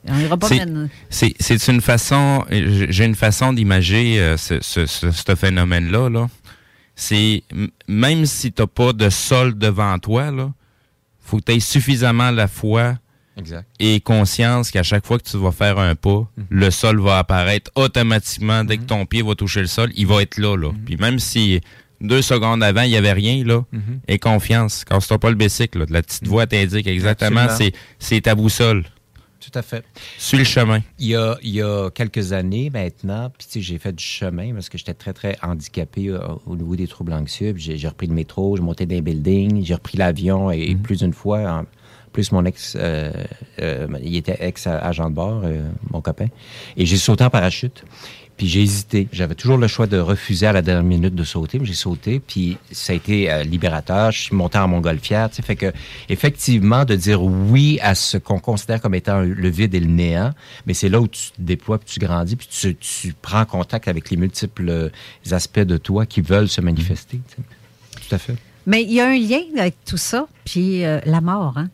[0.07, 0.47] on ira pas
[1.09, 6.09] C'est- une façon, j'ai une façon d'imager euh, ce, ce, ce- ce phénomène-là.
[6.09, 6.27] Là.
[6.95, 7.43] C'est
[7.87, 10.51] même si tu n'as pas de sol devant toi, là,
[11.27, 12.95] faut que tu aies suffisamment la foi
[13.37, 13.65] Exact.
[13.79, 17.69] et conscience qu'à chaque fois que tu vas faire un pas, le sol va apparaître
[17.75, 20.55] automatiquement dès que ton pied va toucher le sol, il va être là.
[20.57, 20.71] là.
[20.85, 21.61] Puis même si
[22.01, 23.61] deux secondes avant, il n'y avait rien, là,
[24.07, 24.83] aie confiance.
[24.85, 25.79] Casse-toi pas le bicycle.
[25.79, 25.85] là.
[25.89, 27.47] La petite voix t'indique exactement,
[27.99, 28.85] c'est ta boussole.
[29.39, 29.83] Tout à fait.
[30.17, 30.81] Suis le chemin.
[30.99, 34.03] Il y a, il y a quelques années maintenant, puis tu sais, j'ai fait du
[34.03, 37.53] chemin parce que j'étais très, très handicapé euh, au niveau des troubles anxieux.
[37.55, 41.13] J'ai repris le métro, j'ai monté des buildings, j'ai repris l'avion et, et plus d'une
[41.13, 41.65] fois, en
[42.13, 43.11] plus mon ex, euh,
[43.61, 45.43] euh, il était ex-agent de bord,
[45.91, 46.27] mon copain,
[46.75, 47.83] et j'ai sauté en parachute.
[48.37, 49.07] Puis j'ai hésité.
[49.11, 52.19] J'avais toujours le choix de refuser à la dernière minute de sauter, mais j'ai sauté.
[52.19, 54.11] Puis ça a été euh, libérateur.
[54.11, 55.29] Je suis monté en montgolfière.
[55.29, 55.73] Tu sais, fait que
[56.07, 60.33] effectivement de dire oui à ce qu'on considère comme étant le vide et le néant,
[60.67, 63.87] mais c'est là où tu te déploies, puis tu grandis, puis tu, tu prends contact
[63.87, 64.89] avec les multiples euh,
[65.31, 67.19] aspects de toi qui veulent se manifester.
[67.27, 68.07] tu sais.
[68.07, 68.35] Tout à fait.
[68.67, 71.69] Mais il y a un lien avec tout ça, puis euh, la mort, hein?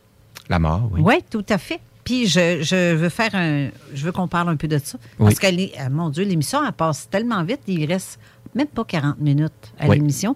[0.49, 1.01] La mort, oui.
[1.03, 1.79] Oui, tout à fait.
[2.03, 3.69] Puis je, je veux faire un.
[3.93, 4.97] Je veux qu'on parle un peu de ça.
[5.19, 5.25] Oui.
[5.33, 8.19] Parce que, euh, mon Dieu, l'émission, elle passe tellement vite, il reste
[8.55, 9.97] même pas 40 minutes à Oui.
[9.97, 10.35] l'émission.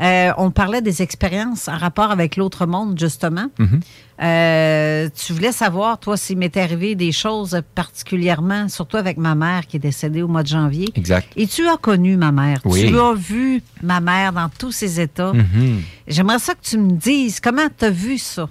[0.00, 3.46] Euh, on parlait des expériences en rapport avec l'autre monde, justement.
[3.58, 3.80] Mhm.
[4.22, 9.66] Euh, tu voulais savoir, toi, s'il m'était arrivé des choses particulièrement, surtout avec ma mère
[9.66, 10.88] qui est décédée au mois de janvier.
[10.94, 11.28] Exact.
[11.36, 12.60] Et tu as connu ma mère.
[12.64, 12.86] Oui.
[12.88, 15.32] Tu as vu ma mère dans tous ses états.
[15.32, 15.82] Mhm.
[16.06, 18.48] J'aimerais ça que tu me dises comment tu as vu ça?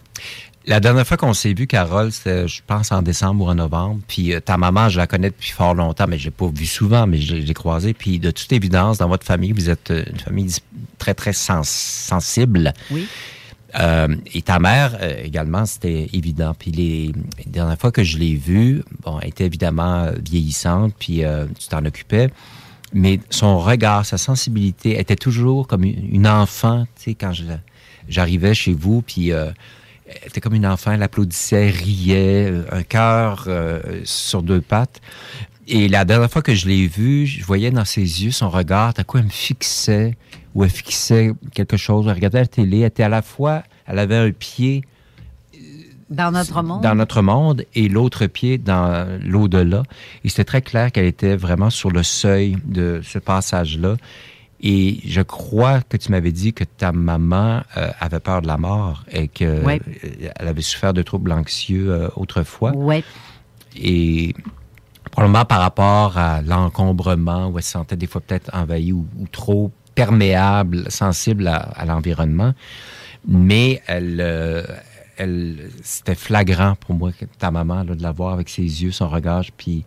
[0.68, 4.02] La dernière fois qu'on s'est vu, Carole, c'était, je pense, en décembre ou en novembre.
[4.06, 6.66] Puis euh, ta maman, je la connais depuis fort longtemps, mais je l'ai pas vue
[6.66, 7.94] souvent, mais je l'ai croisée.
[7.94, 10.54] Puis de toute évidence, dans votre famille, vous êtes euh, une famille
[10.98, 12.74] très, très sens- sensible.
[12.92, 13.08] Oui.
[13.80, 16.54] Euh, et ta mère euh, également, c'était évident.
[16.58, 20.94] Puis les, les dernières fois que je l'ai vue, bon, elle était évidemment euh, vieillissante,
[21.00, 22.30] puis euh, tu t'en occupais.
[22.94, 27.32] Mais son regard, sa sensibilité était toujours comme une enfant, tu sais, quand
[28.10, 29.52] j'arrivais chez vous, puis euh,
[30.26, 35.02] était comme une enfant, elle applaudissait, riait, euh, un cœur euh, sur deux pattes.
[35.68, 38.94] Et la dernière fois que je l'ai vue, je voyais dans ses yeux son regard,
[38.98, 40.16] à quoi elle me fixait,
[40.56, 42.06] ou elle fixait quelque chose.
[42.08, 44.84] Elle regardait la télé, elle était à la fois, elle avait un pied
[46.10, 46.82] Dans notre monde.
[46.82, 49.84] dans notre monde et l'autre pied dans l'au-delà.
[50.24, 53.98] Et c'était très clair qu'elle était vraiment sur le seuil de ce passage-là.
[54.62, 58.58] Et je crois que tu m'avais dit que ta maman euh, avait peur de la
[58.58, 59.80] mort et qu'elle Ouais.
[60.40, 62.72] avait souffert de troubles anxieux euh, autrefois.
[62.76, 63.04] Oui.
[63.76, 64.34] Et
[65.12, 69.28] probablement par rapport à l'encombrement, où elle se sentait des fois peut-être envahie ou, ou
[69.28, 72.54] trop perméable, sensible à, à l'environnement.
[73.28, 74.64] Mais elle, euh,
[75.18, 78.92] elle, c'était flagrant pour moi, que ta maman, là, de la voir avec ses yeux,
[78.92, 79.44] son regard.
[79.56, 79.86] Puis,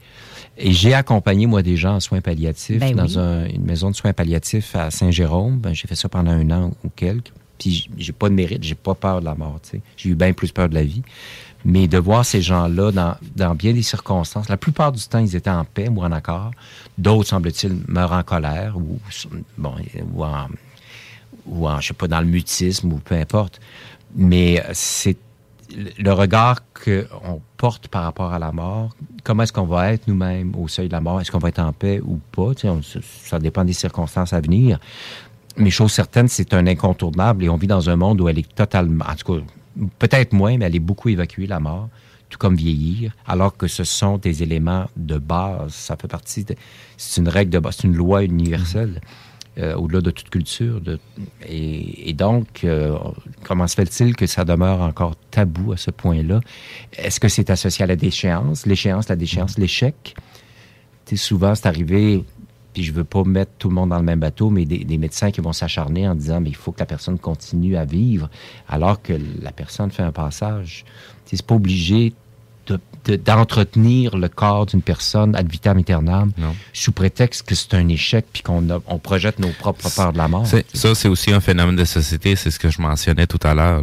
[0.61, 3.19] et j'ai accompagné, moi, des gens en soins palliatifs Ben dans oui.
[3.19, 5.59] un- une maison de soins palliatifs à Saint-Jérôme.
[5.59, 7.33] Ben, j'ai fait ça pendant un an ou quelques.
[7.59, 9.59] Puis, j'ai pas de mérite, j'ai pas peur de la mort.
[9.63, 9.81] tu sais.
[9.97, 11.03] J'ai eu bien plus peur de la vie.
[11.65, 15.37] Mais de voir ces gens-là dans, dans bien des circonstances, la plupart du temps, ils
[15.37, 16.53] étaient en paix ou en accord.
[16.97, 18.99] D'autres, semble-t-il, meurent en colère ou,
[19.59, 19.75] bon,
[20.15, 20.47] ou en,
[21.47, 23.61] ou en, je sais pas, dans le mutisme ou peu importe.
[24.17, 25.19] Mais c'est
[25.99, 28.95] le regard qu'on porte par rapport à la mort.
[29.25, 31.21] Comment est-ce qu'on va être nous-mêmes au seuil de la mort?
[31.21, 32.53] Est-ce qu'on va être en paix ou pas?
[33.03, 34.79] Ça dépend des circonstances à venir.
[35.57, 38.55] Mais chose certaine, c'est un incontournable et on vit dans un monde où elle est
[38.55, 39.41] totalement, en tout cas,
[39.99, 41.89] peut-être moins, mais elle est beaucoup évacuée, la mort,
[42.29, 45.73] tout comme vieillir, alors que ce sont des éléments de base.
[45.73, 46.55] Ça fait partie, de-
[46.97, 49.01] c'est une règle de base, c'est une loi universelle.
[49.61, 50.81] Euh, au-delà de toute culture.
[50.81, 50.99] de-
[51.47, 52.97] et, et donc, euh,
[53.45, 56.41] comment se fait-il que ça demeure encore tabou à ce point-là?
[56.97, 58.67] Est-ce que c'est associé à la déchéance?
[58.67, 60.15] L'échéance, la déchéance, l'échec?
[61.07, 62.25] Tu sais, souvent, c'est arrivé,
[62.73, 64.99] puis je veux pas mettre tout le monde dans le même bateau, mais des, des
[64.99, 68.31] médecins qui vont s'acharner en disant, mais il faut que la personne continue à vivre,
[68.69, 69.13] alors que
[69.43, 70.85] la personne fait un passage.
[71.25, 72.13] C'est pas obligé
[73.07, 76.33] de- de- d'entretenir le corps d'une personne ad vitam aeternam
[76.73, 80.29] sous prétexte que c'est un échec puis qu'on on projette nos propres peurs de la
[80.29, 80.47] mort.
[80.75, 83.83] Ça, c'est aussi un phénomène de société, c'est ce que je mentionnais tout à l'heure.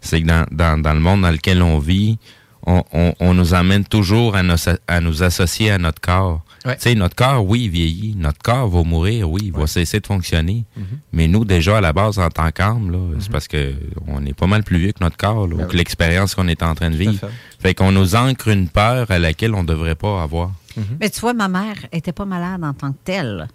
[0.00, 2.18] C'est que dans, dans, dans le monde dans lequel on vit,
[2.66, 6.42] on, on, on nous amène toujours à, nos- à nous associer à notre corps.
[6.66, 6.76] Ouais.
[6.76, 8.14] Tu sais, notre corps, oui, il vieillit.
[8.16, 10.64] Notre corps va mourir, oui, il va cesser de fonctionner.
[10.76, 10.84] Mhm.
[11.12, 13.74] Mais nous, déjà, à la base, en tant qu'âme, là, c'est parce que
[14.06, 16.62] on est pas mal plus vieux que notre corps, là, ou que l'expérience qu'on est
[16.62, 17.20] en train de Ben vivre.
[17.20, 17.32] fait.
[17.60, 20.52] Fait qu'on nous ancre une peur à laquelle on devrait pas avoir.
[21.00, 23.48] Mais tu vois, ma mère était pas malade en tant que telle.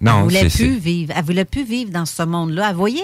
[0.00, 1.12] Non, elle voulait c'est- plus vivre.
[1.14, 2.70] Elle voulait plus vivre dans ce monde-là.
[2.70, 3.02] Elle voyait,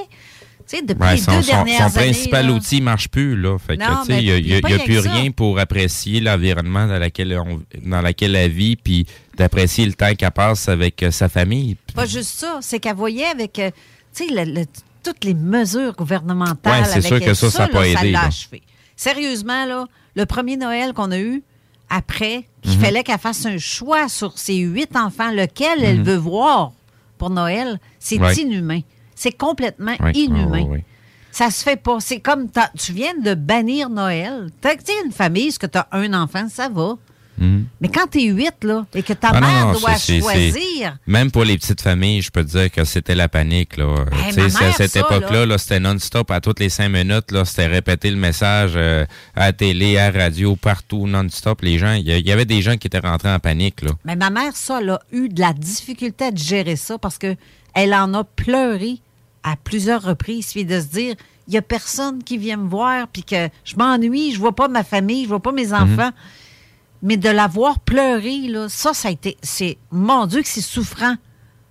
[0.69, 2.11] tu sais, depuis Ouais, les son, deux son- dernières son années.
[2.13, 3.57] principal là, outil marche plus, là.
[3.59, 3.77] Fait
[4.09, 5.13] mais il n'y a, y a y plus ça.
[5.13, 9.07] rien pour apprécier l'environnement dans lequel on, dans lequel elle vit, puis
[9.37, 11.77] d'apprécier le temps qu'elle passe avec euh, sa famille.
[11.95, 13.71] Pas juste ça, c'est qu'elle voyait avec, euh,
[14.21, 14.67] le- le-
[15.05, 16.81] toutes les mesures gouvernementales.
[16.83, 18.29] Ouais, c'est avec sûr que ça, ça a là, pas aidé, là.
[18.97, 21.43] Sérieusement, là, le premier Noël qu'on a eu,
[21.91, 22.81] après, qu'il Mhm.
[22.81, 26.03] fallait qu'elle fasse un choix sur ses huit enfants, lequel elle Mhm.
[26.05, 26.73] veut voir
[27.19, 28.35] pour Noël, c'est Ouais.
[28.35, 28.81] inhumain.
[29.17, 30.63] C'est complètement inhumain.
[30.63, 30.85] ouais, ouais.
[31.33, 31.99] Ça se fait pas.
[32.01, 32.47] C'est comme
[32.79, 34.49] tu viens de bannir Noël.
[34.63, 34.75] T'as-
[35.05, 36.95] une famille, est-ce que tu as un enfant, ça va.
[37.39, 37.67] Mhm.
[37.81, 40.97] Mais quand tu es huit, là, et que ta Ah mère non, doit choisir.
[41.07, 43.77] Même pour les petites familles, je peux te dire que c'était la panique.
[43.77, 44.07] Là.
[44.31, 45.47] C'est à cette époque-là, là.
[45.47, 46.31] là, c'était non-stop.
[46.31, 50.25] À toutes les cinq minutes, c'était répéter le message euh, à la télé, à la
[50.25, 51.61] radio, partout, non-stop.
[51.61, 53.83] Les gens, il y, avait des gens qui étaient rentrés en panique.
[53.83, 53.91] Là.
[54.07, 57.37] Mais ma mère, ça, elle a eu de la difficulté à gérer ça parce que
[57.75, 59.01] elle en a pleuré
[59.47, 60.52] à plusieurs reprises.
[60.52, 61.14] Puis de se dire,
[61.47, 64.68] il n'y a personne qui vient me voir, puis que je m'ennuie, je vois pas
[64.68, 66.10] ma famille, je vois pas mes enfants.
[67.02, 69.36] Mais de la voir pleurer, là, ça, ça a été.
[69.43, 69.78] C'est.
[69.93, 71.14] Mon Dieu, que c'est souffrant.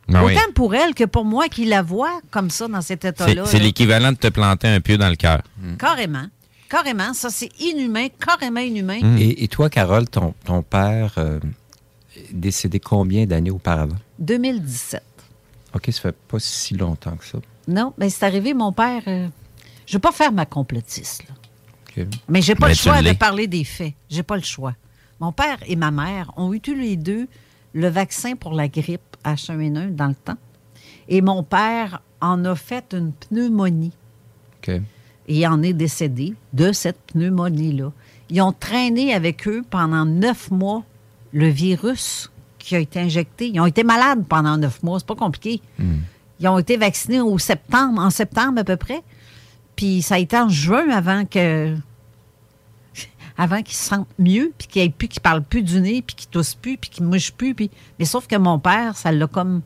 [0.08, 0.16] Oui.
[0.18, 3.44] Autant pour elle que pour moi qui la vois comme ça dans cet état-là.
[3.46, 5.42] c'est l'équivalent de te planter un pieu dans le cœur.
[5.80, 6.28] Carrément.
[6.70, 7.14] Carrément.
[7.16, 9.00] Ça, c'est inhumain, carrément inhumain.
[9.18, 11.40] Et, et toi, Carole, ton, ton père euh,
[12.16, 13.98] est décédé combien d'années auparavant?
[14.20, 15.02] 2017.
[15.74, 17.40] OK, ça fait pas si longtemps que ça.
[17.68, 19.02] Non, mais c'est arrivé, mon père.
[19.08, 19.28] euh,
[19.86, 21.36] je ne vais pas faire ma complotiste, là.
[22.28, 23.94] Mais j'ai pas Mais le choix de parler des faits.
[24.10, 24.74] J'ai pas le choix.
[25.20, 27.28] Mon père et ma mère ont eu tous les deux
[27.74, 30.38] le vaccin pour la grippe H1N1 dans le temps.
[31.08, 33.94] Et mon père en a fait une pneumonie
[34.62, 34.70] OK.
[34.70, 34.82] et
[35.28, 37.92] il en est décédé de cette pneumonie-là.
[38.30, 40.84] Ils ont traîné avec eux pendant neuf mois
[41.32, 42.30] le virus
[42.60, 43.50] qui a été injecté.
[43.54, 45.00] Ils ont été malades pendant neuf mois.
[45.00, 45.62] C'est pas compliqué.
[46.40, 49.02] Ils ont été vaccinés au septembre, en septembre à peu près.
[49.76, 51.76] Puis ça a été en juin avant que.
[53.38, 56.30] Avant qu'ils se sentent mieux, puis qu'ils plus, qu'ils parlent plus du nez, puis qu'ils
[56.30, 57.54] toussent plus, puis qu'ils mouchent plus.
[57.54, 57.70] Puis...
[58.00, 59.62] Mais sauf que mon père, ça l'a comme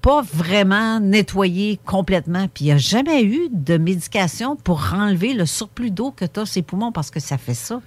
[0.00, 2.48] pas vraiment nettoyé complètement.
[2.48, 6.40] Puis il n'y a jamais eu de médication pour enlever le surplus d'eau que tu
[6.40, 7.82] as ses poumons parce que ça fait ça.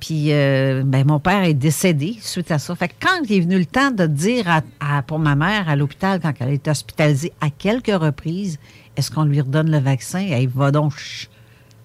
[0.00, 2.74] Puis euh, ben, mon père est décédé suite à ça.
[2.76, 5.68] Fait que quand il est venu le temps de dire à- à- pour ma mère
[5.68, 8.58] à l'hôpital, quand elle a été hospitalisée à quelques reprises,
[8.96, 10.20] est-ce qu'on lui redonne le vaccin?
[10.30, 11.28] Elle va donc ch-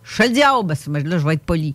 [0.03, 0.73] chez le diable.
[1.05, 1.73] Là, je vais être poli.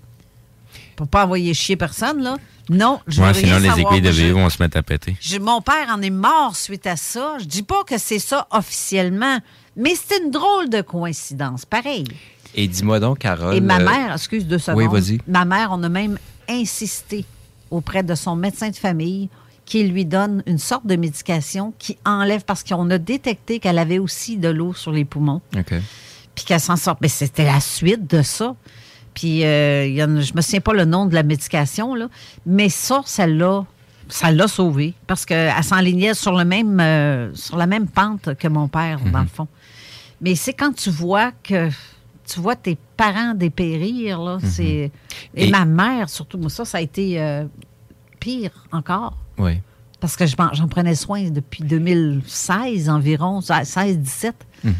[0.94, 2.36] Pour pas envoyer chier personne, là.
[2.68, 5.16] Non, je Ouais, sinon, les aiguilles de je- vont se mettre à péter.
[5.40, 7.36] mon père en est mort suite à ça.
[7.38, 9.38] Je dis pas que c'est ça officiellement,
[9.76, 11.64] mais c'est une drôle de coïncidence.
[11.64, 12.04] Pareil.
[12.54, 13.54] Et dis-moi donc, Carole.
[13.54, 14.82] Et ma euh, mère, excuse deux secondes.
[14.82, 15.18] Oui, vas-y.
[15.26, 16.18] Ma mère, on a même
[16.48, 17.24] insisté
[17.70, 19.28] auprès de son médecin de famille
[19.64, 23.98] qu'il lui donne une sorte de médication qui enlève, parce qu'on a détecté qu'elle avait
[23.98, 25.74] aussi de l'eau sur les poumons, OK.
[26.36, 26.96] puis qu'elle s'en sort.
[27.00, 28.54] Mais c'était la suite de ça.
[29.12, 32.08] Puis, euh, y a- je me souviens pas le nom de la médication, là,
[32.44, 33.64] mais ça, celle-là,
[34.08, 38.46] ça l'a sauvée parce qu'elle s'enlignait sur, le même, euh, sur la même pente que
[38.46, 39.48] mon père, dans le fond.
[40.20, 41.68] Mais c'est quand tu vois que
[42.28, 44.90] tu vois tes parents dépérir, là, c'est...
[45.34, 47.44] Et, Et- ma mère, surtout, moi, ça, ça a été euh,
[48.20, 49.16] pire encore.
[49.38, 49.60] Oui.
[50.00, 54.32] Parce que j'en prenais soin depuis 2016 environ, 16-17.
[54.64, 54.74] Mhm.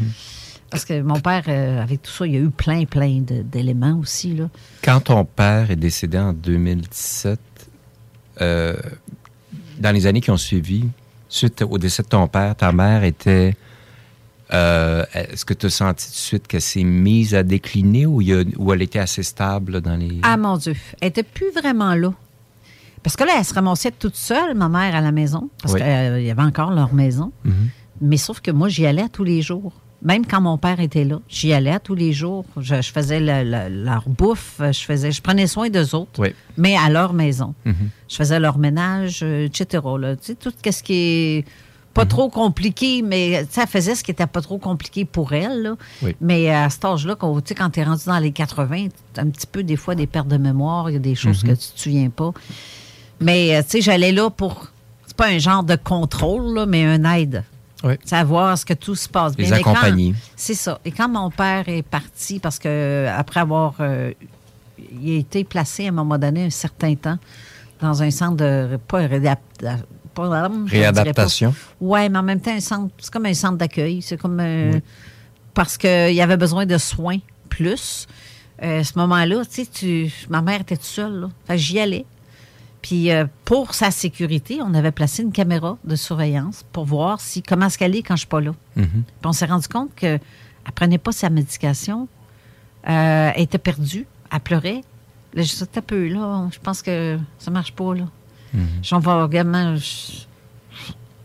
[0.71, 3.99] Parce que mon père, euh, avec tout ça, il y a eu plein, plein d'éléments
[4.01, 4.35] aussi.
[4.35, 4.49] Là.
[4.83, 7.39] Quand ton père est décédé en 2017,
[8.41, 8.77] euh,
[9.79, 10.85] dans les années qui ont suivi,
[11.29, 13.55] suite au décès de ton père, ta mère était.
[14.53, 18.21] Euh, Est-ce que tu as senti tout de suite qu'elle s'est mise à décliner ou,
[18.21, 20.19] il y a- ou elle était assez stable dans les.
[20.23, 22.13] Ah mon Dieu, elle n'était plus vraiment là.
[23.03, 25.81] Parce que là, elle se ramassait toute seule, ma mère, à la maison, parce Oui.
[25.81, 27.31] qu'il y avait encore leur maison.
[27.45, 27.55] Mhm.
[28.01, 29.73] Mais sauf que moi, j'y allais à tous les jours.
[30.03, 32.45] Même quand mon père était là, j'y allais à tous les jours.
[32.59, 36.35] Je, je faisais le- le- leur bouffe, je faisais, je prenais soin d'eux autres, Oui.
[36.59, 37.55] mais à leur maison.
[37.65, 37.75] Mhm.
[38.09, 39.83] Je faisais leur ménage, euh, etc.
[39.99, 40.17] là.
[40.17, 41.45] Tu sais, tout ce qui est
[41.97, 42.09] pas Mhm.
[42.11, 45.63] trop compliqué, mais elle faisait ce qui était pas trop compliqué pour elle.
[45.63, 45.75] là.
[46.03, 46.15] Oui.
[46.21, 49.47] Mais à cet âge-là, quand, tu quand es rendu dans les 80, tu un petit
[49.47, 51.51] peu des fois des pertes de mémoire, il y a des choses Mhm.
[51.51, 52.33] que tu te souviens pas.
[53.21, 54.69] Mais euh, tu sais, j'allais là pour.
[55.07, 57.43] C'est pas un genre de contrôle, là, mais un aide.
[57.85, 57.95] Oui.
[58.05, 59.59] Savoir ce que tout se passe Les bien.
[59.61, 60.15] Quand- accompagner.
[60.35, 60.79] C'est ça.
[60.85, 63.75] Et quand mon père est parti, parce que euh, après avoir.
[63.81, 64.13] euh,
[65.03, 67.19] il a été placé à un moment donné, un certain temps,
[67.81, 68.79] dans un centre de.
[68.89, 69.07] Pas
[70.67, 71.55] Réadaptation.
[71.81, 74.03] Ouais, mais en même temps, un centre, c'est comme un centre d'accueil.
[74.03, 74.39] C'est comme.
[74.41, 74.79] euh,
[75.55, 77.19] Parce qu'il y avait besoin de soins
[77.49, 78.07] plus.
[78.63, 81.21] Euh, à ce moment-là, tu sais, tu- ma mère était toute seule.
[81.21, 81.29] Là.
[81.47, 82.05] Fait j'y allais.
[82.83, 87.43] Puis euh, pour sa sécurité, on avait placé une caméra de surveillance pour voir si
[87.43, 88.53] comment est-ce qu'elle est quand je suis pas là.
[88.77, 88.87] Mhm.
[88.87, 90.21] Puis on s'est rendu compte qu'elle
[90.67, 92.07] ne prenait pas sa médication.
[92.89, 94.07] Euh, elle était perdue.
[94.33, 94.83] Elle pleurait.
[95.35, 98.05] Là, je disais, un peu, là, je pense que ça marche pas, là.
[99.31, 99.77] Également.
[99.77, 100.13] Je,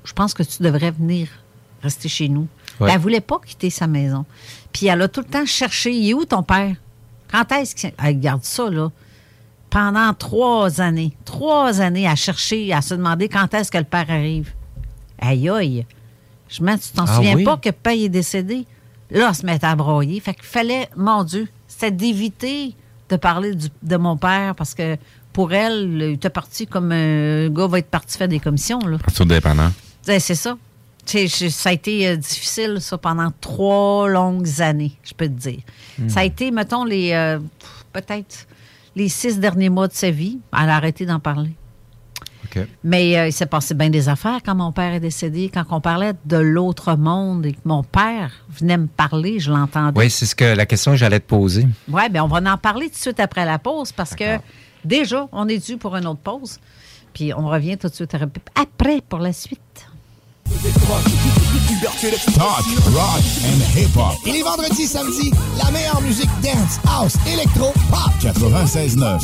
[0.04, 1.28] je pense que tu devrais venir
[1.84, 2.48] rester chez nous.
[2.80, 2.92] Ouais.
[2.94, 4.26] Elle voulait pas quitter sa maison.
[4.74, 5.92] Puis elle a tout le temps cherché.
[5.94, 6.76] Il est où ton père?
[7.32, 7.94] Quand est-ce qu'il.
[8.04, 8.90] Elle garde ça, là.
[9.70, 11.16] Pendant trois années.
[11.26, 14.52] Trois années à chercher, à se demander quand est-ce que le père arrive.
[15.20, 15.86] Aïe, aïe.
[16.50, 17.44] Je me tu t'en Ah souviens oui?
[17.46, 18.66] pas que père est décédé?
[19.10, 20.20] Là, elle se met à broyer.
[20.20, 22.76] Fait qu'il fallait, mon Dieu, c'était d'éviter
[23.10, 24.98] de parler du- de mon père parce que
[25.34, 28.80] pour elle, il était parti comme un gars va être parti faire des commissions.
[28.80, 28.98] Là.
[29.26, 29.72] Dépendant.
[30.02, 30.58] C'est ça.
[31.06, 35.60] Tu ça a été euh, difficile, ça, pendant trois longues années, je peux te dire.
[35.98, 36.10] Hmm.
[36.10, 37.40] Ça a été, mettons, les euh,
[37.92, 38.48] peut-être
[38.96, 40.40] les six derniers mois de sa vie.
[40.54, 41.56] Elle a arrêté d'en parler.
[42.84, 45.50] Mais euh, il s'est passé bien des affaires quand mon père est décédé.
[45.54, 49.98] Quand on parlait de l'autre monde et que mon père venait me parler, je l'entendais.
[49.98, 51.68] Oui, c'est ce que la question que j'allais te poser.
[51.88, 54.38] Oui, bien, on va en parler tout de suite après la pause parce que
[54.86, 56.60] déjà, on est dû pour une autre pause.
[57.14, 58.16] Puis on revient tout de suite
[58.56, 59.88] après pour la suite.
[62.36, 64.16] Talk, rock and hip-hop.
[64.26, 68.12] Et les vendredis, samedis, la meilleure musique dance, house, électro, pop.
[68.22, 69.22] 96.9.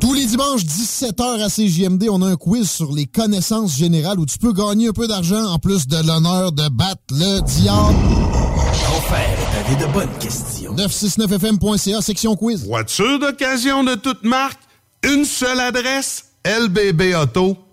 [0.00, 0.64] Tous les dimanches.
[0.64, 4.52] dimanche, 17h à CJMD, on a un quiz sur les connaissances générales où tu peux
[4.52, 8.47] gagner un peu d'argent en plus de l'honneur de battre le diable.
[8.86, 9.16] Enfin,
[9.52, 10.74] t'avais de bonnes questions.
[10.74, 12.66] 969fm.ca, section quiz.
[12.66, 14.60] Voiture d'occasion de toute marque,
[15.02, 16.26] une seule adresse,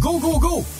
[0.00, 0.79] Go, go, go!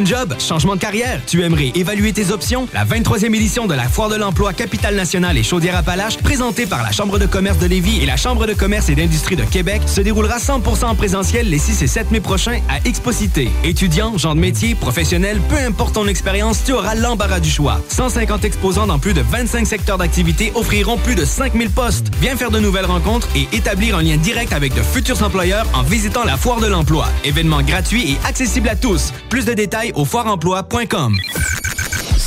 [0.05, 0.35] job?
[0.39, 1.21] Changement de carrière?
[1.27, 2.67] Tu aimerais évaluer tes options?
[2.73, 6.91] La 23e édition de la Foire de l'emploi Capitale Nationale et Chaudière-Appalaches, présentée par la
[6.91, 10.01] Chambre de commerce de Lévis et la Chambre de commerce et d'industrie de Québec, se
[10.01, 13.49] déroulera 100% en présentiel les 6 et 7 mai prochains à Exposité.
[13.63, 17.81] Étudiants, gens de métier, professionnels, peu importe ton expérience, tu auras l'embarras du choix.
[17.89, 22.07] 150 exposants dans plus de 25 secteurs d'activité offriront plus de 5000 postes.
[22.21, 25.83] Viens faire de nouvelles rencontres et établir un lien direct avec de futurs employeurs en
[25.83, 27.07] visitant la Foire de l'emploi.
[27.23, 29.13] Événement gratuit et accessible à tous.
[29.29, 31.17] Plus de détails au foireemploi.com.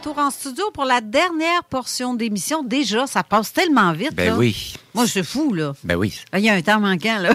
[0.00, 2.62] Retour en studio pour la dernière portion d'émission.
[2.62, 4.14] Déjà, ça passe tellement vite.
[4.14, 4.36] Ben là.
[4.38, 4.72] oui.
[4.94, 5.74] Moi, c'est fou, là.
[5.84, 6.18] Ben oui.
[6.34, 7.34] Il y a un temps manquant, là.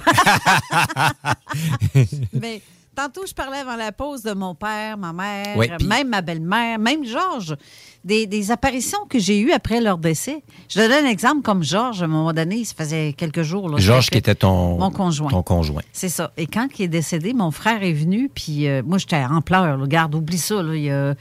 [2.33, 2.61] Mais
[2.95, 7.05] tantôt, je parlais avant la pause de mon père, ma mère, même ma belle-mère, même
[7.05, 7.55] Georges.
[8.03, 10.43] Des, des apparitions que j'ai eues après leur décès.
[10.69, 13.67] Je te donne un exemple comme Georges, à un moment donné, ça faisait quelques jours.
[13.69, 15.29] là, Georges qui était ton, Mon conjoint.
[15.29, 15.81] ton conjoint.
[15.91, 16.31] C'est ça.
[16.37, 19.77] Et quand il est décédé, mon frère est venu, puis euh, moi, j'étais en pleurs.
[19.77, 19.87] là.
[19.87, 20.61] Garde, oublie ça.
[20.63, 20.75] Là.
[20.75, 21.15] Il c'est-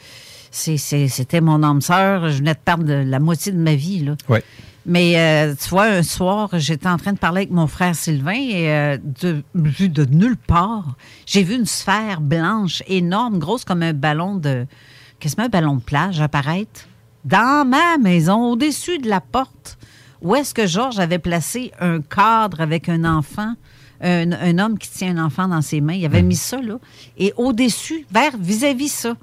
[0.54, 2.28] C'était mon âme sœur.
[2.30, 4.00] Je venais de perdre de- la moitié de ma vie.
[4.04, 4.14] Là.
[4.86, 8.32] Mais euh, tu vois, un soir, j'étais en train de parler avec mon frère Sylvain
[8.34, 13.82] et euh, de, vu de nulle part, j'ai vu une sphère blanche énorme, grosse comme
[13.82, 14.66] un ballon de.
[15.20, 16.86] Qu'est-ce que c'est un ballon de plage apparaître
[17.24, 19.78] dans ma maison, au-dessus de la porte,
[20.20, 23.54] où est-ce que Georges avait placé un cadre avec un enfant,
[24.02, 25.94] un, un homme qui tient un enfant dans ses mains.
[25.94, 26.78] Il avait mis ça là.
[27.16, 29.14] Et au-dessus, vers vis-à-vis ça,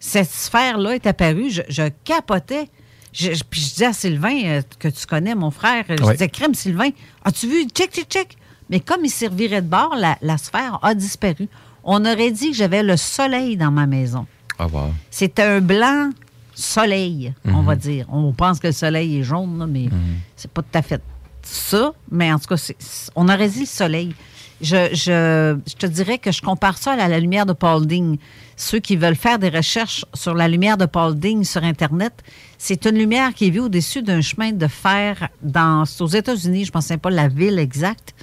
[0.00, 1.50] cette sphère-là est apparue.
[1.50, 2.68] Je, je capotais.
[3.12, 6.28] Je, je- puis je disais à Sylvain, euh, que tu connais, mon frère, je disais,
[6.28, 6.88] crème Sylvain,
[7.24, 7.66] as-tu vu?
[7.68, 8.36] Check, check, check?
[8.70, 11.48] Mais comme il servirait de bord, la, la sphère a disparu.
[11.84, 14.26] On aurait dit que j'avais le soleil dans ma maison.
[14.58, 14.90] Ah, wow.
[15.10, 16.10] C'était un blanc
[16.54, 17.64] soleil, on Mhm.
[17.66, 18.06] va dire.
[18.10, 19.88] On pense que le soleil est jaune, là, mais
[20.36, 21.00] c'est pas tout à fait
[21.42, 21.92] ça.
[22.10, 22.72] Mais en tout cas,
[23.16, 24.14] on aurait dit le soleil.
[24.62, 28.18] Je, je- je te dirais que je compare ça à la, lumière de Paulding.
[28.56, 32.12] Ceux qui veulent faire des recherches sur la lumière de Paulding sur Internet,
[32.58, 36.72] c'est une lumière qui est vue au-dessus d'un chemin de fer dans, aux États-Unis, je
[36.74, 38.14] ne sais pas la ville exacte.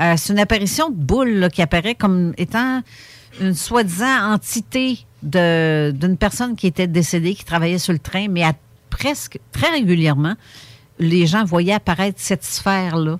[0.00, 2.82] Euh, c'est une apparition de boule là, qui apparaît comme étant
[3.40, 8.52] une soi-disant entité d'une personne qui était décédée, qui travaillait sur le train, mais à
[8.90, 10.34] presque très régulièrement,
[10.98, 13.18] les gens voyaient apparaître cette sphère-là.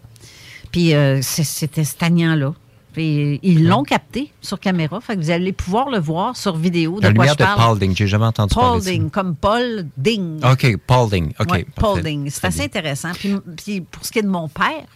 [0.72, 2.54] Puis euh, c'était stagnant-là.
[2.92, 5.00] Puis ils l'ont capté sur caméra.
[5.00, 7.44] Fait que vous allez pouvoir le voir sur vidéo de La quoi lumière je de
[7.44, 7.68] parle.
[7.78, 8.90] Paulding, j'ai jamais entendu parler de ça.
[8.90, 10.40] Paulding, comme Paul Ding.
[10.44, 11.32] OK, Paulding.
[11.38, 11.50] OK.
[11.52, 11.70] Ouais, parfait.
[11.76, 12.30] Paulding.
[12.30, 13.12] C'est assez intéressant.
[13.12, 14.86] Puis, puis pour ce qui est de mon père,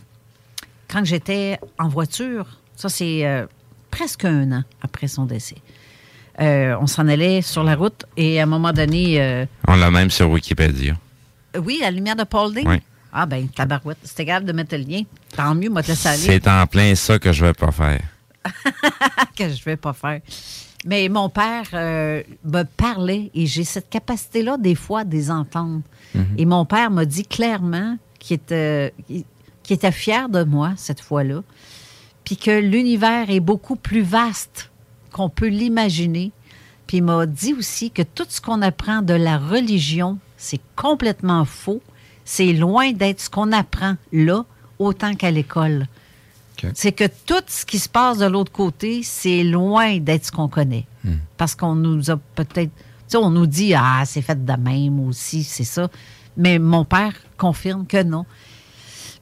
[0.90, 2.46] quand j'étais en voiture,
[2.76, 3.46] ça c'est euh,
[3.90, 5.56] presque un an après son décès.
[6.40, 9.90] Euh, on s'en allait sur la route et à un moment donné, euh, On l'a
[9.92, 10.96] même sur Wikipédia.
[11.62, 12.66] oui, la lumière de Paulding?
[12.66, 12.78] Oui.
[13.12, 15.02] Ah ben, tabarouette, c'est égal de mettre le lien.
[15.36, 16.18] Tant mieux, moi, te laisser aller.
[16.18, 18.00] C'est en plein ça que je vais pas faire.
[19.36, 20.20] que je vais pas faire.
[20.84, 25.82] Mais mon père euh, me parlait et j'ai cette capacité-là, des fois, de les entendre.
[26.14, 26.26] Mhm.
[26.36, 31.42] Et mon père m'a dit clairement qu'il était, qu'il était fier de moi cette fois-là,
[32.24, 34.70] puis que l'univers est beaucoup plus vaste
[35.10, 36.32] qu'on peut l'imaginer.
[36.86, 41.46] Puis il m'a dit aussi que tout ce qu'on apprend de la religion, c'est complètement
[41.46, 41.80] faux.
[42.26, 44.44] C'est loin d'être ce qu'on apprend là,
[44.78, 45.86] autant qu'à l'école.
[46.72, 50.48] C'est que tout ce qui se passe de l'autre côté, c'est loin d'être ce qu'on
[50.48, 50.86] connaît.
[51.36, 52.70] Parce qu'on nous a peut-être.
[52.74, 55.90] Tu sais, on nous dit, ah, c'est fait de même aussi, c'est ça.
[56.36, 58.24] Mais mon père confirme que non.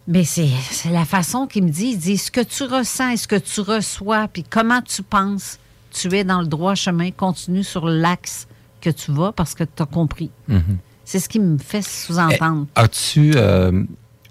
[0.07, 0.49] Mais c'est
[0.91, 1.91] la façon qu'il me dit.
[1.93, 5.59] Il dit ce que tu ressens et ce que tu reçois, puis comment tu penses,
[5.91, 8.47] tu es dans le droit chemin, continue sur l'axe
[8.81, 10.31] que tu vas parce que tu as compris.
[10.49, 10.79] Mhm.
[11.05, 12.67] C'est ce qui me fait sous-entendre.
[12.77, 13.83] Eh, As-tu, euh,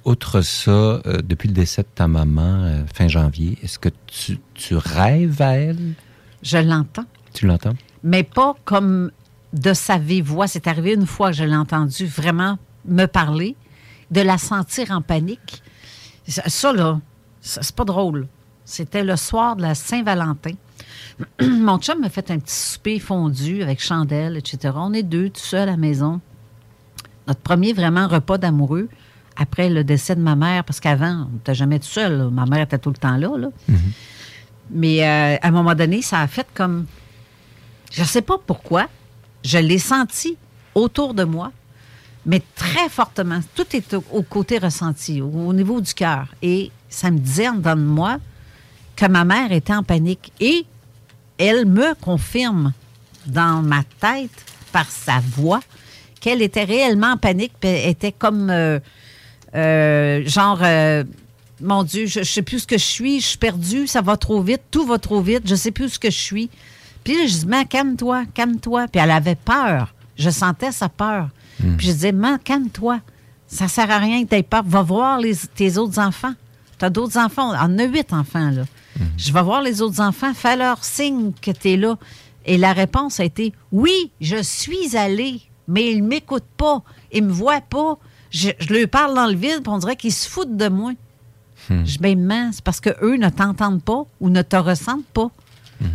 [0.06, 4.40] outre ça, euh, depuis le décès de ta maman, euh, fin janvier, est-ce que tu,
[4.54, 5.94] tu rêves à elle?
[6.42, 7.06] Je l'entends.
[7.34, 7.76] Tu l'entends?
[8.04, 9.12] mais pas comme
[9.54, 10.48] de sa vive voix.
[10.48, 13.56] C'est arrivé une fois que je l'ai entendu vraiment me parler,
[14.10, 15.62] de la sentir en panique.
[16.28, 17.00] Ça, ça, là,
[17.42, 18.28] c'est pas drôle.
[18.66, 20.54] C'était le soir de la Saint-Valentin.
[21.42, 24.74] Mon chum m'a fait un petit souper fondu avec chandelle, etc.
[24.76, 26.22] On est deux, tout seuls à la maison.
[27.28, 28.90] Notre premier vraiment repas d'amoureux
[29.38, 32.18] après le décès de ma mère, parce qu'avant, on n'était jamais tout seul.
[32.18, 32.30] là.
[32.30, 33.30] Ma mère était tout le temps là.
[33.38, 33.48] là.
[34.70, 36.86] Mais euh, à un moment donné, ça a fait comme.
[37.92, 38.88] Je ne sais pas pourquoi.
[39.44, 40.38] Je l'ai senti
[40.76, 41.52] autour de moi,
[42.26, 43.40] mais très fortement.
[43.56, 46.28] Tout est au, au côté ressenti, au, au niveau du cœur.
[46.42, 48.18] Et ça me disait en dedans de moi
[48.96, 50.32] que ma mère était en panique.
[50.40, 50.66] Et
[51.38, 52.72] elle me confirme
[53.26, 55.60] dans ma tête, par sa voix,
[56.22, 58.50] qu'elle était réellement en panique, puis était comme.
[58.50, 58.80] euh,
[59.56, 60.60] euh, genre.
[60.62, 61.04] euh,
[61.64, 64.18] mon Dieu, je ne sais plus ce que je suis, je suis perdue, ça va
[64.18, 66.50] trop vite, tout va trop vite, je sais plus ce que je suis.
[67.04, 68.88] Puis là, je dis, man, calme-toi, calme-toi.
[68.88, 69.94] Puis elle avait peur.
[70.18, 71.30] Je sentais sa peur.
[71.78, 73.00] Puis je disais, man, calme-toi.
[73.46, 74.64] Ça sert à rien que tu aies peur.
[74.66, 76.34] Va voir les, tes autres enfants.
[76.80, 77.52] Tu as d'autres enfants.
[77.52, 78.64] On en a huit enfants, là.
[79.18, 80.34] Je vais voir les autres enfants.
[80.34, 81.96] Fais leur signe que tu es là.
[82.46, 86.82] Et la réponse a été, oui, je suis allée, mais ils ne m'écoutent pas.
[87.12, 87.98] Ils ne me voient pas.
[88.32, 90.94] Je, je leur parle dans le vide, puis on dirait qu'ils se foutent de moi.
[91.70, 95.30] Je dis, ben, c'est parce qu'eux ne t'entendent pas ou ne te ressentent pas.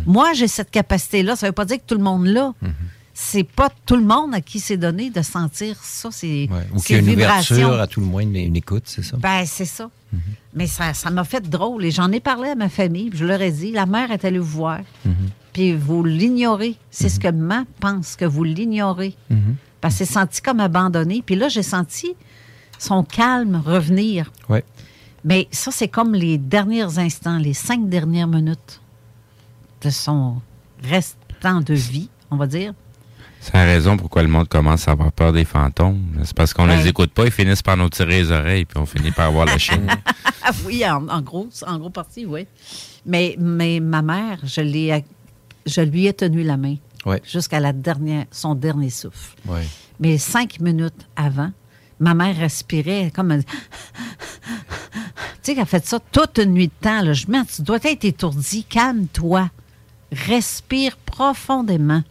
[0.05, 1.35] Moi, j'ai cette capacité-là.
[1.35, 2.53] Ça ne veut pas dire que tout le monde l'a.
[3.13, 6.67] C'est pas tout le monde à qui c'est donné de sentir ça, ces, Ouais.
[6.75, 7.55] Ou qu'il y a une vibrations.
[7.55, 9.17] ouverture, à tout le moins, une, une écoute, c'est ça?
[9.17, 9.89] Ben, c'est ça.
[10.53, 11.83] Mais ça ça m'a fait drôle.
[11.83, 13.09] Et j'en ai parlé à ma famille.
[13.09, 14.79] puis Je leur ai dit, la mère est allée vous voir.
[15.53, 16.75] Puis vous l'ignorez.
[16.91, 19.15] C'est ce que maman pense, que vous l'ignorez.
[19.81, 21.23] Parce que c'est senti comme abandonné.
[21.25, 22.15] Puis là, j'ai senti
[22.79, 24.31] son calme revenir.
[24.49, 24.59] Oui.
[25.23, 28.79] Mais ça, c'est comme les derniers instants, les cinq dernières minutes
[29.81, 30.41] de son
[30.83, 32.73] restant de vie, on va dire.
[33.39, 36.01] C'est la raison pourquoi le monde commence à avoir peur des fantômes.
[36.23, 36.77] C'est parce qu'on Ouais.
[36.77, 39.45] les écoute pas, ils finissent par nous tirer les oreilles, puis on finit par avoir
[39.45, 39.87] la chienne.
[40.65, 42.47] Oui, en, en gros, en gros partie, oui.
[43.05, 45.03] Mais, mais ma mère, je, l'ai,
[45.65, 46.75] je lui ai tenu la main
[47.05, 47.21] Ouais.
[47.25, 49.35] jusqu'à la dernière, son dernier souffle.
[49.45, 49.59] Oui.
[49.99, 51.51] Mais cinq minutes avant,
[51.99, 53.41] ma mère respirait comme.
[55.47, 57.01] Tu sais qu'elle a fait ça toute une nuit de temps.
[57.01, 57.13] Là.
[57.13, 58.65] Je me dis, tu dois être étourdi.
[58.65, 59.49] Calme-toi.
[60.11, 62.03] Respire profondément.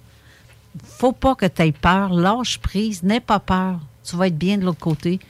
[0.82, 2.14] Faut pas que tu aies peur.
[2.14, 3.02] Lâche prise.
[3.02, 3.78] N'aie pas peur.
[4.04, 5.20] Tu vas être bien de l'autre côté.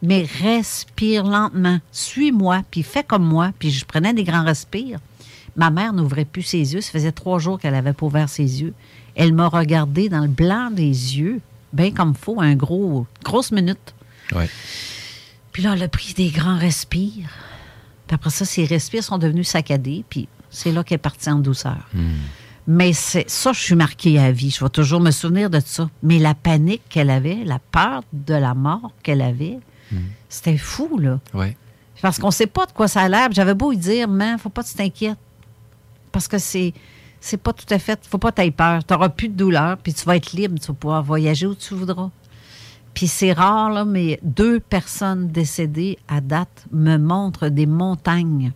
[0.00, 1.80] Mais respire lentement.
[1.90, 3.50] Suis-moi, puis fais comme moi.
[3.58, 5.00] Puis je prenais des grands respires.
[5.56, 6.80] Ma mère n'ouvrait plus ses yeux.
[6.80, 8.74] Ça faisait trois jours qu'elle avait pas ouvert ses yeux.
[9.16, 11.40] Elle m'a regardé dans le blanc des yeux,
[11.72, 13.95] bien comme faut, un gros, grosse minute.
[14.34, 14.48] Ouais.
[15.52, 17.30] Puis là, elle a pris des grands respires.
[18.06, 20.04] Puis après ça, ses respires sont devenus saccadés.
[20.08, 21.88] Puis c'est là qu'elle est partie en douceur.
[22.68, 24.50] Mais c'est ça, je suis marquée à vie.
[24.50, 25.88] Je vais toujours me souvenir de ça.
[26.02, 29.58] Mais la panique qu'elle avait, la peur de la mort qu'elle avait,
[30.28, 31.20] c'était fou, là.
[31.32, 31.54] Oui.
[32.02, 33.28] Parce qu'on ne sait pas de quoi ça a l'air.
[33.32, 35.18] J'avais beau lui dire, man, faut pas que tu t'inquiètes.
[36.12, 36.74] Parce que c'est
[37.20, 37.98] c'est pas tout à fait.
[38.08, 38.84] faut pas t'aies peur.
[38.84, 40.58] Tu n'auras plus de douleur, puis tu vas être libre.
[40.60, 42.10] Tu vas pouvoir voyager où tu voudras.
[42.96, 48.52] Puis c'est rare, là, mais deux personnes décédées à date me montrent des montagnes.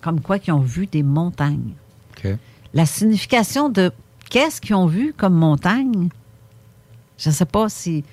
[0.00, 1.72] Comme quoi qu'ils ont vu des montagnes.
[2.72, 3.90] La signification de
[4.30, 6.08] qu'est-ce qu'ils ont vu comme montagne,
[7.18, 8.04] je ne sais pas si.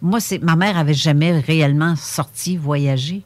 [0.00, 3.22] Moi, c'est ma mère avait jamais réellement sorti voyager.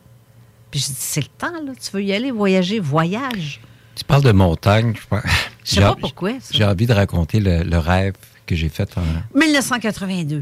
[0.71, 1.73] Puis je dis, c'est le temps, là.
[1.79, 3.61] Tu veux y aller voyager, voyage.
[3.95, 4.95] Tu parles de montagne.
[4.97, 5.23] Je pense-
[5.65, 6.33] Je sais pas pourquoi.
[6.53, 8.15] J'ai envie de raconter le, le rêve
[8.47, 9.03] que j'ai fait en
[9.39, 10.41] 1982.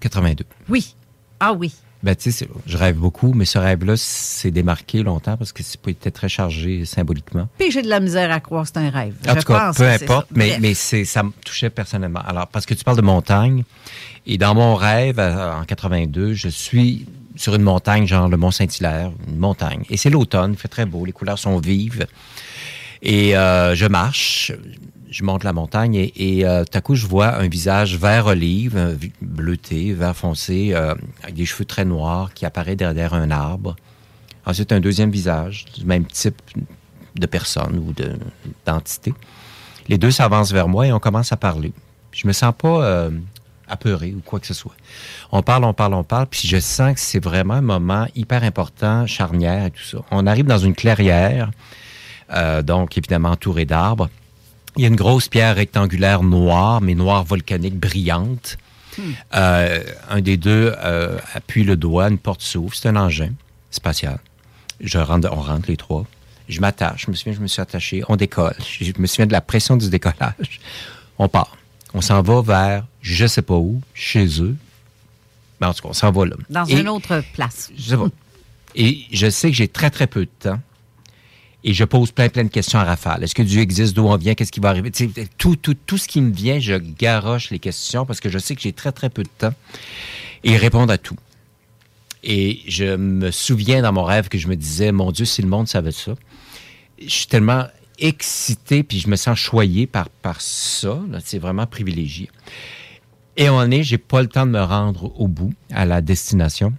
[0.00, 0.44] 82.
[0.68, 0.94] Oui.
[1.38, 1.72] Ah oui.
[2.02, 6.10] Ben, tu sais, je rêve beaucoup, mais ce rêve-là s'est démarqué longtemps parce que été
[6.10, 7.46] très chargé symboliquement.
[7.58, 9.14] Puis j'ai de la misère à croire que c'est un rêve.
[9.28, 12.22] En Je tout cas, pense peu importe, mais, ça me touchait personnellement.
[12.26, 13.64] Alors, parce que tu parles de montagne,
[14.26, 17.06] et dans mon rêve, en 82, je suis
[17.36, 19.84] sur une montagne, genre le Mont Saint-Hilaire, une montagne.
[19.90, 22.06] Et c'est l'automne, il fait très beau, les couleurs sont vives.
[23.02, 24.52] Et euh, je marche,
[25.10, 28.26] je monte la montagne, et, et euh, tout à coup, je vois un visage vert
[28.26, 33.30] olive, euh, bleuté, vert foncé, euh, avec des cheveux très noirs, qui apparaît derrière un
[33.30, 33.76] arbre.
[34.46, 36.40] Ensuite, un deuxième visage, du même type
[37.16, 38.16] de personne ou de-
[38.64, 39.12] d'entité.
[39.88, 41.72] Les deux s'avancent vers moi et on commence à parler.
[42.12, 43.10] Je me sens pas euh,
[43.68, 44.74] apeuré ou quoi que ce soit.
[45.32, 48.44] On parle, on parle, on parle, puis je sens que c'est vraiment un moment hyper
[48.44, 49.98] important, charnière et tout ça.
[50.12, 51.50] On arrive dans une clairière,
[52.32, 54.08] euh, donc évidemment entourée d'arbres.
[54.80, 58.56] Il y a une grosse pierre rectangulaire noire, mais noire volcanique brillante.
[59.34, 62.74] Euh, un des deux euh, appuie le doigt, une porte s'ouvre.
[62.74, 63.28] C'est un engin
[63.70, 64.18] spatial.
[64.80, 66.06] Je rentre, on rentre les trois.
[66.48, 67.04] Je m'attache.
[67.04, 68.02] Je me souviens, je me suis attaché.
[68.08, 68.56] On décolle.
[68.80, 70.60] Je me souviens de la pression du décollage.
[71.18, 71.58] On part.
[71.92, 74.56] On s'en va vers, je sais pas où, chez eux.
[75.60, 76.36] Mais en tout cas, on s'en va là.
[76.48, 77.70] Dans Et- une autre place.
[77.76, 78.06] je sais pas.
[78.74, 80.58] Et je sais que j'ai très, très peu de temps.
[81.62, 83.22] Et je pose plein, plein de questions à rafale.
[83.22, 83.94] Est-ce que Dieu existe?
[83.94, 84.34] D'où on vient?
[84.34, 84.90] Qu'est-ce qui va arriver?
[85.36, 88.54] Tout, tout, tout ce qui me vient, je garoche les questions parce que je sais
[88.54, 89.52] que j'ai très, très peu de temps.
[90.42, 91.16] Et répondre à tout.
[92.22, 95.48] Et je me souviens dans mon rêve que je me disais, mon Dieu, si le
[95.48, 96.14] monde savait ça.
[97.00, 97.66] Je suis tellement
[97.98, 100.98] excité, puis je me sens choyé par, par ça.
[101.22, 102.30] C'est vraiment privilégié.
[103.36, 106.72] Et on est, j'ai pas le temps de me rendre au bout, à la destination.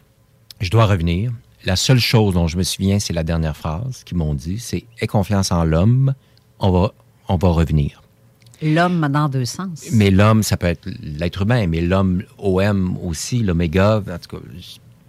[0.60, 1.32] Je dois revenir.
[1.66, 4.86] La seule chose dont je me souviens, c'est la dernière phrase qu'ils m'ont dit, c'est
[5.00, 6.14] «Aie confiance en l'homme,
[6.60, 6.94] on va,
[7.28, 8.02] on va revenir».
[8.64, 9.88] L'homme dans deux sens.
[9.92, 14.44] Mais l'homme, ça peut être l'être humain, mais l'homme OM aussi, l'oméga, en tout cas.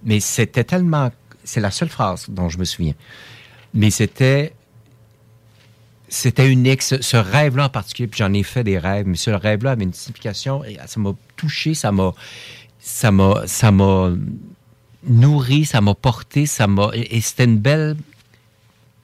[0.04, 1.10] Mais c'était tellement.
[1.44, 2.94] C'est la seule phrase dont je me souviens.
[3.74, 4.54] Mais c'était.
[6.08, 6.80] C'était unique.
[6.80, 9.84] Ce, ce rêve-là en particulier, puis j'en ai fait des rêves, mais ce rêve-là avait
[9.84, 12.14] une signification, et ça m'a touché, ça m'a.
[12.78, 13.42] Ça m'a.
[13.46, 14.12] Ça m'a
[15.08, 16.90] nourri, ça m'a porté, ça m'a.
[16.94, 17.96] Et c'était une belle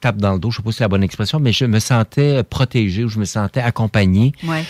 [0.00, 1.80] tape dans le dos, je sais pas si c'est la bonne expression, mais je me
[1.80, 4.32] sentais protégé ou je me sentais accompagné.
[4.44, 4.64] Ouais.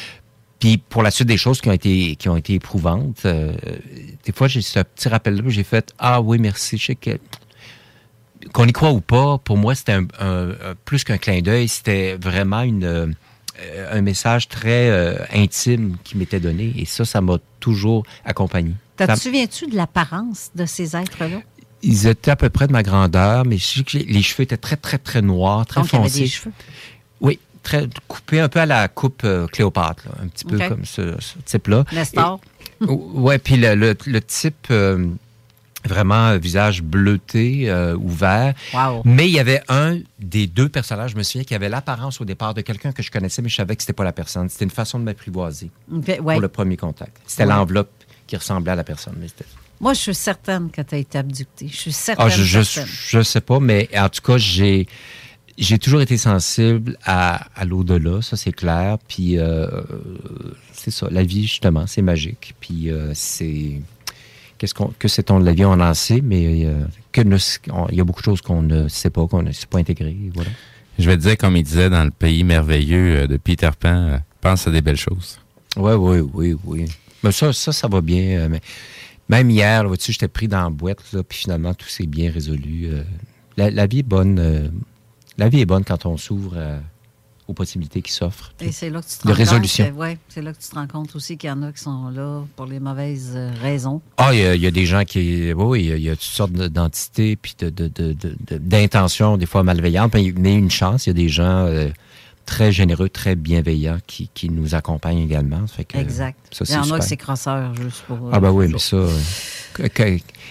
[0.59, 3.53] Puis pour la suite des choses qui ont été, qui ont été éprouvantes, euh,
[4.25, 6.79] des fois, j'ai ce petit rappel-là, puis j'ai fait Ah oui, merci.
[6.79, 7.19] Je sais que.
[8.53, 11.69] Qu'on y croit ou pas, pour moi, c'était un, un- un- plus qu'un clin d'œil,
[11.69, 13.07] c'était vraiment une, euh,
[13.91, 16.73] un message très euh, intime qui m'était donné.
[16.77, 18.73] Et ça, ça m'a toujours accompagné.
[18.97, 21.41] Te Ça- souviens-tu de l'apparence de ces êtres-là?
[21.83, 24.57] ils étaient à peu près de ma grandeur, mais je sais que les cheveux étaient
[24.57, 26.21] très, très, très noirs, très Donc, il y avait foncés.
[26.23, 26.53] des cheveux?
[27.21, 30.85] Oui, très coupés un peu à la coupe euh, Cléopâtre, là, un petit peu comme
[30.85, 31.85] ce, ce type-là.
[31.93, 32.41] Nestor.
[32.81, 35.07] Et- ouais, puis le, le- le type euh,
[35.85, 38.55] vraiment visage bleuté, euh, ouvert.
[38.75, 39.03] Wow.
[39.05, 42.25] Mais il y avait un des deux personnages, je me souviens, qui avait l'apparence au
[42.25, 44.49] départ de quelqu'un que je connaissais, mais je savais que c'était pas la personne.
[44.49, 46.17] C'était une façon de m'apprivoiser ouais.
[46.19, 47.17] pour le premier contact.
[47.27, 47.51] C'était Ouais.
[47.51, 47.91] l'enveloppe
[48.27, 49.15] qui ressemblait à la personne.
[49.21, 49.29] Mais
[49.81, 51.69] Moi, je suis certaine que tu as été abducté.
[51.69, 52.27] Je suis certaine.
[52.27, 52.93] Ah, je, je, certaine.
[53.09, 54.87] je sais pas, mais en tout cas, j'ai
[55.57, 58.97] j'ai toujours été sensible à, à l'au-delà, ça c'est clair.
[59.09, 59.69] Puis euh,
[60.73, 62.55] c'est ça, la vie justement, c'est magique.
[62.61, 63.81] Puis euh, c'est
[64.59, 65.09] qu'est-ce qu'on que
[65.45, 68.21] la vie, on en sait, mais euh, que ne s- on- il y a beaucoup
[68.21, 70.17] de choses qu'on ne sait pas, qu'on ne sait pas intégrer.
[70.35, 70.51] Voilà.
[70.99, 73.89] Je vais te dire, comme il disait dans le pays merveilleux euh, de Peter Pan,
[73.95, 75.39] euh, pense à des belles choses.
[75.77, 76.85] Oui, oui, oui, oui.
[77.23, 78.41] Mais ça, ça, ça va bien.
[78.41, 78.61] euh, mais
[79.29, 82.87] même hier, vois-tu, j'étais pris dans la boîte, là, puis finalement, tout s'est bien résolu.
[82.93, 83.03] euh.
[83.57, 84.39] la, la vie est bonne.
[84.39, 84.69] euh,
[85.37, 86.81] la vie est bonne quand on s'ouvre euh,
[87.49, 88.53] aux possibilités qui s'offrent.
[88.61, 89.91] Et c'est là que tu te De rends résolution.
[89.97, 92.09] ouais, c'est là que tu te rends compte aussi qu'il y en a qui sont
[92.11, 94.03] là pour les mauvaises euh, raisons.
[94.19, 95.53] Ah, il y, a- il y a des gens qui.
[95.55, 98.13] Oui, il y a- il y, a toutes sortes de- d'entités puis de- de- de-
[98.13, 100.13] de- de- d'intentions, des fois malveillantes.
[100.15, 101.89] Mais, une chance, il y a des gens euh,
[102.45, 105.67] très généreux, très bienveillants qui, qui nous accompagnent également.
[105.67, 106.39] Fait que, exact.
[106.51, 108.19] Ça, Il y en a que c'est crosseur juste pour.
[108.31, 108.97] Ah, ben oui, mais ça.
[108.97, 109.19] euh,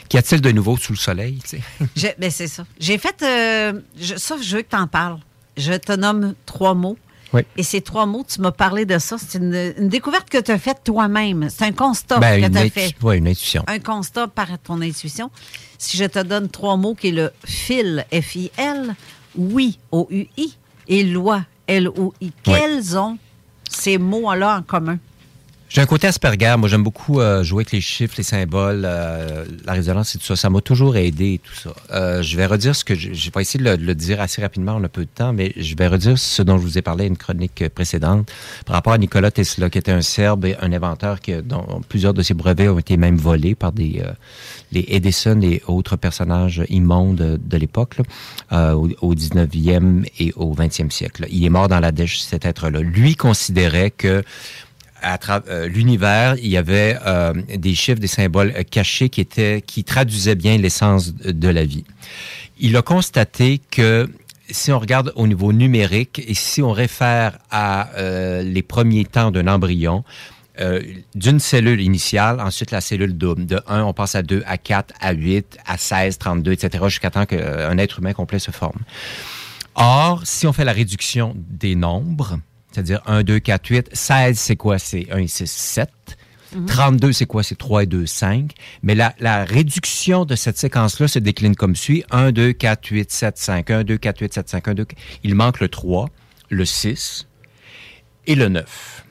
[0.07, 1.61] Qu'y a-t-il de nouveau sous le soleil, tu
[1.95, 2.15] sais?
[2.17, 2.65] Ben, c'est ça.
[2.79, 3.21] J'ai fait.
[3.23, 5.19] euh, je- ça, je veux que tu en parles.
[5.57, 6.97] Je te nomme trois mots.
[7.33, 7.41] Oui.
[7.57, 9.17] Et ces trois mots, tu m'as parlé de ça.
[9.19, 11.49] C'est une, une découverte que tu as faite toi-même.
[11.49, 12.95] C'est un constat Ben, que tu as fait.
[13.03, 13.63] ouais, une intuition.
[13.67, 15.29] Un constat par ton intuition.
[15.77, 18.95] Si je te donne trois mots qui est le fil, F-I-L,
[19.35, 20.55] oui, O-U-I,
[20.87, 23.17] et loi, L-O-I, quels ont
[23.69, 24.97] ces mots-là en commun?
[25.69, 26.55] J'ai un côté Asperger.
[26.57, 30.25] Moi, j'aime beaucoup euh, jouer avec les chiffres, les symboles, euh, la résonance et tout
[30.25, 30.37] ça.
[30.37, 31.71] Ça m'a toujours aidé et tout ça.
[31.91, 34.21] Euh, je vais redire ce que je, je vais essayer de le, de le dire
[34.21, 34.77] assez rapidement.
[34.77, 37.03] On a peu de temps, mais je vais redire ce dont je vous ai parlé
[37.03, 38.31] à une chronique euh, précédente
[38.65, 42.13] par rapport à Nikola Tesla, qui était un Serbe et un inventeur qui, dont plusieurs
[42.13, 44.13] de ses brevets ont été même volés par des euh,
[44.71, 47.97] les Edison et autres personnages immondes de, l'époque,
[48.51, 51.25] euh, au, au 19e et au 20e siècle.
[51.29, 52.81] Il est mort dans la dèche, cet être-là.
[52.81, 54.23] Lui considérait que
[55.01, 59.21] à tra- euh, l'univers, il y avait euh, des chiffres, des symboles euh, cachés qui
[59.21, 61.85] étaient, qui traduisaient bien l'essence de la vie.
[62.59, 64.09] Il a constaté que
[64.49, 69.29] si on regarde au niveau numérique et si on réfère à euh, les premiers temps
[69.31, 70.03] d'un embryon,
[70.59, 70.81] euh,
[71.13, 73.45] d'une cellule initiale, ensuite la cellule double.
[73.45, 77.11] De 1, on passe à 2, à 4, à 8, à 16, 32, etc., jusqu'à
[77.11, 78.79] temps qu'un être humain complet se forme.
[79.75, 82.39] Or, si on fait la réduction des nombres,
[82.71, 84.79] c'est-à-dire 1, 2, 4, 8, 16, c'est quoi?
[84.79, 85.89] C'est 1, 6, 7.
[86.65, 87.43] 32, c'est quoi?
[87.43, 88.51] C'est 3 et 2, 5.
[88.81, 92.03] Mais la, la réduction de cette séquence-là se décline comme suit.
[92.11, 93.69] 1, 2, 4, 8, 7, 5.
[93.69, 94.67] 1, 2, 4, 8, 7, 5.
[94.69, 94.85] 1, 2,
[95.23, 96.09] Il manque le 3,
[96.49, 97.27] le 6
[98.27, 99.05] et le 9.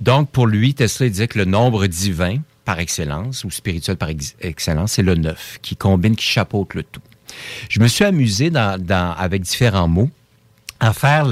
[0.00, 4.34] Donc, pour lui, Tesla disait que le nombre divin par excellence, ou spirituel par ex
[4.40, 7.02] excellence, c'est le 9, qui combine, qui chapeaute le tout.
[7.68, 10.10] Je me suis amusé dans, dans, avec différents mots
[10.84, 11.26] à faire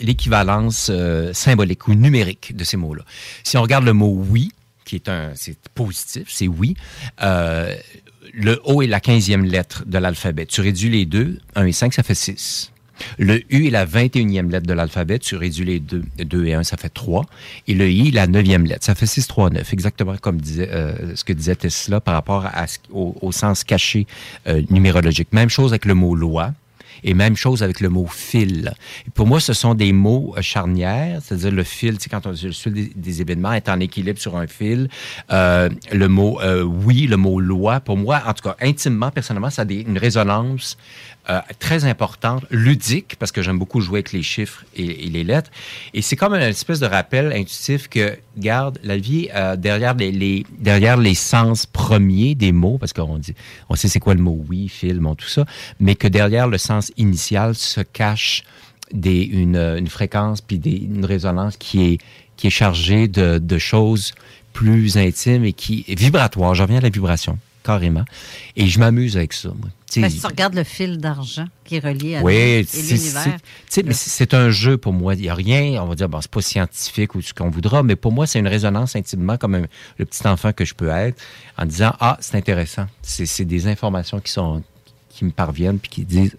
[0.00, 3.02] l'équivalence la, euh, symbolique ou numérique de ces mots-là.
[3.44, 4.52] Si on regarde le mot oui,
[4.84, 6.76] qui est un, c'est positif, c'est oui.
[7.22, 7.74] Euh,
[8.34, 10.46] le O est la quinzième lettre de l'alphabet.
[10.46, 12.72] Tu réduis les deux, 1 et 5, ça fait 6.
[13.18, 15.18] Le U est la 21e lettre de l'alphabet.
[15.18, 17.26] Tu réduis les deux, 2 et 1, ça fait 3.
[17.68, 18.84] Et le I, la 9e lettre.
[18.84, 19.72] Ça fait 6, 3, 9.
[19.72, 24.06] Exactement comme disait, euh, ce que disait Tesla par rapport à, au, au, sens caché
[24.46, 25.32] euh, numérologique.
[25.32, 26.52] Même chose avec le mot loi.
[27.04, 28.72] Et même chose avec le mot fil.
[29.14, 32.32] pour moi, ce sont des mots euh, charnières, c'est-à-dire le fil, tu sais, quand on
[32.32, 34.88] dit le fil des, événements est en équilibre sur un fil.
[35.30, 39.50] Euh, le mot euh, oui, le mot loi, pour moi, en tout cas, intimement, personnellement,
[39.50, 40.76] ça a une résonance
[41.30, 45.50] euh, très importante, ludique, parce que j'aime beaucoup jouer avec les chiffres et, les lettres.
[45.92, 50.10] Et c'est comme une espèce de rappel intuitif que, garde, la vie euh, derrière, les,
[50.10, 53.34] les, derrière les sens premiers des mots, parce qu'on dit,
[53.68, 55.44] on sait c'est quoi le mot oui, film, tout ça,
[55.80, 58.44] mais que derrière le sens initial se cache
[58.92, 61.98] des, une, une fréquence puis des, une résonance qui est,
[62.36, 64.14] qui est chargée de, de choses
[64.54, 66.54] plus intimes et qui est vibratoire.
[66.54, 67.38] Je reviens à la vibration
[67.68, 68.04] carrément.
[68.56, 69.48] Et je m'amuse avec ça.
[69.48, 69.68] Moi.
[69.90, 73.36] Si tu regardes le fil d'argent qui est relié à oui, l'univers.
[73.68, 75.14] C'est un jeu pour moi.
[75.14, 77.82] Il n'y a rien, on va dire, bon, c'est pas scientifique ou ce qu'on voudra,
[77.82, 79.64] mais pour moi, c'est une résonance intimement comme un,
[79.98, 81.20] le petit enfant que je peux être
[81.58, 82.86] en disant, ah, c'est intéressant.
[83.02, 84.62] C'est des informations qui sont
[85.10, 86.36] qui me parviennent puis qui disent,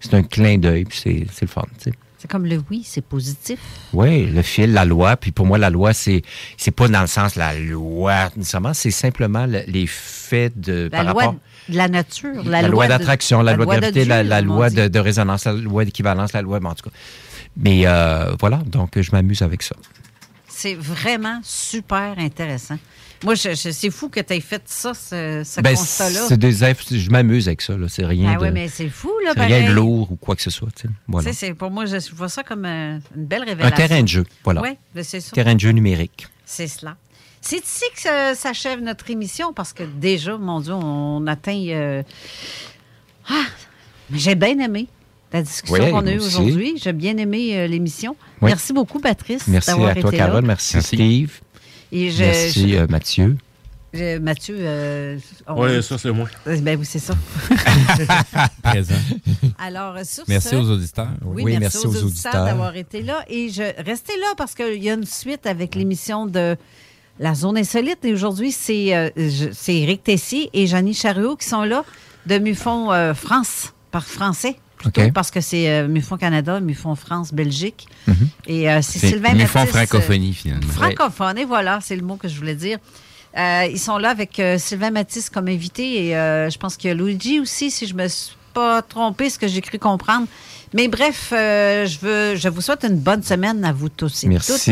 [0.00, 1.62] c'est un clin d'œil puis c'est le fun.
[2.24, 3.58] C'est comme le oui, c'est positif.
[3.92, 5.14] Oui, le fil, la loi.
[5.14, 6.22] Puis pour moi, la loi, c'est
[6.56, 11.04] c'est pas dans le sens la loi nécessairement, c'est simplement le, les faits de la
[11.04, 11.36] par loi rapport.
[11.68, 14.70] De la nature, la, la loi d'attraction, la, la, loi de gravité, la, la loi
[14.70, 16.96] de, de, résonance, la loi d'équivalence, la loi, bon, en tout cas.
[17.58, 19.76] Mais euh, voilà, donc je m'amuse avec ça.
[20.48, 22.78] C'est vraiment super intéressant.
[23.24, 26.26] Moi, je, je, c'est fou que tu aies fait ça, ce, ce ben, constat-là.
[26.28, 27.74] C'est des, je m'amuse avec ça.
[27.88, 28.42] C'est rien ah de.
[28.44, 30.68] oui, mais c'est fou, là, C'est rien de lourd ou quoi que ce soit.
[31.08, 31.30] Voilà.
[31.58, 33.74] Pour moi, je vois ça comme une belle révélation.
[33.74, 34.60] Un terrain de jeu, voilà.
[34.60, 35.30] Oui, c'est ça.
[35.32, 36.28] Terrain de jeu numérique.
[36.44, 36.96] C'est cela.
[37.40, 41.62] C'est ici que s'achève notre émission parce que déjà, mon Dieu, on atteint.
[41.68, 42.02] Euh...
[43.28, 43.44] Ah,
[44.12, 44.88] j'ai bien aimé
[45.32, 46.74] la discussion oui, qu'on a eue aujourd'hui.
[46.76, 48.16] J'ai bien aimé euh, l'émission.
[48.40, 48.50] Oui.
[48.50, 49.46] Merci beaucoup, Patrice.
[49.48, 50.42] Merci d'avoir à toi, été Carole.
[50.42, 50.48] Là.
[50.48, 51.40] Merci, Steve.
[51.94, 53.36] Et je, Merci, je, euh, Mathieu.
[54.20, 54.56] Mathieu.
[54.58, 55.16] Euh,
[55.48, 56.28] oui, ça, c'est moi.
[56.44, 57.14] Ben oui, c'est ça.
[58.64, 58.94] Présent.
[59.56, 61.10] Alors, sur merci ce, aux auditeurs.
[61.24, 63.24] Oui, oui merci, merci, aux, aux auditeurs d'avoir été là.
[63.28, 66.56] Et je restez là parce qu'il y a une suite avec l'émission de
[67.20, 68.04] La Zone Insolite.
[68.04, 69.10] Et aujourd'hui, c'est euh,
[69.68, 71.84] Éric Tessier et Jeannie Chariot qui sont là
[72.26, 74.56] de Mufon euh, France, par français.
[74.78, 75.12] Plutôt, okay.
[75.12, 77.86] parce que c'est euh, Mufon Canada, Mufon France, Belgique.
[78.06, 78.26] Mm -hmm.
[78.46, 80.72] Et euh, c'est Sylvain Mufon Mathis, francophonie, finalement.
[80.72, 82.78] Francophone, et voilà, c'est le mot que je voulais dire.
[83.36, 86.88] Euh, ils sont là avec euh, Sylvain Mathis comme invité et euh, je pense qu'il
[86.88, 90.28] y a Luigi aussi, si je me suis pas trompé, ce que j'ai cru comprendre.
[90.72, 94.28] Mais bref, euh, je veux, je vous souhaite une bonne semaine à vous tous et
[94.28, 94.52] Merci.
[94.52, 94.68] toutes.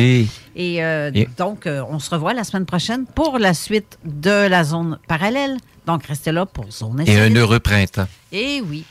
[0.56, 1.28] Et, et...
[1.36, 5.56] donc, on se revoit la semaine prochaine pour la suite de la zone parallèle.
[5.86, 8.08] Donc, restez là pour Zone Et un heureux printemps.
[8.30, 8.84] Et oui.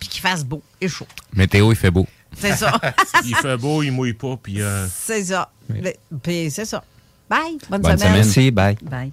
[0.00, 1.06] Puis qu'il fasse beau et chaud.
[1.32, 2.06] Météo, il fait beau.
[2.38, 2.80] C'est ça.
[3.24, 4.60] il fait beau, il mouille pas, puis...
[4.60, 4.86] Euh...
[4.92, 5.50] C'est ça.
[5.70, 5.82] Oui.
[6.22, 6.82] Puis c'est ça.
[7.28, 7.58] Bye.
[7.70, 7.98] Bonne, Bonne semaine.
[7.98, 8.12] semaine.
[8.14, 8.50] Merci.
[8.50, 8.76] Bye.
[8.82, 9.12] Bye.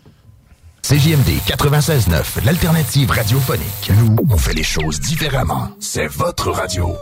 [0.81, 3.91] CJMD 96.9, l'alternative radiophonique.
[3.97, 5.69] Nous, on fait les choses différemment.
[5.79, 6.97] C'est votre radio.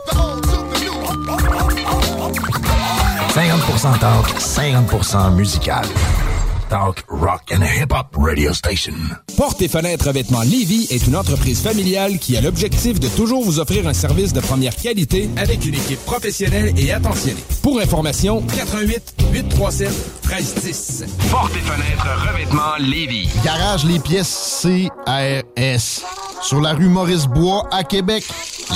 [3.34, 5.86] 50% talk, 50% musical.
[6.70, 8.94] Talk, rock and hip-hop radio station.
[9.36, 13.58] Porte et fenêtres vêtements Lévis est une entreprise familiale qui a l'objectif de toujours vous
[13.58, 17.42] offrir un service de première qualité avec une équipe professionnelle et attentionnée.
[17.64, 19.88] Pour information, 88 837
[20.28, 21.04] 1310.
[21.28, 23.28] Porte et fenêtres revêtements Lévis.
[23.44, 26.04] Garage les pièces CRS.
[26.40, 28.24] Sur la rue Maurice-Bois à Québec.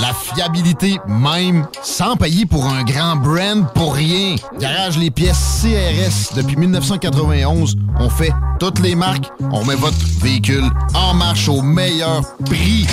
[0.01, 4.35] La fiabilité même, sans payer pour un grand brand pour rien.
[4.59, 7.77] Garage les pièces CRS depuis 1991.
[7.99, 9.31] On fait toutes les marques.
[9.51, 12.87] On met votre véhicule en marche au meilleur prix.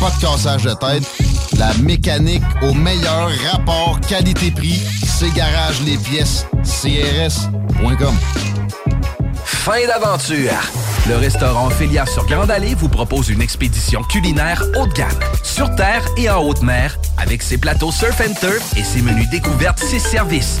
[0.00, 1.04] Pas de cassage de tête.
[1.58, 4.80] La mécanique au meilleur rapport qualité-prix.
[5.04, 8.14] C'est Garage les pièces CRS.com.
[9.44, 10.50] Fin d'aventure.
[11.08, 15.08] Le restaurant Félia sur Grande Allée vous propose une expédition culinaire haut de gamme,
[15.42, 19.28] sur terre et en haute mer, avec ses plateaux surf and turf et ses menus
[19.30, 20.60] découvertes, ses services.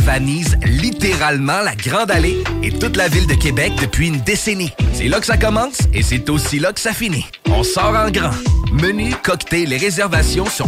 [0.01, 4.71] galvanise littéralement la Grande Allée et toute la ville de Québec depuis une décennie.
[4.93, 7.25] C'est là que ça commence et c'est aussi là que ça finit.
[7.45, 8.35] On sort en grand.
[8.71, 10.65] Menu, cocktail et réservations sur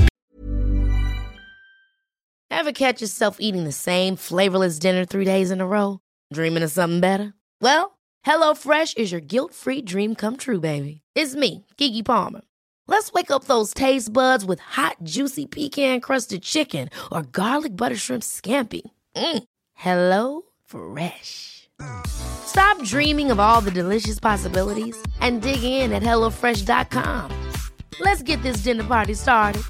[2.51, 5.99] Ever catch yourself eating the same flavorless dinner three days in a row?
[6.31, 7.33] Dreaming of something better?
[7.61, 11.01] Well, HelloFresh is your guilt-free dream come true, baby.
[11.15, 12.41] It's me, Kiki Palmer.
[12.87, 18.23] Let's wake up those taste buds with hot, juicy pecan-crusted chicken or garlic butter shrimp
[18.23, 18.81] scampi.
[19.15, 19.43] Mm.
[19.73, 21.69] Hello Fresh.
[22.07, 27.51] Stop dreaming of all the delicious possibilities and dig in at HelloFresh.com.
[27.99, 29.63] Let's get this dinner party started.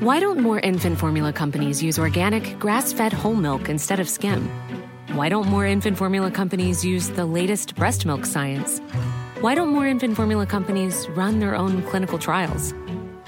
[0.00, 4.48] Why don't more infant formula companies use organic, grass fed whole milk instead of skim?
[5.12, 8.80] Why don't more infant formula companies use the latest breast milk science?
[9.40, 12.72] Why don't more infant formula companies run their own clinical trials?